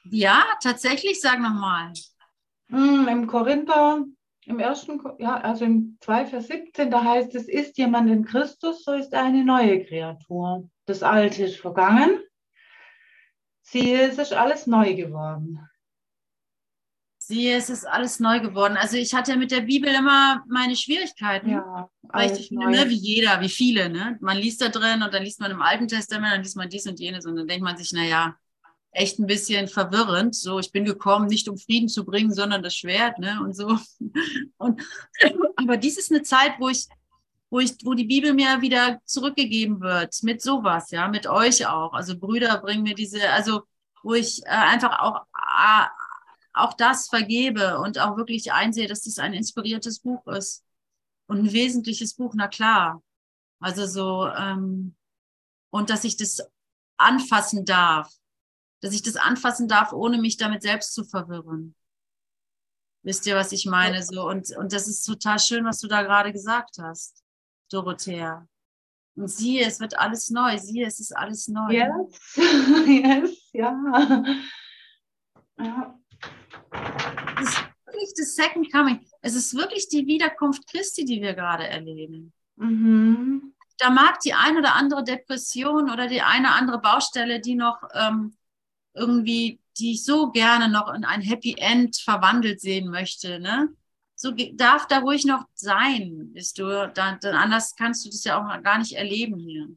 Ja, 0.06 0.46
tatsächlich, 0.62 1.20
sag 1.20 1.40
nochmal. 1.40 1.94
Hm, 2.70 3.08
Im 3.08 3.28
Korinther, 3.28 4.06
im 4.46 4.60
ersten, 4.60 5.02
ja, 5.20 5.38
also 5.42 5.66
im 5.66 5.98
2, 6.02 6.26
Vers 6.26 6.48
17, 6.48 6.90
da 6.90 7.04
heißt 7.04 7.36
es, 7.36 7.48
ist 7.48 7.78
jemand 7.78 8.10
in 8.10 8.26
Christus, 8.26 8.84
so 8.84 8.94
ist 8.94 9.14
er 9.14 9.24
eine 9.24 9.44
neue 9.44 9.84
Kreatur. 9.86 10.70
Das 10.86 11.04
Alte 11.04 11.44
ist 11.44 11.60
vergangen. 11.60 12.20
Siehe, 13.62 14.10
es 14.10 14.18
ist 14.18 14.34
alles 14.34 14.66
neu 14.66 14.96
geworden. 14.96 15.60
Siehe, 17.20 17.58
es 17.58 17.70
ist 17.70 17.86
alles 17.86 18.20
neu 18.20 18.40
geworden. 18.40 18.76
Also 18.76 18.98
ich 18.98 19.14
hatte 19.14 19.38
mit 19.38 19.52
der 19.52 19.62
Bibel 19.62 19.94
immer 19.94 20.44
meine 20.48 20.76
Schwierigkeiten. 20.76 21.52
Ja, 21.52 21.88
Weil 22.02 22.32
ich 22.32 22.48
finde, 22.48 22.72
ne, 22.72 22.90
wie 22.90 22.96
jeder, 22.96 23.40
wie 23.42 23.50
viele, 23.50 23.90
ne? 23.90 24.18
Man 24.20 24.38
liest 24.38 24.62
da 24.62 24.70
drin 24.70 25.04
und 25.04 25.14
dann 25.14 25.22
liest 25.22 25.40
man 25.40 25.52
im 25.52 25.62
Alten 25.62 25.88
Testament, 25.88 26.34
dann 26.34 26.42
liest 26.42 26.58
man 26.58 26.70
dies 26.70 26.88
und 26.88 27.00
jenes 27.00 27.28
und 27.28 27.36
dann 27.36 27.48
denkt 27.48 27.64
man 27.64 27.78
sich, 27.78 27.92
naja, 27.92 28.36
echt 28.92 29.20
ein 29.20 29.28
bisschen 29.28 29.68
verwirrend. 29.68 30.36
So, 30.36 30.60
ich 30.60 30.72
bin 30.72 30.86
gekommen, 30.86 31.28
nicht 31.28 31.48
um 31.48 31.58
Frieden 31.58 31.90
zu 31.90 32.06
bringen, 32.06 32.34
sondern 32.34 32.64
das 32.64 32.76
Schwert, 32.76 33.20
ne? 33.20 33.40
Und 33.42 33.56
so. 33.56 33.78
Und, 34.58 34.82
aber 35.56 35.78
dies 35.78 35.98
ist 35.98 36.12
eine 36.12 36.24
Zeit, 36.24 36.54
wo 36.60 36.70
ich, 36.70 36.88
wo 37.50 37.60
ich, 37.60 37.76
wo 37.84 37.94
die 37.94 38.06
Bibel 38.06 38.34
mir 38.34 38.62
wieder 38.62 39.00
zurückgegeben 39.06 39.82
wird, 39.82 40.22
mit 40.24 40.42
sowas, 40.42 40.92
ja, 40.92 41.08
mit 41.08 41.28
euch 41.28 41.68
auch. 41.68 41.94
Also 41.94 42.18
Brüder 42.18 42.58
bringen 42.60 42.84
mir 42.84 42.96
diese, 42.96 43.30
also 43.30 43.64
wo 44.04 44.14
ich 44.14 44.42
äh, 44.46 44.50
einfach 44.50 45.00
auch, 45.00 45.26
äh, 45.34 45.86
auch 46.54 46.74
das 46.74 47.08
vergebe 47.08 47.80
und 47.80 48.00
auch 48.00 48.18
wirklich 48.18 48.52
einsehe, 48.52 48.88
dass 48.88 49.02
dies 49.02 49.20
ein 49.20 49.34
inspiriertes 49.34 50.00
Buch 50.00 50.26
ist. 50.28 50.64
Und 51.28 51.40
ein 51.40 51.54
wesentliches 51.54 52.16
Buch, 52.16 52.34
na 52.36 52.48
klar. 52.48 53.04
Also 53.60 53.86
so, 53.86 54.28
ähm, 54.28 54.96
und 55.70 55.90
dass 55.90 56.04
ich 56.04 56.18
das 56.18 56.42
anfassen 56.98 57.66
darf. 57.66 58.12
Dass 58.82 58.94
ich 58.94 59.02
das 59.02 59.16
anfassen 59.16 59.68
darf, 59.68 59.92
ohne 59.92 60.18
mich 60.18 60.38
damit 60.38 60.62
selbst 60.62 60.94
zu 60.94 61.04
verwirren. 61.04 61.76
Wisst 63.04 63.26
ihr, 63.28 63.36
was 63.36 63.52
ich 63.52 63.66
meine? 63.66 64.04
So, 64.04 64.28
und, 64.28 64.56
und 64.58 64.74
das 64.74 64.88
ist 64.88 65.04
total 65.04 65.40
schön, 65.40 65.66
was 65.66 65.80
du 65.80 65.88
da 65.88 66.02
gerade 66.02 66.34
gesagt 66.34 66.78
hast, 66.80 67.24
Dorothea. 67.72 68.48
Und 69.16 69.30
siehe, 69.30 69.66
es 69.66 69.80
wird 69.80 69.98
alles 69.98 70.30
neu. 70.30 70.58
Siehe, 70.58 70.86
es 70.86 71.00
ist 71.00 71.16
alles 71.16 71.48
neu. 71.48 71.72
Yes, 71.72 72.36
yes, 72.88 73.50
ja. 73.54 74.24
ja. 75.60 76.00
Es 77.42 77.50
ist 77.50 77.64
wirklich 77.86 78.14
das 78.18 78.36
Second 78.36 78.72
Coming. 78.72 79.06
Es 79.22 79.36
ist 79.36 79.56
wirklich 79.56 79.90
die 79.90 80.06
Wiederkunft 80.06 80.68
Christi, 80.70 81.06
die 81.06 81.22
wir 81.22 81.34
gerade 81.34 81.68
erleben. 81.68 82.34
Mhm. 82.56 83.54
da 83.78 83.90
mag 83.90 84.20
die 84.20 84.34
ein 84.34 84.58
oder 84.58 84.76
andere 84.76 85.02
Depression 85.06 85.90
oder 85.90 86.08
die 86.08 86.22
eine 86.22 86.52
andere 86.52 86.82
Baustelle, 86.82 87.40
die 87.40 87.56
noch 87.56 87.82
ähm, 87.94 88.36
irgendwie, 88.94 89.60
die 89.78 89.94
ich 89.94 90.04
so 90.04 90.32
gerne 90.32 90.70
noch 90.70 90.94
in 90.94 91.06
ein 91.06 91.22
Happy 91.22 91.56
End 91.58 91.98
verwandelt 91.98 92.60
sehen 92.62 92.90
möchte, 92.90 93.40
ne? 93.40 93.70
So 94.16 94.32
darf 94.32 94.86
da 94.88 95.00
ruhig 95.00 95.24
noch 95.26 95.46
sein, 95.54 96.32
bist 96.34 96.58
du. 96.60 96.92
Dann, 96.94 97.20
dann 97.22 97.36
anders 97.36 97.74
kannst 97.78 98.06
du 98.06 98.10
das 98.10 98.26
ja 98.26 98.38
auch 98.38 98.64
gar 98.64 98.78
nicht 98.78 98.92
erleben 98.92 99.40
hier. 99.40 99.70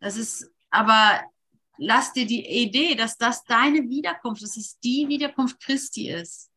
Das 0.00 0.18
ist, 0.18 0.50
aber 0.68 1.22
lass 1.78 2.12
dir 2.12 2.26
die 2.26 2.46
Idee, 2.46 2.94
dass 2.94 3.16
das 3.16 3.42
deine 3.44 3.88
Wiederkunft, 3.88 4.42
dass 4.42 4.58
es 4.58 4.78
die 4.80 5.08
Wiederkunft 5.08 5.60
Christi 5.60 6.10
ist, 6.10 6.50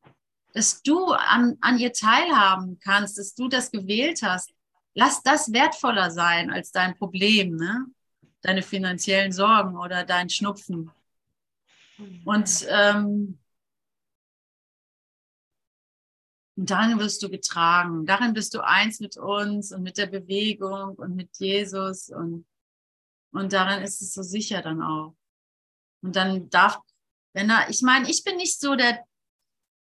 dass 0.53 0.81
du 0.81 1.13
an, 1.13 1.57
an 1.61 1.79
ihr 1.79 1.93
teilhaben 1.93 2.77
kannst, 2.79 3.17
dass 3.17 3.35
du 3.35 3.47
das 3.47 3.71
gewählt 3.71 4.21
hast, 4.21 4.51
lass 4.93 5.23
das 5.23 5.53
wertvoller 5.53 6.11
sein 6.11 6.51
als 6.51 6.71
dein 6.71 6.95
Problem, 6.97 7.55
ne? 7.55 7.85
Deine 8.41 8.61
finanziellen 8.61 9.31
Sorgen 9.31 9.77
oder 9.77 10.03
dein 10.03 10.29
Schnupfen. 10.29 10.91
Und 12.25 12.65
ähm, 12.69 13.39
darin 16.55 16.99
wirst 16.99 17.21
du 17.23 17.29
getragen. 17.29 18.05
Darin 18.05 18.33
bist 18.33 18.53
du 18.53 18.61
eins 18.61 18.99
mit 18.99 19.17
uns 19.17 19.71
und 19.71 19.83
mit 19.83 19.97
der 19.97 20.07
Bewegung 20.07 20.95
und 20.95 21.15
mit 21.15 21.29
Jesus. 21.37 22.09
Und, 22.09 22.45
und 23.31 23.53
darin 23.53 23.83
ist 23.83 24.01
es 24.01 24.13
so 24.13 24.21
sicher 24.21 24.61
dann 24.61 24.81
auch. 24.81 25.15
Und 26.01 26.15
dann 26.15 26.49
darf, 26.49 26.79
wenn 27.33 27.49
er, 27.49 27.69
ich 27.69 27.81
meine, 27.81 28.09
ich 28.09 28.23
bin 28.23 28.37
nicht 28.37 28.59
so 28.59 28.75
der, 28.75 29.03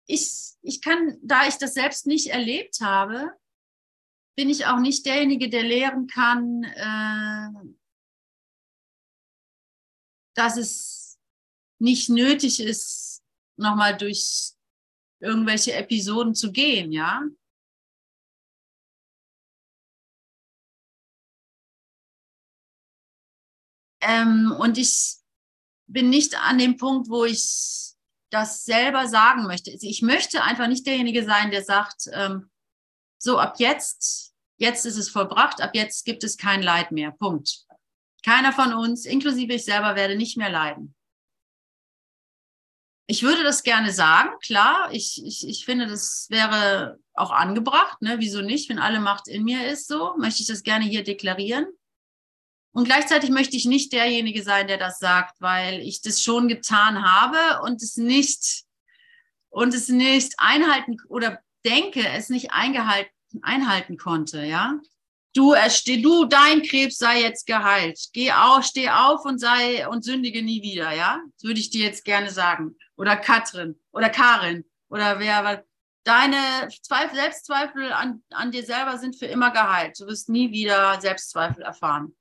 ich, 0.07 0.53
ich 0.61 0.83
kann, 0.83 1.17
da 1.23 1.47
ich 1.47 1.57
das 1.57 1.75
selbst 1.75 2.07
nicht 2.07 2.29
erlebt 2.29 2.81
habe, 2.81 3.31
bin 4.37 4.51
ich 4.51 4.67
auch 4.67 4.81
nicht 4.81 5.07
derjenige, 5.07 5.49
der 5.49 5.63
lehren 5.63 6.07
kann, 6.07 6.65
äh, 6.65 7.75
dass 10.35 10.57
es 10.57 11.04
nicht 11.85 12.09
nötig 12.09 12.61
ist, 12.61 13.23
nochmal 13.57 13.97
durch 13.97 14.53
irgendwelche 15.21 15.75
Episoden 15.75 16.35
zu 16.35 16.51
gehen, 16.51 16.91
ja. 16.93 17.23
Ähm, 24.01 24.55
und 24.59 24.77
ich 24.77 25.17
bin 25.87 26.11
nicht 26.11 26.35
an 26.37 26.59
dem 26.59 26.77
Punkt, 26.77 27.09
wo 27.09 27.25
ich 27.25 27.95
das 28.31 28.65
selber 28.65 29.07
sagen 29.07 29.45
möchte. 29.47 29.71
Also 29.71 29.87
Ich 29.87 30.03
möchte 30.03 30.43
einfach 30.43 30.67
nicht 30.67 30.87
derjenige 30.87 31.25
sein, 31.25 31.51
der 31.51 31.63
sagt, 31.63 32.09
ähm, 32.13 32.51
so 33.19 33.39
ab 33.39 33.57
jetzt, 33.59 34.35
jetzt 34.59 34.85
ist 34.85 34.97
es 34.97 35.09
vollbracht, 35.09 35.61
ab 35.63 35.71
jetzt 35.75 36.05
gibt 36.05 36.25
es 36.25 36.37
kein 36.37 36.63
Leid 36.63 36.93
mehr. 36.93 37.13
Punkt. 37.13 37.67
Keiner 38.25 38.53
von 38.53 38.75
uns, 38.75 39.05
inklusive 39.05 39.55
ich 39.55 39.65
selber, 39.65 39.97
werde 39.97 40.17
nicht 40.17 40.37
mehr 40.37 40.51
leiden. 40.51 40.95
Ich 43.07 43.23
würde 43.23 43.43
das 43.43 43.63
gerne 43.63 43.93
sagen, 43.93 44.31
klar. 44.43 44.89
Ich, 44.93 45.23
ich, 45.25 45.47
ich 45.47 45.65
finde, 45.65 45.87
das 45.87 46.27
wäre 46.31 46.99
auch 47.13 47.31
angebracht. 47.31 48.01
Ne? 48.01 48.17
Wieso 48.19 48.41
nicht? 48.41 48.71
Wenn 48.71 48.79
alle 48.79 49.01
Macht 49.01 49.29
in 49.29 49.45
mir 49.45 49.67
ist, 49.67 49.89
so 49.89 50.15
möchte 50.17 50.41
ich 50.41 50.49
das 50.49 50.63
gerne 50.63 50.85
hier 50.85 51.05
deklarieren. 51.05 51.67
Und 52.73 52.85
gleichzeitig 52.85 53.31
möchte 53.31 53.57
ich 53.57 53.67
nicht 53.67 53.93
derjenige 53.93 54.43
sein, 54.43 54.67
der 54.67 54.79
das 54.79 54.99
sagt, 54.99 55.41
weil 55.41 55.81
ich 55.81 56.03
das 56.03 56.23
schon 56.23 56.49
getan 56.49 57.05
habe 57.05 57.63
und 57.63 57.81
es 57.83 57.97
nicht 57.97 58.65
und 59.49 59.73
es 59.73 59.89
nicht 59.89 60.35
einhalten 60.39 60.97
oder 61.09 61.39
denke, 61.65 62.09
es 62.09 62.31
nicht 62.31 62.51
eingehalten, 62.51 63.13
einhalten 63.43 63.97
konnte, 63.97 64.45
ja. 64.45 64.81
Du, 65.35 65.55
du, 65.85 66.25
dein 66.27 66.63
Krebs 66.63 66.99
sei 66.99 67.21
jetzt 67.23 67.47
geheilt. 67.47 67.99
Geh 68.13 68.33
auf, 68.33 68.65
steh 68.65 68.89
auf 68.91 69.25
und 69.25 69.39
sei 69.39 69.89
und 69.89 70.05
sündige 70.05 70.43
nie 70.43 70.63
wieder, 70.63 70.93
ja. 70.93 71.21
Das 71.35 71.45
würde 71.45 71.61
ich 71.61 71.71
dir 71.71 71.85
jetzt 71.85 72.05
gerne 72.05 72.31
sagen. 72.31 72.77
Oder 72.97 73.17
Katrin 73.17 73.81
oder 73.93 74.09
Karin 74.09 74.65
oder 74.89 75.19
wer, 75.19 75.45
weil 75.45 75.67
deine 76.05 76.69
Zweifel, 76.83 77.17
Selbstzweifel 77.17 77.93
an, 77.93 78.23
an 78.31 78.53
dir 78.53 78.65
selber 78.65 78.99
sind 78.99 79.17
für 79.17 79.27
immer 79.27 79.51
geheilt. 79.51 79.99
Du 79.99 80.07
wirst 80.07 80.29
nie 80.29 80.53
wieder 80.53 81.01
Selbstzweifel 81.01 81.63
erfahren. 81.63 82.17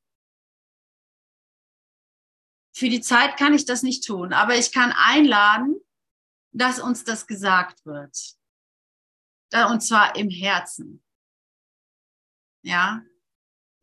Für 2.76 2.90
die 2.90 3.02
Zeit 3.02 3.38
kann 3.38 3.54
ich 3.54 3.66
das 3.66 3.84
nicht 3.84 4.06
tun, 4.06 4.34
aber 4.34 4.56
ich 4.56 4.72
kann 4.72 4.92
einladen, 4.96 5.76
dass 6.52 6.80
uns 6.80 7.04
das 7.04 7.28
gesagt 7.28 7.86
wird. 7.86 8.18
Und 9.70 9.82
zwar 9.82 10.16
im 10.16 10.30
Herzen. 10.30 11.04
Ja. 12.64 13.04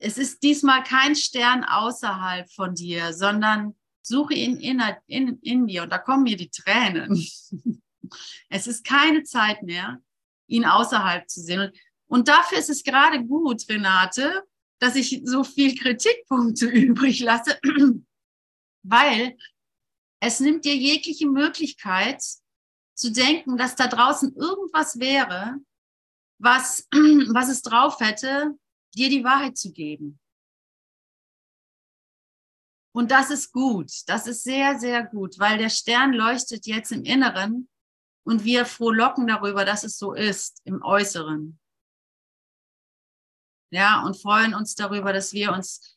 Es 0.03 0.18
ist 0.18 0.43
diesmal 0.43 0.82
kein 0.82 1.14
Stern 1.14 1.62
außerhalb 1.62 2.51
von 2.51 2.74
dir, 2.74 3.12
sondern 3.12 3.78
suche 4.03 4.34
ihn 4.34 4.57
in, 4.57 4.82
in, 5.07 5.38
in 5.42 5.66
dir. 5.66 5.84
Und 5.84 5.90
da 5.90 5.98
kommen 5.98 6.24
mir 6.24 6.36
die 6.36 6.51
Tränen. 6.51 7.26
Es 8.48 8.66
ist 8.66 8.84
keine 8.84 9.22
Zeit 9.22 9.62
mehr, 9.62 10.03
ihn 10.48 10.64
außerhalb 10.64 11.28
zu 11.28 11.40
sehen. 11.42 11.70
Und, 12.09 12.26
dafür 12.26 12.59
ist 12.59 12.70
es 12.70 12.82
gerade 12.82 13.24
gut, 13.24 13.62
Renate, 13.68 14.42
dass 14.80 14.96
ich 14.96 15.20
so 15.24 15.44
viel 15.44 15.76
Kritikpunkte 15.76 16.66
übrig 16.70 17.20
lasse, 17.20 17.61
weil 18.82 19.36
es 20.20 20.40
nimmt 20.40 20.64
dir 20.64 20.74
jegliche 20.74 21.28
Möglichkeit 21.28 22.20
zu 22.94 23.12
denken, 23.12 23.57
dass 23.57 23.76
da 23.76 23.86
draußen 23.86 24.34
irgendwas 24.34 24.98
wäre, 24.98 25.57
was, 26.38 26.88
was 26.92 27.48
es 27.48 27.62
drauf 27.62 28.01
hätte, 28.01 28.59
dir 28.94 29.09
die 29.09 29.24
Wahrheit 29.24 29.57
zu 29.57 29.72
geben. 29.72 30.18
Und 32.93 33.11
das 33.11 33.30
ist 33.30 33.53
gut. 33.53 33.91
Das 34.07 34.26
ist 34.26 34.43
sehr, 34.43 34.78
sehr 34.78 35.05
gut, 35.05 35.38
weil 35.38 35.59
der 35.59 35.68
Stern 35.70 36.12
leuchtet 36.12 36.66
jetzt 36.66 36.91
im 36.93 37.05
Inneren 37.05 37.68
Und 38.24 38.45
wir 38.45 38.66
frohlocken 38.66 39.26
darüber, 39.26 39.64
dass 39.64 39.84
es 39.84 39.99
so 39.99 40.12
ist 40.12 40.61
im 40.64 40.82
Äußeren. 40.82 41.59
Ja, 43.72 44.05
und 44.05 44.20
freuen 44.20 44.55
uns 44.55 44.74
darüber, 44.74 45.12
dass 45.12 45.32
wir 45.32 45.53
uns 45.53 45.97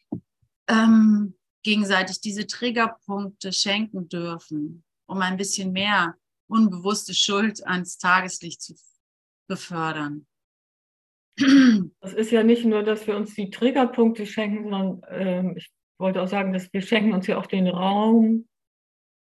ähm, 0.68 1.36
gegenseitig 1.64 2.22
diese 2.22 2.46
Triggerpunkte 2.46 3.52
schenken 3.52 4.08
dürfen, 4.08 4.84
um 5.08 5.22
ein 5.22 5.38
bisschen 5.38 5.72
mehr 5.72 6.16
unbewusste 6.48 7.14
Schuld 7.14 7.66
ans 7.66 7.98
Tageslicht 7.98 8.62
zu 8.62 8.76
befördern. 9.48 10.28
Das 12.00 12.14
ist 12.14 12.32
ja 12.32 12.44
nicht 12.44 12.64
nur, 12.64 12.84
dass 12.84 13.08
wir 13.08 13.16
uns 13.16 13.34
die 13.34 13.50
Triggerpunkte 13.50 14.28
schenken, 14.28 14.70
sondern 14.70 15.02
ähm, 15.10 15.58
ich 15.58 15.72
wollte 16.04 16.22
auch 16.22 16.28
sagen, 16.28 16.54
dass 16.54 16.72
wir 16.74 16.82
schenken 16.82 17.14
uns 17.14 17.28
ja 17.28 17.38
auch 17.38 17.48
den 17.48 17.68
Raum 17.68 18.48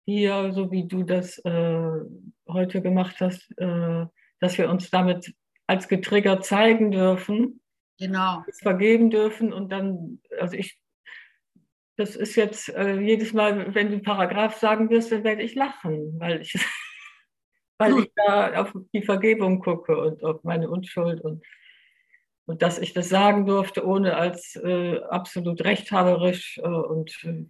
hier, 0.05 0.53
so 0.53 0.71
wie 0.71 0.87
du 0.87 1.03
das 1.03 1.39
äh, 1.39 2.01
heute 2.47 2.83
gemacht 2.83 3.17
hast, 3.19 3.51
äh, 3.59 4.05
dass 4.41 4.59
wir 4.59 4.71
uns 4.71 4.91
damit 4.91 5.35
als 5.67 5.89
getriggert 5.89 6.45
zeigen 6.45 6.93
dürfen, 6.93 7.61
Genau. 7.99 8.45
vergeben 8.61 9.09
dürfen 9.11 9.55
und 9.55 9.73
dann, 9.73 10.21
also 10.39 10.55
ich, 10.55 10.79
das 11.97 12.15
ist 12.15 12.37
jetzt 12.37 12.69
äh, 12.69 13.01
jedes 13.01 13.33
Mal, 13.33 13.75
wenn 13.75 13.91
du 13.91 14.01
Paragraph 14.01 14.57
sagen 14.59 14.91
wirst, 14.91 15.11
dann 15.11 15.25
werde 15.25 15.43
ich 15.43 15.55
lachen, 15.55 16.21
weil 16.21 16.43
ich, 16.43 16.53
weil 17.79 17.99
ich 18.01 18.13
da 18.17 18.61
auf 18.61 18.75
die 18.93 19.03
Vergebung 19.03 19.61
gucke 19.61 19.97
und 19.99 20.23
auf 20.23 20.45
meine 20.45 20.69
Unschuld 20.69 21.23
und 21.23 21.43
und 22.47 22.63
dass 22.63 22.79
ich 22.79 22.95
das 22.95 23.09
sagen 23.09 23.45
durfte, 23.47 23.85
ohne 23.87 24.17
als 24.17 24.57
äh, 24.57 25.01
absolut 25.11 25.63
rechthaberisch 25.65 26.59
äh, 26.59 26.67
und 26.67 27.13
äh, 27.25 27.45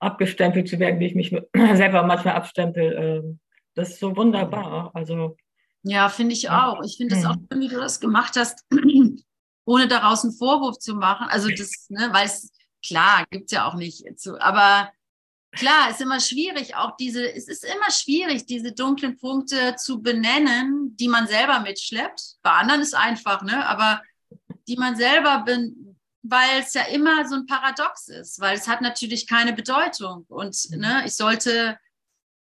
abgestempelt 0.00 0.68
zu 0.68 0.78
werden, 0.78 1.00
wie 1.00 1.06
ich 1.06 1.14
mich 1.14 1.30
selber 1.74 2.02
manchmal 2.02 2.34
abstempel. 2.34 2.92
Ähm, 3.24 3.40
das 3.74 3.90
ist 3.90 4.00
so 4.00 4.16
wunderbar. 4.16 4.90
Also 4.94 5.36
Ja, 5.82 6.08
finde 6.08 6.32
ich 6.34 6.50
auch. 6.50 6.82
Ich 6.84 6.96
finde 6.96 7.14
es 7.14 7.24
auch 7.24 7.36
Mhm. 7.36 7.46
schön, 7.50 7.60
wie 7.62 7.68
du 7.68 7.76
das 7.76 8.00
gemacht 8.00 8.34
hast, 8.36 8.64
ohne 9.64 9.88
daraus 9.88 10.24
einen 10.24 10.34
Vorwurf 10.34 10.78
zu 10.78 10.94
machen. 10.94 11.26
Also 11.30 11.48
das, 11.48 11.86
ne, 11.90 12.08
weil 12.12 12.26
es, 12.26 12.52
klar, 12.86 13.24
gibt 13.30 13.46
es 13.46 13.52
ja 13.52 13.68
auch 13.68 13.74
nicht. 13.74 14.04
Zu, 14.18 14.40
aber 14.40 14.90
klar, 15.54 15.90
ist 15.90 16.00
immer 16.00 16.20
schwierig, 16.20 16.74
auch 16.76 16.96
diese, 16.96 17.32
es 17.32 17.48
ist 17.48 17.64
immer 17.64 17.90
schwierig, 17.90 18.46
diese 18.46 18.72
dunklen 18.72 19.16
Punkte 19.16 19.76
zu 19.76 20.02
benennen, 20.02 20.96
die 20.96 21.08
man 21.08 21.26
selber 21.26 21.60
mitschleppt. 21.60 22.36
Bei 22.42 22.52
anderen 22.52 22.80
ist 22.80 22.94
einfach, 22.94 23.42
ne? 23.42 23.66
Aber 23.66 24.02
die 24.68 24.76
man 24.76 24.96
selber 24.96 25.42
bin, 25.44 25.96
weil 26.22 26.60
es 26.60 26.74
ja 26.74 26.82
immer 26.82 27.28
so 27.28 27.36
ein 27.36 27.46
Paradox 27.46 28.08
ist, 28.08 28.40
weil 28.40 28.56
es 28.56 28.66
hat 28.66 28.80
natürlich 28.80 29.26
keine 29.26 29.52
Bedeutung. 29.52 30.24
Und 30.28 30.56
ne, 30.70 31.02
ich 31.04 31.14
sollte 31.14 31.78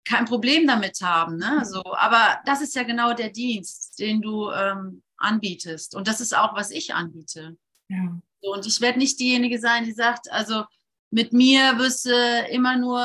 kein 0.05 0.25
Problem 0.25 0.67
damit 0.67 1.01
haben. 1.01 1.37
Ne? 1.37 1.63
So, 1.65 1.81
aber 1.95 2.39
das 2.45 2.61
ist 2.61 2.75
ja 2.75 2.83
genau 2.83 3.13
der 3.13 3.29
Dienst, 3.29 3.99
den 3.99 4.21
du 4.21 4.51
ähm, 4.51 5.03
anbietest. 5.17 5.95
Und 5.95 6.07
das 6.07 6.21
ist 6.21 6.35
auch, 6.35 6.55
was 6.55 6.71
ich 6.71 6.93
anbiete. 6.93 7.57
ja. 7.89 8.19
So, 8.43 8.53
und 8.53 8.65
ich 8.65 8.81
werde 8.81 8.97
nicht 8.97 9.19
diejenige 9.19 9.59
sein, 9.59 9.85
die 9.85 9.91
sagt, 9.91 10.31
also 10.31 10.63
mit 11.11 11.33
mir 11.33 11.77
wirst 11.77 12.05
du 12.05 12.47
immer 12.49 12.77
nur 12.77 13.01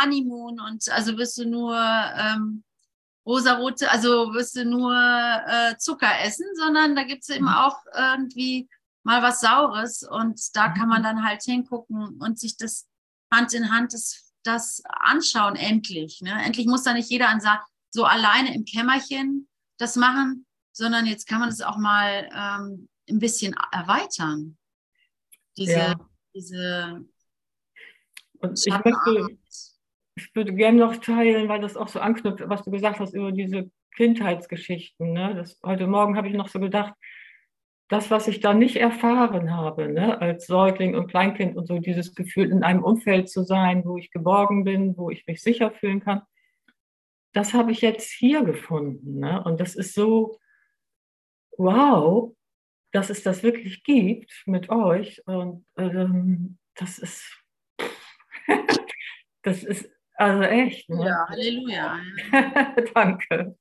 Honeymoon 0.00 0.60
und 0.60 0.88
also 0.90 1.18
wirst 1.18 1.38
du 1.38 1.44
nur 1.44 1.76
ähm, 1.76 2.62
rosarote, 3.26 3.90
also 3.90 4.32
wirst 4.32 4.56
du 4.56 4.64
nur 4.64 4.94
äh, 4.94 5.76
Zucker 5.76 6.20
essen, 6.22 6.46
sondern 6.56 6.94
da 6.94 7.02
gibt 7.02 7.24
es 7.24 7.28
eben 7.28 7.48
auch 7.48 7.76
irgendwie 7.94 8.68
mal 9.02 9.22
was 9.22 9.40
Saures 9.40 10.02
und 10.02 10.40
da 10.54 10.68
kann 10.68 10.88
man 10.88 11.02
dann 11.02 11.24
halt 11.24 11.42
hingucken 11.42 12.20
und 12.20 12.38
sich 12.38 12.56
das 12.56 12.86
Hand 13.30 13.52
in 13.54 13.70
Hand 13.70 13.92
das, 13.92 14.32
das 14.44 14.82
anschauen, 14.84 15.56
endlich. 15.56 16.20
Ne? 16.22 16.32
Endlich 16.44 16.66
muss 16.66 16.84
da 16.84 16.92
nicht 16.92 17.10
jeder 17.10 17.28
an 17.28 17.42
so 17.90 18.04
alleine 18.04 18.54
im 18.54 18.64
Kämmerchen 18.64 19.48
das 19.78 19.96
machen, 19.96 20.46
sondern 20.72 21.06
jetzt 21.06 21.26
kann 21.26 21.40
man 21.40 21.48
es 21.48 21.60
auch 21.60 21.76
mal 21.76 22.30
ähm, 22.32 22.88
ein 23.08 23.18
bisschen 23.18 23.56
erweitern. 23.72 24.56
Diese, 25.56 25.72
Ja. 25.72 25.94
diese 26.34 27.04
Und 28.40 28.60
ich 28.66 28.72
möchte, 28.84 29.36
ich 30.16 30.34
würde 30.34 30.54
gerne 30.54 30.78
noch 30.78 30.96
teilen, 30.96 31.48
weil 31.48 31.60
das 31.60 31.76
auch 31.76 31.88
so 31.88 32.00
anknüpft, 32.00 32.48
was 32.48 32.62
du 32.62 32.70
gesagt 32.70 33.00
hast 33.00 33.14
über 33.14 33.32
diese 33.32 33.70
Kindheitsgeschichten. 33.96 35.12
Ne? 35.12 35.34
Das, 35.34 35.58
heute 35.64 35.86
Morgen 35.86 36.16
habe 36.16 36.28
ich 36.28 36.34
noch 36.34 36.48
so 36.48 36.60
gedacht, 36.60 36.94
das, 37.88 38.10
was 38.10 38.28
ich 38.28 38.40
da 38.40 38.52
nicht 38.52 38.76
erfahren 38.76 39.54
habe, 39.54 39.88
ne? 39.88 40.20
als 40.20 40.46
Säugling 40.46 40.94
und 40.94 41.08
Kleinkind 41.08 41.56
und 41.56 41.66
so, 41.66 41.78
dieses 41.78 42.14
Gefühl, 42.14 42.50
in 42.50 42.62
einem 42.62 42.84
Umfeld 42.84 43.30
zu 43.30 43.42
sein, 43.42 43.84
wo 43.84 43.96
ich 43.96 44.10
geborgen 44.10 44.64
bin, 44.64 44.96
wo 44.96 45.10
ich 45.10 45.26
mich 45.26 45.42
sicher 45.42 45.70
fühlen 45.70 46.00
kann, 46.00 46.22
das 47.32 47.54
habe 47.54 47.72
ich 47.72 47.80
jetzt 47.80 48.10
hier 48.10 48.44
gefunden. 48.44 49.20
Ne? 49.20 49.42
Und 49.42 49.58
das 49.60 49.74
ist 49.74 49.94
so, 49.94 50.38
wow, 51.56 52.34
dass 52.92 53.10
es 53.10 53.22
das 53.22 53.42
wirklich 53.42 53.82
gibt 53.84 54.42
mit 54.46 54.70
euch. 54.70 55.22
Und 55.26 55.64
ähm, 55.76 56.58
das 56.74 56.98
ist, 56.98 57.37
das 59.42 59.62
ist 59.64 59.88
also 60.14 60.42
echt. 60.42 60.88
Ne? 60.90 61.06
Ja, 61.06 61.26
Halleluja. 61.28 62.00
Danke. 62.94 63.56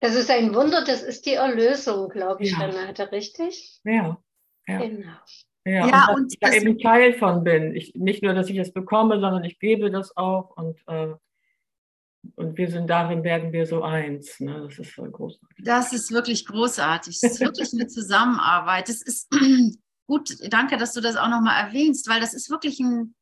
Das 0.00 0.14
ist 0.14 0.30
ein 0.30 0.54
Wunder, 0.54 0.84
das 0.84 1.02
ist 1.02 1.26
die 1.26 1.34
Erlösung, 1.34 2.08
glaube 2.08 2.42
ich, 2.44 2.52
Ja. 2.52 2.58
Renate, 2.66 3.10
richtig? 3.12 3.80
Ja, 3.84 4.18
ja, 4.66 4.78
Genau. 4.78 5.08
ja. 5.64 5.86
Ja, 5.86 5.86
und 5.86 5.92
dass 5.92 6.08
und 6.16 6.32
ich 6.32 6.38
da 6.40 6.48
das- 6.48 6.56
eben 6.62 6.78
Teil 6.78 7.12
von 7.14 7.44
bin. 7.44 7.74
Ich, 7.74 7.94
nicht 7.94 8.22
nur, 8.22 8.34
dass 8.34 8.48
ich 8.48 8.56
es 8.58 8.72
bekomme, 8.72 9.20
sondern 9.20 9.44
ich 9.44 9.58
gebe 9.58 9.90
das 9.90 10.16
auch 10.16 10.56
und, 10.56 10.80
äh, 10.86 11.14
und 12.36 12.58
wir 12.58 12.68
sind 12.70 12.88
darin, 12.88 13.22
werden 13.22 13.52
wir 13.52 13.66
so 13.66 13.82
eins. 13.82 14.40
Ne? 14.40 14.62
Das 14.68 14.78
ist 14.78 14.94
so 14.94 15.02
großartig. 15.04 15.64
Das 15.64 15.92
ist 15.92 16.10
wirklich 16.12 16.44
großartig. 16.46 17.16
Es 17.16 17.22
ist 17.22 17.40
wirklich 17.40 17.72
eine 17.72 17.86
Zusammenarbeit. 17.88 18.88
Das 18.88 19.02
ist 19.02 19.28
gut, 20.08 20.36
danke, 20.52 20.76
dass 20.76 20.94
du 20.94 21.00
das 21.00 21.16
auch 21.16 21.28
nochmal 21.28 21.64
erwähnst, 21.66 22.08
weil 22.08 22.20
das 22.20 22.34
ist 22.34 22.50
wirklich 22.50 22.80
ein 22.80 23.14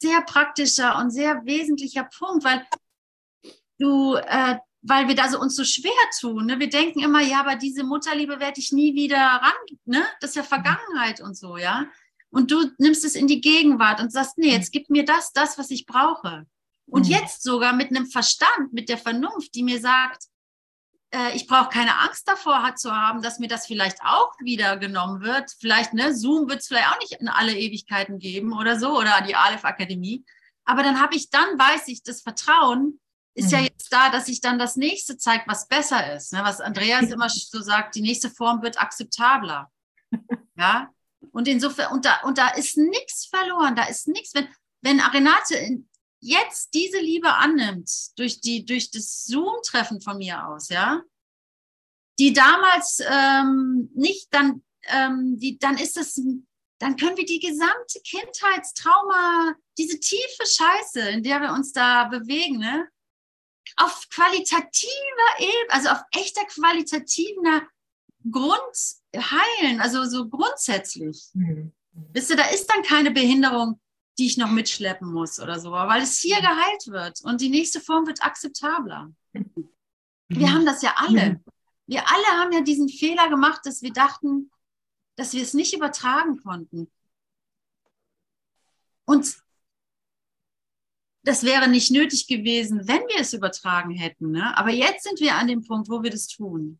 sehr 0.00 0.22
praktischer 0.22 0.96
und 0.98 1.10
sehr 1.10 1.44
wesentlicher 1.44 2.04
Punkt, 2.04 2.44
weil 2.44 2.64
du, 3.78 4.14
äh, 4.14 4.56
weil 4.82 5.08
wir 5.08 5.16
da 5.16 5.28
so 5.28 5.40
uns 5.40 5.56
so 5.56 5.64
schwer 5.64 5.92
tun. 6.20 6.46
Ne? 6.46 6.58
Wir 6.60 6.70
denken 6.70 7.00
immer, 7.00 7.20
ja, 7.20 7.40
aber 7.40 7.56
diese 7.56 7.82
Mutterliebe 7.82 8.38
werde 8.38 8.60
ich 8.60 8.72
nie 8.72 8.94
wieder 8.94 9.18
ran, 9.18 9.76
ne? 9.84 10.06
Das 10.20 10.30
ist 10.30 10.36
ja 10.36 10.44
Vergangenheit 10.44 11.20
und 11.20 11.36
so, 11.36 11.56
ja. 11.56 11.86
Und 12.30 12.50
du 12.52 12.70
nimmst 12.78 13.04
es 13.04 13.16
in 13.16 13.26
die 13.26 13.40
Gegenwart 13.40 14.00
und 14.00 14.12
sagst, 14.12 14.38
nee, 14.38 14.52
jetzt 14.52 14.70
gib 14.70 14.88
mir 14.90 15.04
das, 15.04 15.32
das, 15.32 15.58
was 15.58 15.70
ich 15.70 15.86
brauche. 15.86 16.46
Und 16.86 17.06
Mhm. 17.06 17.12
jetzt 17.12 17.42
sogar 17.42 17.72
mit 17.72 17.90
einem 17.90 18.06
Verstand, 18.06 18.72
mit 18.72 18.88
der 18.88 18.98
Vernunft, 18.98 19.54
die 19.54 19.64
mir 19.64 19.80
sagt, 19.80 20.24
äh, 21.10 21.34
ich 21.34 21.46
brauche 21.46 21.68
keine 21.70 21.98
Angst 22.00 22.28
davor 22.28 22.62
hat 22.62 22.78
zu 22.78 22.94
haben, 22.94 23.22
dass 23.22 23.38
mir 23.38 23.48
das 23.48 23.66
vielleicht 23.66 24.02
auch 24.02 24.32
wieder 24.40 24.76
genommen 24.76 25.20
wird. 25.20 25.50
Vielleicht, 25.60 25.94
ne, 25.94 26.14
Zoom 26.14 26.48
wird 26.48 26.60
es 26.60 26.68
vielleicht 26.68 26.88
auch 26.88 26.98
nicht 27.00 27.12
in 27.20 27.28
alle 27.28 27.56
Ewigkeiten 27.56 28.18
geben 28.18 28.52
oder 28.52 28.78
so, 28.78 28.98
oder 28.98 29.20
die 29.26 29.34
Aleph 29.34 29.64
Akademie. 29.64 30.24
Aber 30.64 30.82
dann 30.82 31.00
habe 31.00 31.14
ich, 31.16 31.30
dann 31.30 31.58
weiß 31.58 31.88
ich, 31.88 32.02
das 32.02 32.22
Vertrauen 32.22 33.00
ist 33.34 33.52
ja 33.52 33.58
Mhm. 33.58 33.64
jetzt 33.66 33.92
da, 33.92 34.10
dass 34.10 34.26
sich 34.26 34.40
dann 34.40 34.58
das 34.58 34.76
nächste 34.76 35.16
zeigt, 35.16 35.46
was 35.46 35.68
besser 35.68 36.14
ist. 36.14 36.32
Ne? 36.32 36.40
Was 36.42 36.60
Andreas 36.60 37.02
immer 37.10 37.28
so 37.30 37.62
sagt, 37.62 37.94
die 37.94 38.02
nächste 38.02 38.30
Form 38.30 38.62
wird 38.62 38.80
akzeptabler. 38.80 39.70
Ja. 40.56 40.90
Und 41.30 41.46
insofern, 41.46 41.92
und 41.92 42.04
da, 42.04 42.20
und 42.24 42.36
da 42.36 42.48
ist 42.48 42.76
nichts 42.76 43.26
verloren, 43.26 43.76
da 43.76 43.84
ist 43.84 44.08
nichts, 44.08 44.34
wenn, 44.34 44.48
wenn 44.82 44.98
Renate 44.98 45.54
in, 45.54 45.88
jetzt 46.20 46.74
diese 46.74 46.98
Liebe 46.98 47.34
annimmt, 47.34 47.90
durch, 48.16 48.40
die, 48.40 48.64
durch 48.64 48.90
das 48.90 49.24
Zoom-Treffen 49.24 50.00
von 50.00 50.18
mir 50.18 50.46
aus, 50.46 50.68
ja, 50.68 51.02
die 52.18 52.32
damals 52.32 53.00
ähm, 53.08 53.90
nicht, 53.94 54.28
dann, 54.32 54.62
ähm, 54.88 55.38
die, 55.38 55.58
dann 55.58 55.78
ist 55.78 55.96
es, 55.96 56.20
dann 56.80 56.96
können 56.96 57.16
wir 57.16 57.24
die 57.24 57.40
gesamte 57.40 58.00
Kindheitstrauma, 58.04 59.54
diese 59.78 60.00
tiefe 60.00 60.46
Scheiße, 60.46 61.00
in 61.10 61.22
der 61.22 61.40
wir 61.40 61.52
uns 61.52 61.72
da 61.72 62.04
bewegen, 62.04 62.58
ne, 62.58 62.88
auf 63.76 64.08
qualitativer 64.10 65.38
Ebene, 65.38 65.70
also 65.70 65.90
auf 65.90 66.00
echter 66.12 66.44
qualitativer 66.46 67.68
Grund 68.30 68.76
heilen, 69.14 69.80
also 69.80 70.04
so 70.04 70.28
grundsätzlich. 70.28 71.28
Mhm. 71.34 71.72
Wisst 72.12 72.30
ihr, 72.30 72.36
da 72.36 72.48
ist 72.48 72.66
dann 72.66 72.82
keine 72.82 73.10
Behinderung, 73.10 73.80
die 74.18 74.26
ich 74.26 74.36
noch 74.36 74.50
mitschleppen 74.50 75.12
muss 75.12 75.38
oder 75.38 75.60
so, 75.60 75.70
weil 75.70 76.02
es 76.02 76.18
hier 76.18 76.40
geheilt 76.40 76.86
wird 76.88 77.20
und 77.22 77.40
die 77.40 77.48
nächste 77.48 77.80
Form 77.80 78.06
wird 78.06 78.22
akzeptabler. 78.22 79.12
Wir 80.28 80.52
haben 80.52 80.66
das 80.66 80.82
ja 80.82 80.94
alle. 80.96 81.40
Wir 81.86 82.02
alle 82.06 82.26
haben 82.38 82.52
ja 82.52 82.60
diesen 82.60 82.88
Fehler 82.88 83.30
gemacht, 83.30 83.62
dass 83.64 83.80
wir 83.80 83.92
dachten, 83.92 84.50
dass 85.16 85.32
wir 85.32 85.42
es 85.42 85.54
nicht 85.54 85.74
übertragen 85.74 86.42
konnten. 86.42 86.90
Und 89.06 89.38
das 91.22 91.44
wäre 91.44 91.68
nicht 91.68 91.90
nötig 91.90 92.26
gewesen, 92.26 92.86
wenn 92.86 93.00
wir 93.08 93.20
es 93.20 93.32
übertragen 93.32 93.90
hätten. 93.90 94.32
Ne? 94.32 94.56
Aber 94.56 94.70
jetzt 94.70 95.04
sind 95.04 95.20
wir 95.20 95.36
an 95.36 95.48
dem 95.48 95.64
Punkt, 95.64 95.88
wo 95.88 96.02
wir 96.02 96.10
das 96.10 96.26
tun. 96.26 96.78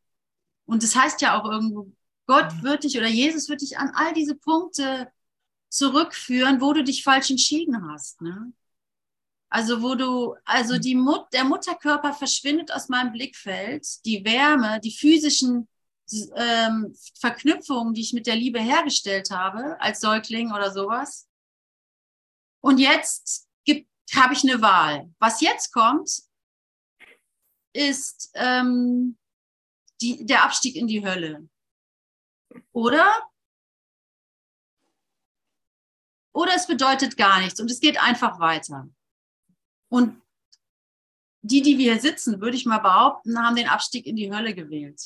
Und 0.67 0.83
das 0.83 0.95
heißt 0.95 1.23
ja 1.23 1.41
auch 1.41 1.51
irgendwo, 1.51 1.91
Gott 2.27 2.63
wird 2.63 2.85
dich 2.85 2.99
oder 2.99 3.09
Jesus 3.09 3.49
wird 3.49 3.63
dich 3.63 3.79
an 3.79 3.91
all 3.95 4.13
diese 4.13 4.35
Punkte 4.35 5.11
zurückführen, 5.69 6.61
wo 6.61 6.73
du 6.73 6.83
dich 6.83 7.03
falsch 7.03 7.31
entschieden 7.31 7.91
hast. 7.91 8.21
Ne? 8.21 8.53
Also 9.51 9.83
wo 9.83 9.95
du, 9.95 10.37
also 10.45 10.79
die 10.79 10.95
Mut, 10.95 11.27
der 11.33 11.45
Mutterkörper 11.45 12.13
verschwindet 12.13 12.73
aus 12.73 12.89
meinem 12.89 13.13
Blickfeld, 13.13 14.05
die 14.05 14.25
Wärme, 14.25 14.81
die 14.81 14.93
physischen 14.93 15.69
ähm, 16.37 16.95
Verknüpfungen, 17.19 17.95
die 17.95 18.01
ich 18.01 18.13
mit 18.13 18.27
der 18.27 18.37
Liebe 18.37 18.61
hergestellt 18.61 19.31
habe 19.31 19.81
als 19.81 20.01
Säugling 20.01 20.53
oder 20.53 20.71
sowas. 20.71 21.29
Und 22.61 22.79
jetzt 22.79 23.49
habe 24.15 24.35
ich 24.35 24.43
eine 24.43 24.61
Wahl. 24.63 25.13
Was 25.19 25.41
jetzt 25.41 25.73
kommt, 25.73 26.23
ist 27.73 28.31
ähm, 28.35 29.19
die, 30.01 30.25
der 30.25 30.45
Abstieg 30.45 30.77
in 30.77 30.87
die 30.87 31.05
Hölle. 31.05 31.49
Oder? 32.73 33.23
Oder 36.39 36.55
es 36.55 36.69
bedeutet 36.69 37.17
gar 37.17 37.41
nichts 37.41 37.59
und 37.59 37.69
es 37.69 37.81
geht 37.81 38.01
einfach 38.01 38.39
weiter. 38.39 38.89
Und 39.89 40.23
die, 41.43 41.63
die 41.63 41.79
wir 41.79 41.95
hier 41.95 42.01
sitzen, 42.01 42.41
würde 42.41 42.57
ich 42.57 42.65
mal 42.65 42.79
behaupten, 42.79 43.45
haben 43.45 43.57
den 43.57 43.67
Abstieg 43.67 44.07
in 44.07 44.15
die 44.15 44.33
Hölle 44.33 44.55
gewählt. 44.55 45.03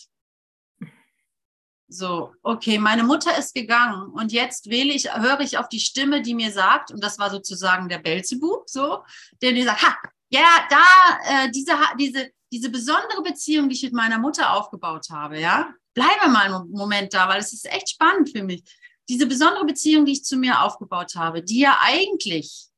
So, 1.88 2.34
okay, 2.42 2.78
meine 2.78 3.02
Mutter 3.02 3.34
ist 3.38 3.54
gegangen 3.54 4.10
und 4.12 4.30
jetzt 4.30 4.68
wähle 4.68 4.92
ich, 4.92 5.10
höre 5.10 5.40
ich 5.40 5.56
auf 5.56 5.70
die 5.70 5.80
Stimme, 5.80 6.20
die 6.20 6.34
mir 6.34 6.52
sagt, 6.52 6.90
und 6.90 7.02
das 7.02 7.18
war 7.18 7.30
sozusagen 7.30 7.88
der 7.88 8.00
Belzebub, 8.00 8.68
so, 8.68 9.02
der 9.40 9.52
mir 9.52 9.64
sagt, 9.64 9.82
ha, 9.84 9.96
ja, 10.28 10.66
da, 10.68 10.84
äh, 11.24 11.50
diese, 11.50 11.72
diese, 11.98 12.30
diese 12.52 12.68
besondere 12.68 13.22
Beziehung, 13.22 13.70
die 13.70 13.76
ich 13.76 13.82
mit 13.84 13.94
meiner 13.94 14.18
Mutter 14.18 14.52
aufgebaut 14.52 15.06
habe, 15.10 15.40
ja, 15.40 15.72
bleibe 15.94 16.28
mal 16.28 16.52
einen 16.52 16.70
Moment 16.72 17.14
da, 17.14 17.26
weil 17.26 17.40
es 17.40 17.54
ist 17.54 17.64
echt 17.72 17.88
spannend 17.88 18.28
für 18.28 18.42
mich. 18.42 18.62
Diese 19.08 19.26
besondere 19.26 19.64
Beziehung, 19.64 20.04
die 20.04 20.12
ich 20.12 20.24
zu 20.24 20.36
mir 20.36 20.62
aufgebaut 20.62 21.14
habe, 21.16 21.42
die 21.42 21.60
ja 21.60 21.78
eigentlich 21.80 22.68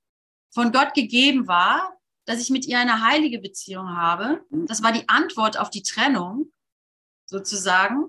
von 0.52 0.72
Gott 0.72 0.94
gegeben 0.94 1.46
war, 1.46 1.98
dass 2.24 2.40
ich 2.40 2.50
mit 2.50 2.64
ihr 2.66 2.78
eine 2.78 3.02
heilige 3.02 3.38
Beziehung 3.38 3.96
habe. 3.96 4.44
Das 4.50 4.82
war 4.82 4.92
die 4.92 5.08
Antwort 5.08 5.58
auf 5.58 5.70
die 5.70 5.82
Trennung, 5.82 6.52
sozusagen. 7.26 8.06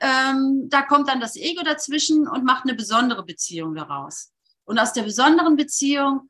Ähm, 0.00 0.68
da 0.68 0.82
kommt 0.82 1.08
dann 1.08 1.20
das 1.20 1.36
Ego 1.36 1.62
dazwischen 1.62 2.28
und 2.28 2.44
macht 2.44 2.64
eine 2.64 2.74
besondere 2.74 3.24
Beziehung 3.24 3.74
daraus. 3.74 4.32
Und 4.64 4.78
aus 4.78 4.92
der 4.92 5.02
besonderen 5.02 5.56
Beziehung 5.56 6.28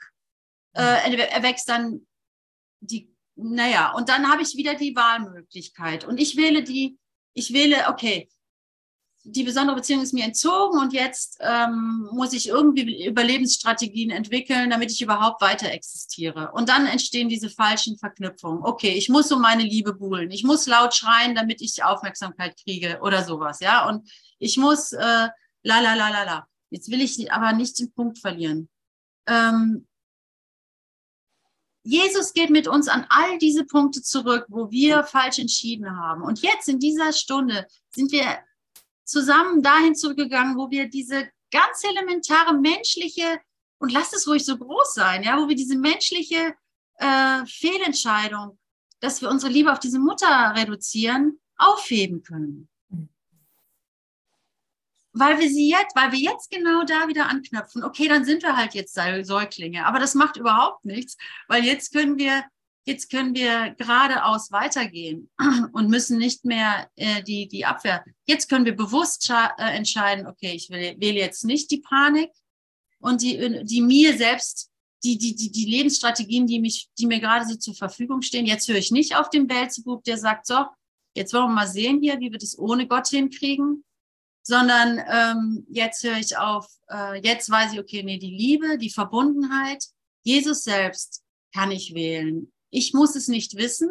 äh, 0.74 1.16
erwächst 1.28 1.68
dann 1.68 2.06
die, 2.80 3.12
naja, 3.34 3.92
und 3.92 4.08
dann 4.08 4.30
habe 4.30 4.42
ich 4.42 4.56
wieder 4.56 4.74
die 4.74 4.94
Wahlmöglichkeit. 4.94 6.04
Und 6.04 6.18
ich 6.18 6.36
wähle 6.36 6.62
die, 6.62 6.98
ich 7.34 7.52
wähle, 7.52 7.88
okay, 7.88 8.28
die 9.30 9.44
besondere 9.44 9.76
Beziehung 9.76 10.02
ist 10.02 10.14
mir 10.14 10.24
entzogen 10.24 10.78
und 10.78 10.92
jetzt 10.92 11.38
ähm, 11.40 12.08
muss 12.12 12.32
ich 12.32 12.48
irgendwie 12.48 13.06
Überlebensstrategien 13.06 14.10
entwickeln, 14.10 14.70
damit 14.70 14.90
ich 14.90 15.02
überhaupt 15.02 15.40
weiter 15.42 15.70
existiere. 15.70 16.50
Und 16.52 16.68
dann 16.68 16.86
entstehen 16.86 17.28
diese 17.28 17.50
falschen 17.50 17.98
Verknüpfungen. 17.98 18.62
Okay, 18.62 18.90
ich 18.90 19.08
muss 19.08 19.30
um 19.30 19.42
meine 19.42 19.62
Liebe 19.62 19.92
buhlen. 19.92 20.30
Ich 20.30 20.44
muss 20.44 20.66
laut 20.66 20.94
schreien, 20.94 21.34
damit 21.34 21.60
ich 21.60 21.84
Aufmerksamkeit 21.84 22.56
kriege 22.62 23.00
oder 23.02 23.22
sowas. 23.24 23.60
Ja, 23.60 23.88
und 23.88 24.10
ich 24.38 24.56
muss 24.56 24.92
äh, 24.92 24.98
la 24.98 25.80
la 25.80 25.94
la 25.94 26.08
la 26.08 26.22
la. 26.24 26.48
Jetzt 26.70 26.90
will 26.90 27.00
ich 27.00 27.30
aber 27.32 27.52
nicht 27.52 27.78
den 27.78 27.92
Punkt 27.92 28.18
verlieren. 28.18 28.68
Ähm, 29.26 29.86
Jesus 31.84 32.34
geht 32.34 32.50
mit 32.50 32.68
uns 32.68 32.88
an 32.88 33.06
all 33.08 33.38
diese 33.38 33.64
Punkte 33.64 34.02
zurück, 34.02 34.46
wo 34.48 34.70
wir 34.70 35.04
falsch 35.04 35.38
entschieden 35.38 35.96
haben. 35.96 36.22
Und 36.22 36.42
jetzt 36.42 36.68
in 36.68 36.78
dieser 36.78 37.12
Stunde 37.12 37.66
sind 37.90 38.12
wir 38.12 38.38
zusammen 39.08 39.62
dahin 39.62 39.94
zurückgegangen, 39.94 40.56
wo 40.56 40.70
wir 40.70 40.88
diese 40.88 41.28
ganz 41.50 41.82
elementare 41.82 42.54
menschliche, 42.54 43.40
und 43.78 43.92
lasst 43.92 44.14
es 44.14 44.28
ruhig 44.28 44.44
so 44.44 44.56
groß 44.58 44.94
sein, 44.94 45.22
ja, 45.22 45.40
wo 45.40 45.48
wir 45.48 45.56
diese 45.56 45.76
menschliche 45.76 46.54
äh, 46.96 47.46
Fehlentscheidung, 47.46 48.58
dass 49.00 49.22
wir 49.22 49.30
unsere 49.30 49.52
Liebe 49.52 49.72
auf 49.72 49.78
diese 49.78 49.98
Mutter 49.98 50.52
reduzieren, 50.56 51.40
aufheben 51.56 52.22
können. 52.22 52.68
Weil 55.12 55.40
wir 55.40 55.48
sie 55.48 55.70
jetzt, 55.70 55.96
weil 55.96 56.12
wir 56.12 56.18
jetzt 56.18 56.50
genau 56.50 56.84
da 56.84 57.08
wieder 57.08 57.28
anknüpfen. 57.28 57.82
Okay, 57.82 58.08
dann 58.08 58.24
sind 58.24 58.42
wir 58.42 58.56
halt 58.56 58.74
jetzt 58.74 58.94
Säuglinge, 58.94 59.86
aber 59.86 59.98
das 59.98 60.14
macht 60.14 60.36
überhaupt 60.36 60.84
nichts, 60.84 61.16
weil 61.48 61.64
jetzt 61.64 61.92
können 61.92 62.18
wir 62.18 62.44
jetzt 62.88 63.10
können 63.10 63.34
wir 63.34 63.74
geradeaus 63.76 64.50
weitergehen 64.50 65.30
und 65.72 65.90
müssen 65.90 66.18
nicht 66.18 66.44
mehr 66.44 66.90
äh, 66.96 67.22
die, 67.22 67.46
die 67.46 67.66
Abwehr. 67.66 68.02
Jetzt 68.26 68.48
können 68.48 68.64
wir 68.64 68.74
bewusst 68.74 69.30
äh, 69.30 69.76
entscheiden, 69.76 70.26
okay, 70.26 70.52
ich 70.54 70.70
will, 70.70 70.96
wähle 70.98 71.18
jetzt 71.18 71.44
nicht 71.44 71.70
die 71.70 71.80
Panik 71.80 72.30
und 72.98 73.22
die, 73.22 73.62
die 73.64 73.82
mir 73.82 74.16
selbst, 74.16 74.70
die, 75.04 75.18
die, 75.18 75.36
die, 75.36 75.52
die 75.52 75.66
Lebensstrategien, 75.66 76.46
die, 76.46 76.60
mich, 76.60 76.88
die 76.98 77.06
mir 77.06 77.20
gerade 77.20 77.46
so 77.46 77.56
zur 77.56 77.74
Verfügung 77.74 78.22
stehen. 78.22 78.46
Jetzt 78.46 78.66
höre 78.68 78.76
ich 78.76 78.90
nicht 78.90 79.14
auf 79.14 79.30
den 79.30 79.46
Belzebub, 79.46 80.02
der 80.04 80.16
sagt, 80.16 80.46
so, 80.46 80.64
jetzt 81.14 81.32
wollen 81.34 81.50
wir 81.50 81.54
mal 81.54 81.68
sehen 81.68 82.00
hier, 82.00 82.18
wie 82.18 82.32
wir 82.32 82.38
das 82.38 82.58
ohne 82.58 82.88
Gott 82.88 83.08
hinkriegen, 83.08 83.84
sondern 84.42 84.98
ähm, 85.08 85.66
jetzt 85.68 86.02
höre 86.02 86.18
ich 86.18 86.38
auf, 86.38 86.66
äh, 86.90 87.20
jetzt 87.20 87.50
weiß 87.50 87.74
ich, 87.74 87.80
okay, 87.80 88.02
nee, 88.02 88.18
die 88.18 88.34
Liebe, 88.34 88.78
die 88.78 88.90
Verbundenheit, 88.90 89.84
Jesus 90.24 90.64
selbst 90.64 91.22
kann 91.54 91.70
ich 91.70 91.94
wählen. 91.94 92.50
Ich 92.70 92.92
muss 92.94 93.16
es 93.16 93.28
nicht 93.28 93.56
wissen. 93.56 93.90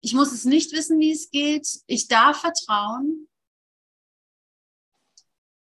Ich 0.00 0.12
muss 0.12 0.32
es 0.32 0.44
nicht 0.44 0.72
wissen, 0.72 1.00
wie 1.00 1.12
es 1.12 1.30
geht. 1.30 1.68
Ich 1.86 2.08
darf 2.08 2.40
vertrauen. 2.40 3.28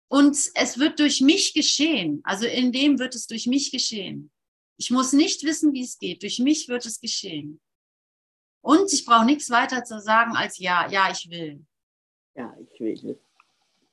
Und 0.08 0.36
es 0.54 0.78
wird 0.78 0.98
durch 0.98 1.20
mich 1.20 1.54
geschehen. 1.54 2.20
Also 2.24 2.46
in 2.46 2.72
dem 2.72 2.98
wird 2.98 3.14
es 3.14 3.26
durch 3.26 3.46
mich 3.46 3.72
geschehen. 3.72 4.30
Ich 4.76 4.90
muss 4.90 5.12
nicht 5.12 5.42
wissen, 5.44 5.72
wie 5.72 5.82
es 5.82 5.98
geht. 5.98 6.22
Durch 6.22 6.38
mich 6.38 6.68
wird 6.68 6.84
es 6.86 7.00
geschehen. 7.00 7.60
Und 8.60 8.92
ich 8.92 9.04
brauche 9.04 9.24
nichts 9.24 9.50
weiter 9.50 9.84
zu 9.84 10.00
sagen 10.00 10.36
als 10.36 10.58
ja, 10.58 10.90
ja, 10.90 11.10
ich 11.10 11.28
will. 11.30 11.64
Ja, 12.34 12.56
ich 12.58 12.80
will. 12.80 13.20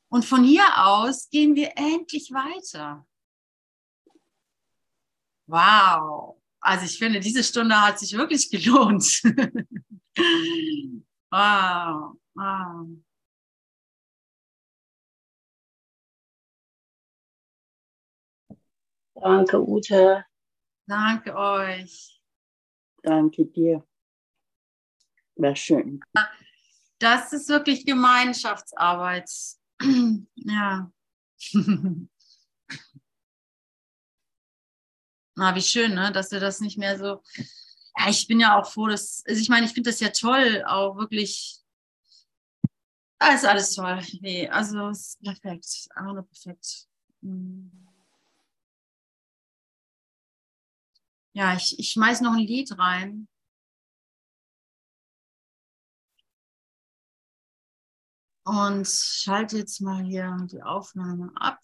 Und 0.09 0.25
von 0.25 0.43
hier 0.43 0.65
aus 0.75 1.29
gehen 1.29 1.55
wir 1.55 1.71
endlich 1.75 2.31
weiter. 2.31 3.07
Wow. 5.47 6.40
Also 6.61 6.85
ich 6.85 6.97
finde, 6.99 7.19
diese 7.19 7.43
Stunde 7.43 7.79
hat 7.81 7.99
sich 7.99 8.13
wirklich 8.13 8.49
gelohnt. 8.49 9.03
wow. 11.31 12.15
wow. 12.35 12.87
Danke, 19.15 19.59
Ute. 19.59 20.25
Danke 20.87 21.35
euch. 21.35 22.21
Danke 23.03 23.45
dir. 23.45 23.83
War 25.35 25.55
schön. 25.55 25.99
Das 26.99 27.33
ist 27.33 27.49
wirklich 27.49 27.85
Gemeinschaftsarbeit. 27.85 29.29
ja. 30.35 30.91
Na, 35.35 35.55
wie 35.55 35.61
schön, 35.61 35.93
ne? 35.95 36.11
dass 36.11 36.31
wir 36.31 36.39
das 36.39 36.59
nicht 36.59 36.77
mehr 36.77 36.97
so. 36.97 37.21
Ja, 37.97 38.09
ich 38.09 38.27
bin 38.27 38.39
ja 38.39 38.59
auch 38.59 38.69
froh, 38.71 38.87
dass. 38.87 39.23
Also 39.27 39.41
ich 39.41 39.49
meine, 39.49 39.65
ich 39.65 39.73
finde 39.73 39.89
das 39.89 39.99
ja 39.99 40.09
toll, 40.09 40.63
auch 40.67 40.97
wirklich. 40.97 41.59
Ah, 43.19 43.33
ist 43.35 43.45
alles 43.45 43.73
toll. 43.75 43.99
Nee, 44.21 44.49
also 44.49 44.89
ist 44.89 45.21
perfekt. 45.21 45.87
Einfach 45.95 46.13
nur 46.13 46.27
perfekt. 46.27 46.87
Hm. 47.21 47.71
Ja, 51.33 51.55
ich, 51.55 51.77
ich 51.79 51.91
schmeiß 51.91 52.21
noch 52.21 52.33
ein 52.33 52.39
Lied 52.39 52.77
rein. 52.77 53.27
Und 58.43 58.87
schalte 58.87 59.57
jetzt 59.57 59.81
mal 59.81 60.03
hier 60.03 60.35
die 60.51 60.61
Aufnahme 60.63 61.31
ab. 61.35 61.59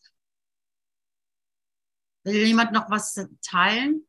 Will 2.28 2.46
jemand 2.46 2.74
noch 2.74 2.90
was 2.90 3.26
teilen? 3.42 4.06